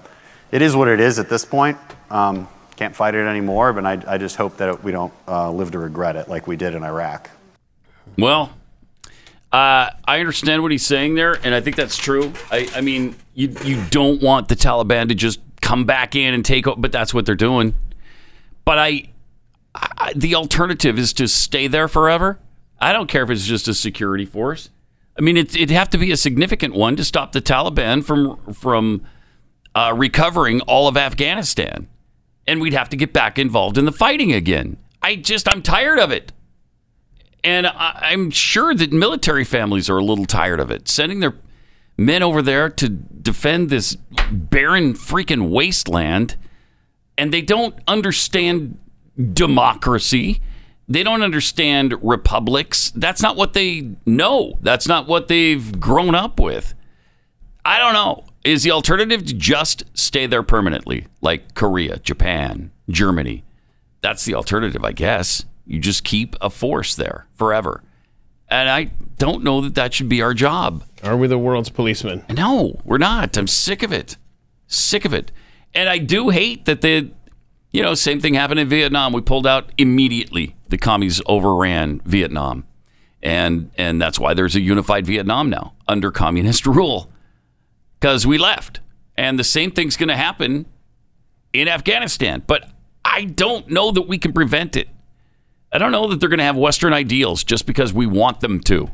[0.52, 1.78] it is what it is at this point.
[2.10, 2.46] Um,
[2.76, 5.78] can't fight it anymore, but I, I just hope that we don't uh, live to
[5.78, 7.30] regret it like we did in Iraq.
[8.18, 8.52] Well,
[9.54, 12.32] uh, I understand what he's saying there, and I think that's true.
[12.50, 16.44] I, I mean, you you don't want the Taliban to just come back in and
[16.44, 17.76] take over, but that's what they're doing.
[18.64, 19.10] But I,
[19.72, 22.40] I, the alternative is to stay there forever.
[22.80, 24.70] I don't care if it's just a security force.
[25.16, 28.36] I mean, it, it'd have to be a significant one to stop the Taliban from
[28.52, 29.06] from
[29.76, 31.86] uh, recovering all of Afghanistan,
[32.48, 34.78] and we'd have to get back involved in the fighting again.
[35.00, 36.32] I just I'm tired of it.
[37.44, 41.34] And I, I'm sure that military families are a little tired of it, sending their
[41.96, 43.96] men over there to defend this
[44.32, 46.36] barren freaking wasteland,
[47.16, 48.78] and they don't understand
[49.32, 50.40] democracy.
[50.88, 52.90] They don't understand republics.
[52.96, 54.58] That's not what they know.
[54.60, 56.74] That's not what they've grown up with.
[57.64, 58.24] I don't know.
[58.44, 63.44] Is the alternative to just stay there permanently, like Korea, Japan, Germany?
[64.02, 65.46] That's the alternative, I guess.
[65.66, 67.82] You just keep a force there forever.
[68.48, 68.84] And I
[69.18, 70.84] don't know that that should be our job.
[71.02, 72.24] Are we the world's policemen?
[72.30, 73.36] No, we're not.
[73.36, 74.16] I'm sick of it.
[74.66, 75.32] Sick of it.
[75.74, 77.10] And I do hate that the,
[77.72, 79.12] you know, same thing happened in Vietnam.
[79.12, 80.56] We pulled out immediately.
[80.68, 82.64] The commies overran Vietnam.
[83.22, 87.10] And and that's why there's a unified Vietnam now under communist rule.
[87.98, 88.80] Because we left.
[89.16, 90.66] And the same thing's going to happen
[91.52, 92.42] in Afghanistan.
[92.46, 92.68] But
[93.04, 94.88] I don't know that we can prevent it.
[95.74, 98.60] I don't know that they're going to have Western ideals just because we want them
[98.60, 98.90] to.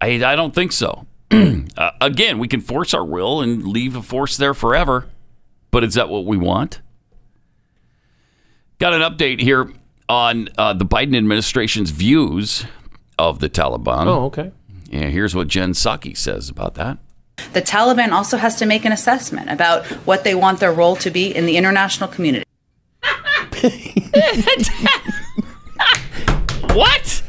[0.00, 1.06] I, I don't think so.
[1.30, 5.06] uh, again, we can force our will and leave a force there forever,
[5.70, 6.80] but is that what we want?
[8.80, 9.72] Got an update here
[10.08, 12.66] on uh, the Biden administration's views
[13.16, 14.06] of the Taliban.
[14.06, 14.50] Oh, okay.
[14.90, 16.98] Yeah, here's what Jen Psaki says about that.
[17.52, 21.12] The Taliban also has to make an assessment about what they want their role to
[21.12, 22.44] be in the international community.
[26.74, 27.22] What?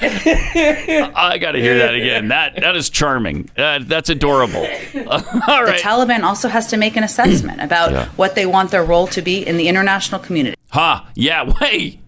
[0.00, 2.28] I got to hear that again.
[2.28, 3.50] That that is charming.
[3.56, 4.60] Uh, that's adorable.
[5.08, 5.78] All The.
[5.80, 8.08] Taliban also has to make an assessment about Yeah.
[8.16, 10.56] what they want their role to be in the international community.
[10.70, 11.02] Huh?
[11.14, 11.52] Yeah.
[11.58, 12.00] Hey,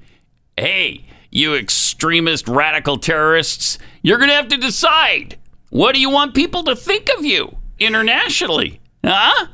[0.56, 3.78] hey, you extremist radical terrorists!
[4.02, 5.36] You're gonna have to decide.
[5.70, 8.80] What do you want people to think of you internationally?
[9.04, 9.46] Huh?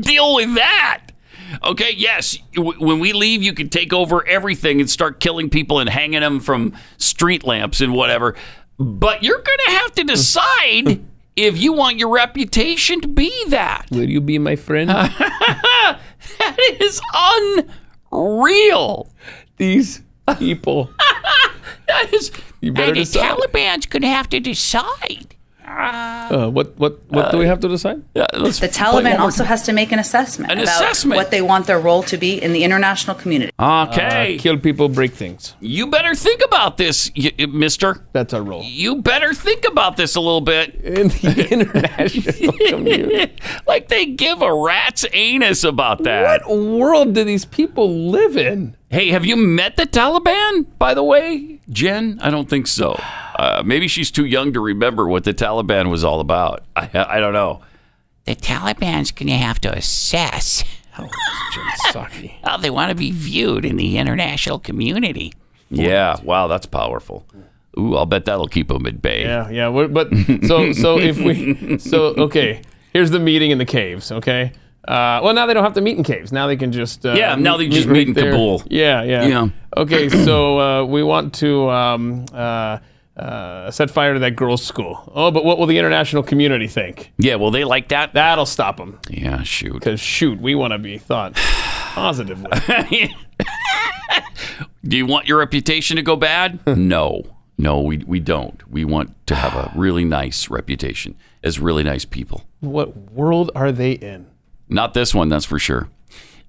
[0.00, 1.09] Deal with that.
[1.64, 1.92] Okay.
[1.96, 2.38] Yes.
[2.54, 6.20] w- When we leave, you can take over everything and start killing people and hanging
[6.20, 8.34] them from street lamps and whatever.
[8.78, 11.04] But you're gonna have to decide
[11.36, 13.86] if you want your reputation to be that.
[13.90, 14.88] Will you be my friend?
[14.90, 15.98] that
[16.80, 17.00] is
[18.12, 19.08] unreal.
[19.56, 20.02] These
[20.38, 20.90] people.
[21.88, 22.30] that is.
[22.60, 23.18] You better and the.
[23.18, 25.34] Taliban's going to have to decide.
[25.70, 28.02] Uh, what what what do we have to decide?
[28.14, 31.16] Yeah, The Taliban also has to make an assessment An about assessment.
[31.16, 33.52] what they want their role to be in the international community.
[33.58, 34.36] Okay.
[34.36, 35.54] Uh, kill people, break things.
[35.60, 38.04] You better think about this, y- y- mister.
[38.12, 38.62] That's our role.
[38.64, 40.74] You better think about this a little bit.
[40.76, 43.32] In the international community.
[43.66, 46.46] like they give a rat's anus about that.
[46.46, 48.76] What world do these people live in?
[48.88, 52.18] Hey, have you met the Taliban, by the way, Jen?
[52.20, 52.98] I don't think so.
[53.40, 56.62] Uh, maybe she's too young to remember what the Taliban was all about.
[56.76, 57.62] I, I don't know.
[58.26, 60.62] The Taliban's going to have to assess
[62.44, 65.32] how they want to be viewed in the international community.
[65.70, 67.26] Yeah, wow, that's powerful.
[67.78, 69.22] Ooh, I'll bet that'll keep them at bay.
[69.22, 69.68] Yeah, yeah.
[69.68, 70.10] we're- But
[70.46, 72.62] so so if we so okay,
[72.92, 74.10] here's the meeting in the caves.
[74.10, 74.52] Okay.
[74.86, 76.32] Uh, well, now they don't have to meet in caves.
[76.32, 78.32] Now they can just uh, Yeah, now they just meet in there.
[78.32, 78.62] Kabul.
[78.68, 79.26] Yeah, yeah.
[79.26, 79.48] Yeah.
[79.76, 82.78] Okay, so uh, we want to um, uh,
[83.16, 85.10] uh, set fire to that girls' school.
[85.14, 87.12] Oh, but what will the international community think?
[87.18, 88.14] Yeah, will they like that?
[88.14, 88.98] That'll stop them.
[89.08, 89.74] Yeah, shoot.
[89.74, 92.50] Because shoot, we want to be thought positively.
[94.84, 96.66] Do you want your reputation to go bad?
[96.76, 97.22] no.
[97.58, 98.66] No, we, we don't.
[98.70, 102.44] We want to have a really nice reputation as really nice people.
[102.60, 104.26] what world are they in?
[104.70, 105.90] Not this one, that's for sure.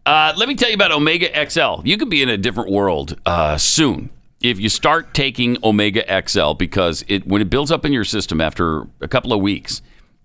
[0.05, 1.81] Uh, let me tell you about Omega XL.
[1.83, 4.09] You could be in a different world uh, soon
[4.41, 8.41] if you start taking Omega XL because it when it builds up in your system
[8.41, 9.81] after a couple of weeks,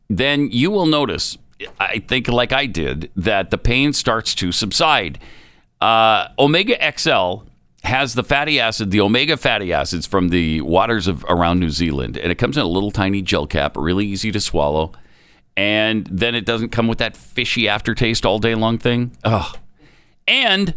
[0.08, 1.38] then you will notice.
[1.80, 5.18] I think, like I did, that the pain starts to subside.
[5.80, 7.44] Uh, Omega XL
[7.82, 12.18] has the fatty acid, the omega fatty acids from the waters of around New Zealand,
[12.18, 14.92] and it comes in a little tiny gel cap, really easy to swallow
[15.56, 19.12] and then it doesn't come with that fishy aftertaste all day long thing.
[19.24, 19.56] Ugh.
[20.28, 20.74] And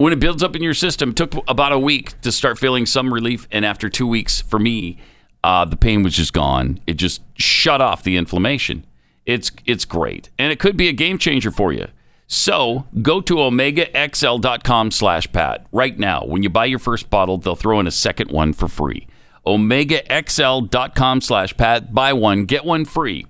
[0.00, 2.86] when it builds up in your system, it took about a week to start feeling
[2.86, 4.96] some relief, and after two weeks, for me,
[5.44, 6.80] uh, the pain was just gone.
[6.86, 8.86] It just shut off the inflammation.
[9.26, 11.86] It's it's great, and it could be a game changer for you.
[12.26, 16.24] So go to omegaxl.com slash pat right now.
[16.24, 19.06] When you buy your first bottle, they'll throw in a second one for free.
[19.46, 21.92] omegaxl.com slash pat.
[21.92, 23.26] Buy one, get one free.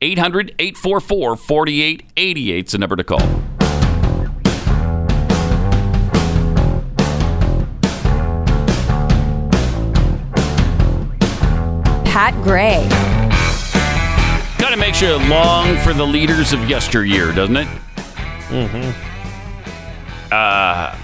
[0.00, 3.49] 800 844 4888 is the number to call.
[12.20, 12.86] Pat Gray.
[14.58, 17.66] Kind of makes you long for the leaders of yesteryear, doesn't it?
[18.50, 18.90] Mm-hmm.
[20.30, 20.98] Uh,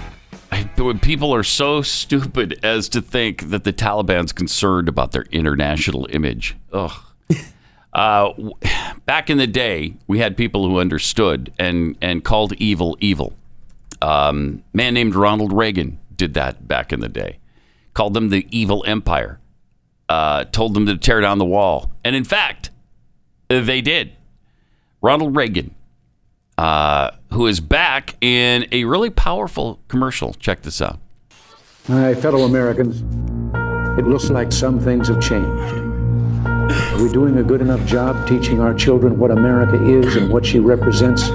[0.75, 6.07] when people are so stupid as to think that the Taliban's concerned about their international
[6.11, 6.55] image.
[6.71, 6.93] Ugh.
[7.93, 8.31] Uh,
[9.07, 13.33] back in the day, we had people who understood and, and called evil evil.
[14.03, 17.39] Um, man named Ronald Reagan did that back in the day.
[17.95, 19.39] Called them the evil empire.
[20.09, 21.91] Uh, told them to tear down the wall.
[22.05, 22.69] And in fact,
[23.49, 24.13] uh, they did.
[25.01, 25.75] Ronald Reagan,
[26.57, 30.33] uh, who is back in a really powerful commercial.
[30.33, 30.99] Check this out.
[31.89, 33.01] My fellow Americans,
[33.99, 35.73] it looks like some things have changed.
[36.69, 40.45] Are we doing a good enough job teaching our children what America is and what
[40.45, 41.29] she represents?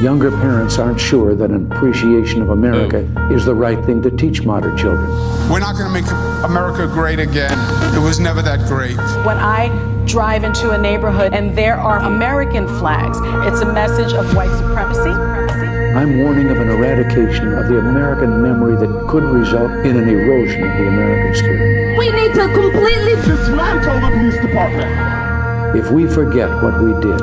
[0.00, 3.00] Younger parents aren't sure that an appreciation of America
[3.30, 5.06] is the right thing to teach modern children.
[5.50, 6.10] We're not going to make
[6.42, 7.52] America great again.
[7.94, 8.96] It was never that great.
[9.26, 9.68] When I
[10.06, 15.10] drive into a neighborhood and there are American flags, it's a message of white supremacy.
[15.10, 20.62] I'm warning of an eradication of the American memory that could result in an erosion
[20.62, 21.98] of the American spirit.
[21.98, 25.76] We need to completely dismantle the police department.
[25.76, 27.20] If we forget what we did,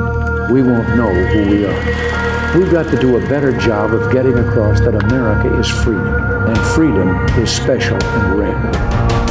[0.52, 2.27] we won't know who we are.
[2.56, 6.08] We've got to do a better job of getting across that America is freedom,
[6.48, 8.56] and freedom is special and rare.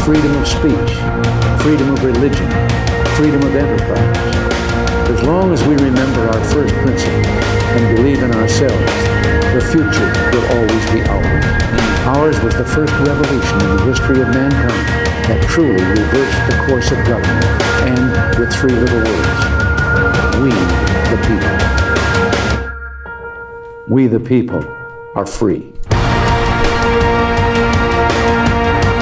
[0.06, 0.94] Freedom of speech,
[1.66, 2.46] freedom of religion,
[3.18, 4.22] freedom of enterprise.
[5.10, 7.26] As long as we remember our first principle
[7.74, 8.94] and believe in ourselves,
[9.58, 11.46] the future will always be ours.
[12.22, 14.88] Ours was the first revolution in the history of mankind
[15.26, 17.50] that truly reversed the course of government,
[17.90, 19.42] and with three little words,
[20.38, 20.54] we
[21.10, 21.67] the people.
[23.90, 24.64] We the people
[25.16, 25.74] are free.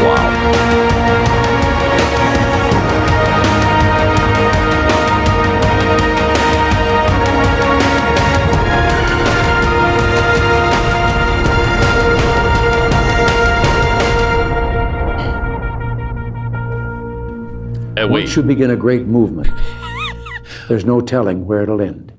[0.01, 0.31] Wow.
[17.97, 19.49] Eh, Once you begin a great movement,
[20.67, 22.11] there's no telling where it'll end.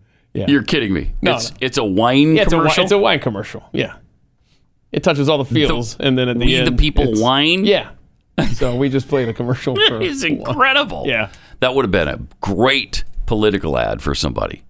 [0.46, 1.12] You're kidding me.
[1.22, 1.56] No, it's no.
[1.60, 2.82] it's a wine Yeah, it's a, commercial.
[2.84, 3.64] it's a wine commercial.
[3.72, 3.94] Yeah.
[4.92, 7.64] It touches all the feels, and then at the We the People wine?
[7.64, 7.90] Yeah.
[8.52, 9.74] So we just played a commercial.
[9.74, 11.04] for is incredible.
[11.06, 11.30] Yeah.
[11.60, 14.62] That would have been a great political ad for somebody.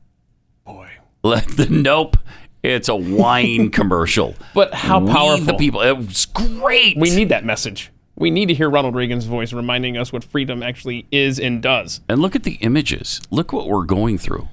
[0.65, 0.89] Boy.
[1.23, 2.17] the nope.
[2.63, 4.37] It's a wine commercial.
[4.55, 5.47] But how We powerful.
[5.47, 5.81] the people.
[5.83, 6.97] It was great.
[6.97, 7.91] We need that message.
[8.15, 12.01] We need to hear Ronald Reagan's voice reminding us what freedom actually is and does.
[12.09, 13.21] And look at the images.
[13.31, 14.49] Look what we're going through.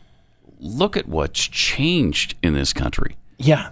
[0.63, 3.17] Look at what's changed in this country.
[3.37, 3.71] Yeah.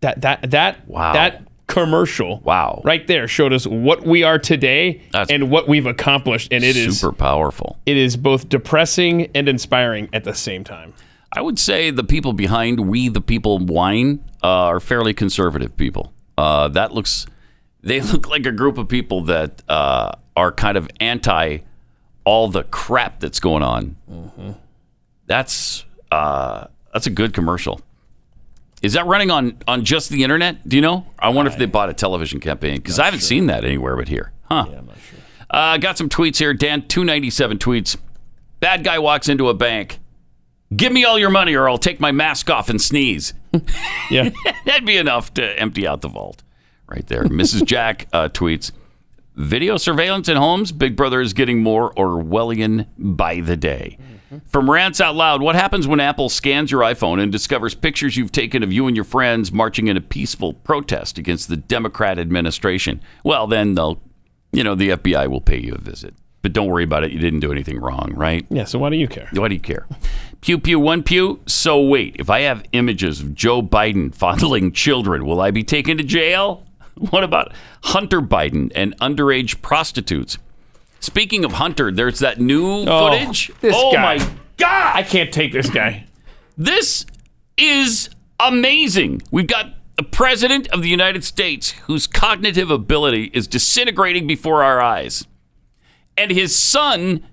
[0.00, 1.12] That that that Wow.
[1.12, 6.48] that commercial wow right there showed us what we are today and what we've accomplished
[6.52, 7.78] and it is super powerful.
[7.86, 10.92] it is both depressing and inspiring at the same time.
[11.32, 16.12] I would say the people behind We the People wine uh, are fairly conservative people.
[16.36, 17.24] Uh, that looks,
[17.84, 21.58] they look like a group of people that uh, are kind of anti
[22.24, 23.94] all the crap that's going on.
[25.26, 27.80] That's uh, that's a good commercial.
[28.82, 30.66] Is that running on on just the internet?
[30.68, 31.06] Do you know?
[31.18, 34.08] I wonder if they bought a television campaign because I haven't seen that anywhere but
[34.08, 34.32] here.
[34.44, 34.66] Huh?
[34.70, 35.18] Yeah, I'm not sure.
[35.50, 36.54] Uh, got some tweets here.
[36.54, 37.96] Dan, two ninety seven tweets.
[38.60, 39.98] Bad guy walks into a bank.
[40.74, 43.34] Give me all your money, or I'll take my mask off and sneeze.
[44.10, 44.30] yeah,
[44.64, 46.42] that'd be enough to empty out the vault,
[46.86, 47.24] right there.
[47.24, 47.66] Mrs.
[47.66, 48.70] Jack uh, tweets:
[49.34, 50.72] Video surveillance in homes.
[50.72, 53.98] Big Brother is getting more Orwellian by the day.
[54.46, 58.32] From Rants Out Loud, what happens when Apple scans your iPhone and discovers pictures you've
[58.32, 63.00] taken of you and your friends marching in a peaceful protest against the Democrat administration?
[63.24, 64.00] Well, then they'll,
[64.52, 66.14] you know, the FBI will pay you a visit.
[66.42, 67.10] But don't worry about it.
[67.10, 68.46] You didn't do anything wrong, right?
[68.48, 69.28] Yeah, so why do you care?
[69.32, 69.86] Why do you care?
[70.40, 71.40] Pew pew one pew.
[71.46, 75.98] So wait, if I have images of Joe Biden fondling children, will I be taken
[75.98, 76.66] to jail?
[76.94, 77.52] What about
[77.84, 80.38] Hunter Biden and underage prostitutes?
[81.00, 83.50] Speaking of Hunter, there's that new Oh, footage.
[83.60, 84.18] this oh guy.
[84.18, 84.96] my god!
[84.96, 86.04] I can't take this guy.
[86.58, 87.06] This
[87.56, 89.22] is amazing.
[89.30, 94.80] We've got the president of the United States whose cognitive ability is disintegrating before our
[94.80, 95.26] eyes,
[96.16, 97.24] and his son,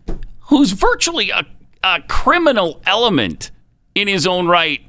[0.48, 1.45] who's virtually a,
[1.84, 3.52] a criminal element
[3.95, 4.81] in his own right,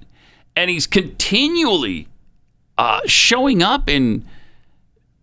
[0.55, 2.07] and he's continually
[2.77, 4.25] uh, showing up in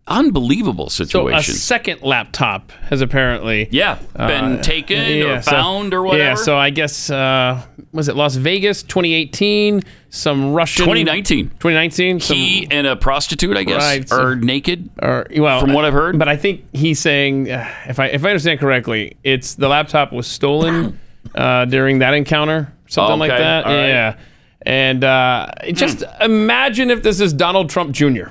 [0.08, 6.24] unbelievable So a second laptop has apparently yeah been taken or found or whatever.
[6.24, 9.82] Yeah, so I guess uh, was it Las Vegas 2018?
[10.10, 11.50] Some Russian 2019.
[11.50, 12.20] 2019.
[12.20, 14.90] Some, he and a prostitute, I guess, Right, so- are naked.
[15.02, 16.18] or well, From what I've heard.
[16.20, 20.14] But I think he's saying, uh, if I if I understand correctly, it's the laptop
[20.14, 21.00] was stolen
[21.34, 23.66] uh, during that encounter, something like that.
[23.66, 23.88] right.
[23.88, 24.18] Yeah,
[24.62, 28.28] and uh, just imagine if this is Donald Trump Jr.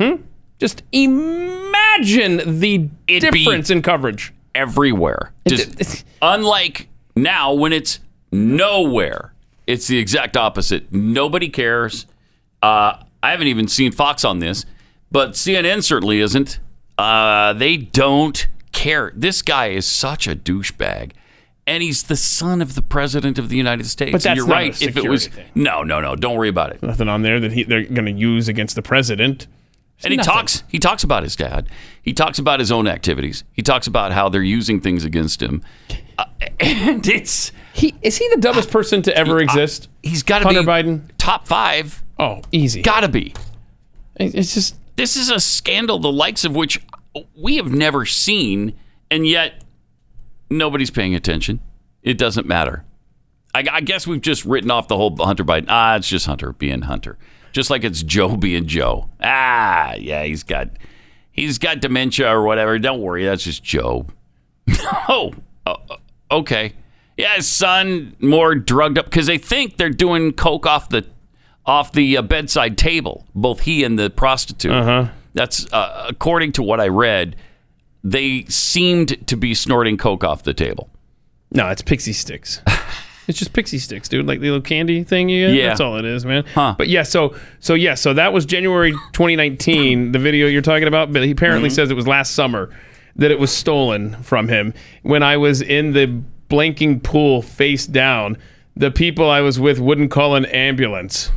[0.00, 0.16] Hmm?
[0.62, 4.32] Just imagine the It'd be- difference in coverage.
[4.54, 5.32] everywhere.
[5.48, 7.98] Just unlike now when it's
[8.30, 9.32] nowhere.
[9.66, 10.92] It's the exact opposite.
[10.92, 12.06] Nobody cares.
[12.62, 14.64] Uh, I haven't even seen Fox on this,
[15.10, 16.60] but CNN certainly isn't.
[16.96, 19.12] Uh, they don't care.
[19.16, 21.10] This guy is such a douchebag.
[21.66, 24.12] And he's the son of the president of the United States.
[24.12, 24.82] But that's You're not a right.
[24.82, 26.82] If it was security no, no, no, don't worry about it.
[26.82, 29.46] Nothing on there that he, they're going to use against the president.
[30.04, 30.32] And he Nothing.
[30.32, 30.64] talks.
[30.68, 31.68] He talks about his dad.
[32.02, 33.44] He talks about his own activities.
[33.52, 35.62] He talks about how they're using things against him.
[36.18, 36.24] Uh,
[36.60, 39.88] and it's He is he the dumbest person to ever exist?
[40.02, 41.08] he's got to Hunter be Biden.
[41.18, 42.02] top five.
[42.18, 42.82] Oh, easy.
[42.82, 43.32] Got to be.
[44.16, 46.80] It's just This is a scandal the likes of which
[47.36, 48.74] we have never seen,
[49.10, 49.62] and yet
[50.50, 51.60] nobody's paying attention.
[52.02, 52.84] It doesn't matter.
[53.54, 55.66] I, I guess we've just written off the whole Hunter Biden.
[55.68, 57.18] Ah, it's just Hunter being Hunter,
[57.52, 59.08] just like it's Joe being Joe.
[59.22, 60.68] Ah, yeah, he's got
[61.30, 62.78] he's got dementia or whatever.
[62.78, 64.06] Don't worry, that's just Joe.
[65.08, 65.32] oh,
[65.66, 65.76] uh,
[66.30, 66.74] okay.
[67.16, 71.06] Yeah, his son more drugged up because they think they're doing coke off the
[71.64, 73.26] off the uh, bedside table.
[73.34, 74.72] Both he and the prostitute.
[74.72, 75.08] Uh-huh.
[75.34, 77.36] That's uh, according to what I read.
[78.04, 80.90] They seemed to be snorting coke off the table.
[81.52, 82.60] No, it's pixie sticks.
[83.28, 84.26] it's just pixie sticks, dude.
[84.26, 85.54] Like the little candy thing you get.
[85.56, 85.68] Yeah.
[85.68, 86.44] That's all it is, man.
[86.54, 86.74] Huh.
[86.76, 91.12] But yeah, so so yeah, so that was January 2019, the video you're talking about.
[91.12, 91.74] But he apparently Mm-hmm.
[91.76, 92.70] says it was last summer
[93.16, 94.72] that it was stolen from him
[95.02, 98.36] when I was in the blanking pool face down.
[98.76, 101.30] The people I was with wouldn't call an ambulance.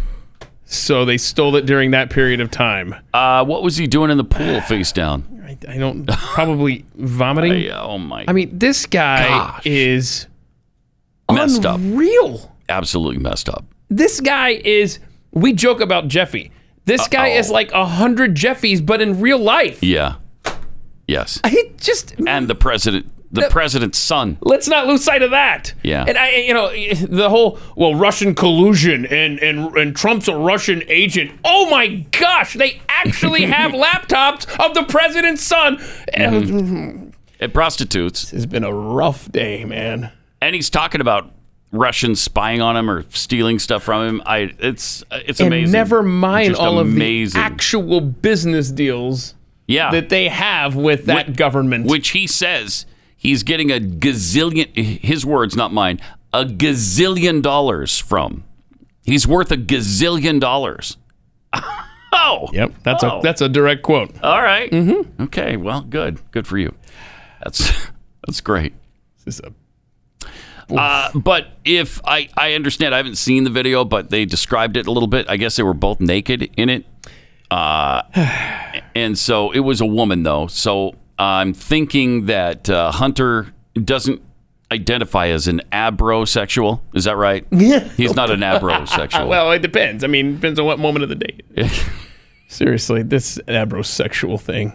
[0.67, 2.95] So they stole it during that period of time.
[3.13, 5.43] Uh, what was he doing in the pool face down?
[5.45, 7.51] I, I don't probably vomiting.
[7.71, 8.25] I- oh my!
[8.27, 9.65] I mean, this guy Gosh.
[9.65, 10.27] is
[11.31, 11.79] messed up.
[11.83, 12.55] Real.
[12.69, 13.65] Absolutely messed up.
[13.89, 14.99] This guy is.
[15.31, 16.51] We joke about Jeffy.
[16.85, 19.81] This guy is like a hundred Jeffys, but in real life.
[19.83, 20.15] Yeah.
[21.07, 21.39] Yes.
[21.47, 24.37] He just and the president, the president's son.
[24.41, 25.73] Let's not lose sight of that.
[25.83, 26.05] Yeah.
[26.07, 30.83] And I, you know, the whole well, Russian collusion and and and Trump's a Russian
[30.87, 31.39] agent.
[31.43, 35.77] Oh my gosh, they actually have laptops of the president's son.
[35.77, 37.09] Mm-hmm.
[37.39, 38.31] And prostitutes.
[38.31, 40.11] It's been a rough day, man.
[40.41, 41.31] And he's talking about
[41.71, 44.21] Russians spying on him or stealing stuff from him.
[44.25, 45.71] I it's it's and amazing.
[45.71, 47.39] never mind Just all amazing.
[47.41, 49.33] of the actual business deals
[49.67, 49.91] yeah.
[49.91, 51.85] that they have with that government.
[51.87, 52.85] which he says
[53.17, 55.99] he's getting a gazillion his words not mine
[56.33, 58.43] a gazillion dollars from
[59.03, 60.97] he's worth a gazillion dollars
[62.13, 63.19] oh Yep, that's Oh.
[63.19, 64.11] a that's a direct quote.
[64.23, 64.71] all right.
[64.71, 65.23] Mm-hmm.
[65.23, 66.73] okay well good good for you
[67.43, 67.87] that's
[68.27, 68.73] that's great
[69.25, 69.51] This is a
[70.69, 74.87] uh, but if I, I understand, I haven't seen the video, but they described it
[74.87, 75.29] a little bit.
[75.29, 76.85] I guess they were both naked in it.
[77.51, 78.01] Uh,
[78.95, 80.47] and so it was a woman, though.
[80.47, 84.21] So I'm thinking that uh, Hunter doesn't
[84.71, 86.81] identify as an abrosexual.
[86.93, 87.45] Is that right?
[87.51, 87.79] Yeah.
[87.79, 89.27] He's not an abrosexual.
[89.29, 90.03] well, it depends.
[90.03, 91.39] I mean, depends on what moment of the day.
[92.47, 94.73] Seriously, this abrosexual thing.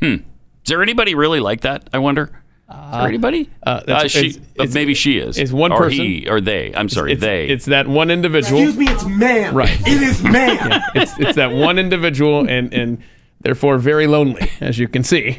[0.00, 0.14] Hmm.
[0.14, 0.20] Is
[0.66, 1.88] there anybody really like that?
[1.92, 2.41] I wonder.
[2.72, 3.50] Is there anybody?
[3.64, 5.38] uh, that's- she, it's- uh, it's- maybe she is.
[5.38, 6.04] it's one or person.
[6.04, 6.72] he, or they.
[6.74, 7.48] I'm sorry, it's, they.
[7.48, 8.60] It's that one individual.
[8.62, 9.54] Excuse me, it's man.
[9.54, 9.80] Right.
[9.86, 10.56] It is man.
[10.70, 12.98] Yeah, it's it's that one individual, and and
[13.40, 15.38] therefore very lonely, as you can see.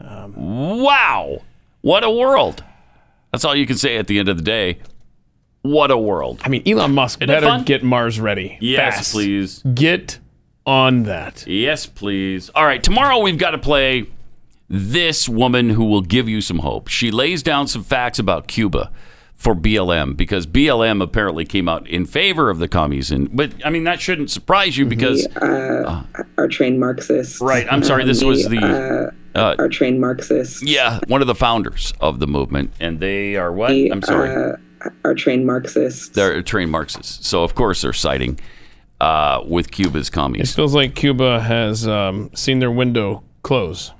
[0.00, 1.42] wow,
[1.80, 2.62] what a world!
[3.32, 4.78] That's all you can say at the end of the day.
[5.62, 6.40] What a world!
[6.44, 8.58] I mean, Elon Musk Isn't it better get Mars ready.
[8.60, 9.12] Yes, fast.
[9.12, 9.62] please.
[9.74, 10.18] Get
[10.66, 11.46] on that.
[11.46, 12.50] Yes, please.
[12.54, 14.06] All right, tomorrow we've got to play
[14.68, 16.88] this woman who will give you some hope.
[16.88, 18.90] She lays down some facts about Cuba
[19.34, 23.10] for BLM because BLM apparently came out in favor of the commies.
[23.10, 26.04] And but I mean that shouldn't surprise you because uh,
[26.38, 27.40] are trained Marxists.
[27.40, 30.62] Right, I'm sorry, this Um, was the, uh, uh, are trained Marxists.
[30.62, 33.68] yeah, one of the founders of the movement, and they are what?
[33.68, 34.30] They, I'm sorry.
[34.30, 34.56] uh,
[35.04, 36.08] are trained Marxists.
[36.10, 37.26] They're trained Marxists.
[37.26, 38.38] So of course they're siding
[39.00, 40.52] uh, with Cuba's commies.
[40.52, 43.90] It feels like Cuba has um, seen their window close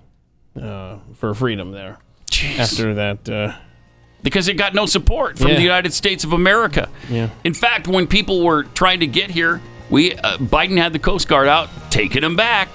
[0.60, 1.98] uh, for freedom there.
[2.58, 3.52] After that, uh,
[4.22, 5.54] because it got no support from Yeah.
[5.56, 6.88] the United States of America.
[7.08, 7.28] Yeah.
[7.44, 9.60] In fact, when people were trying to get here,
[9.90, 12.74] we uh, Biden had the Coast Guard out taking them back.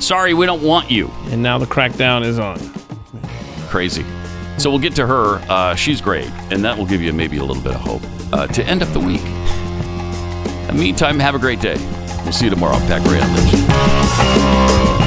[0.00, 1.10] Sorry, we don't want you.
[1.30, 2.58] and now the crackdown is on.
[3.68, 4.04] Crazy.
[4.58, 5.36] So we'll get to her.
[5.48, 8.02] Uh, she's great, and that will give you maybe a little bit of hope
[8.32, 9.22] uh, to end up the week.
[9.22, 11.76] In the meantime, have a great day.
[12.22, 15.03] We'll see you tomorrow on Pat Gray Unleashed.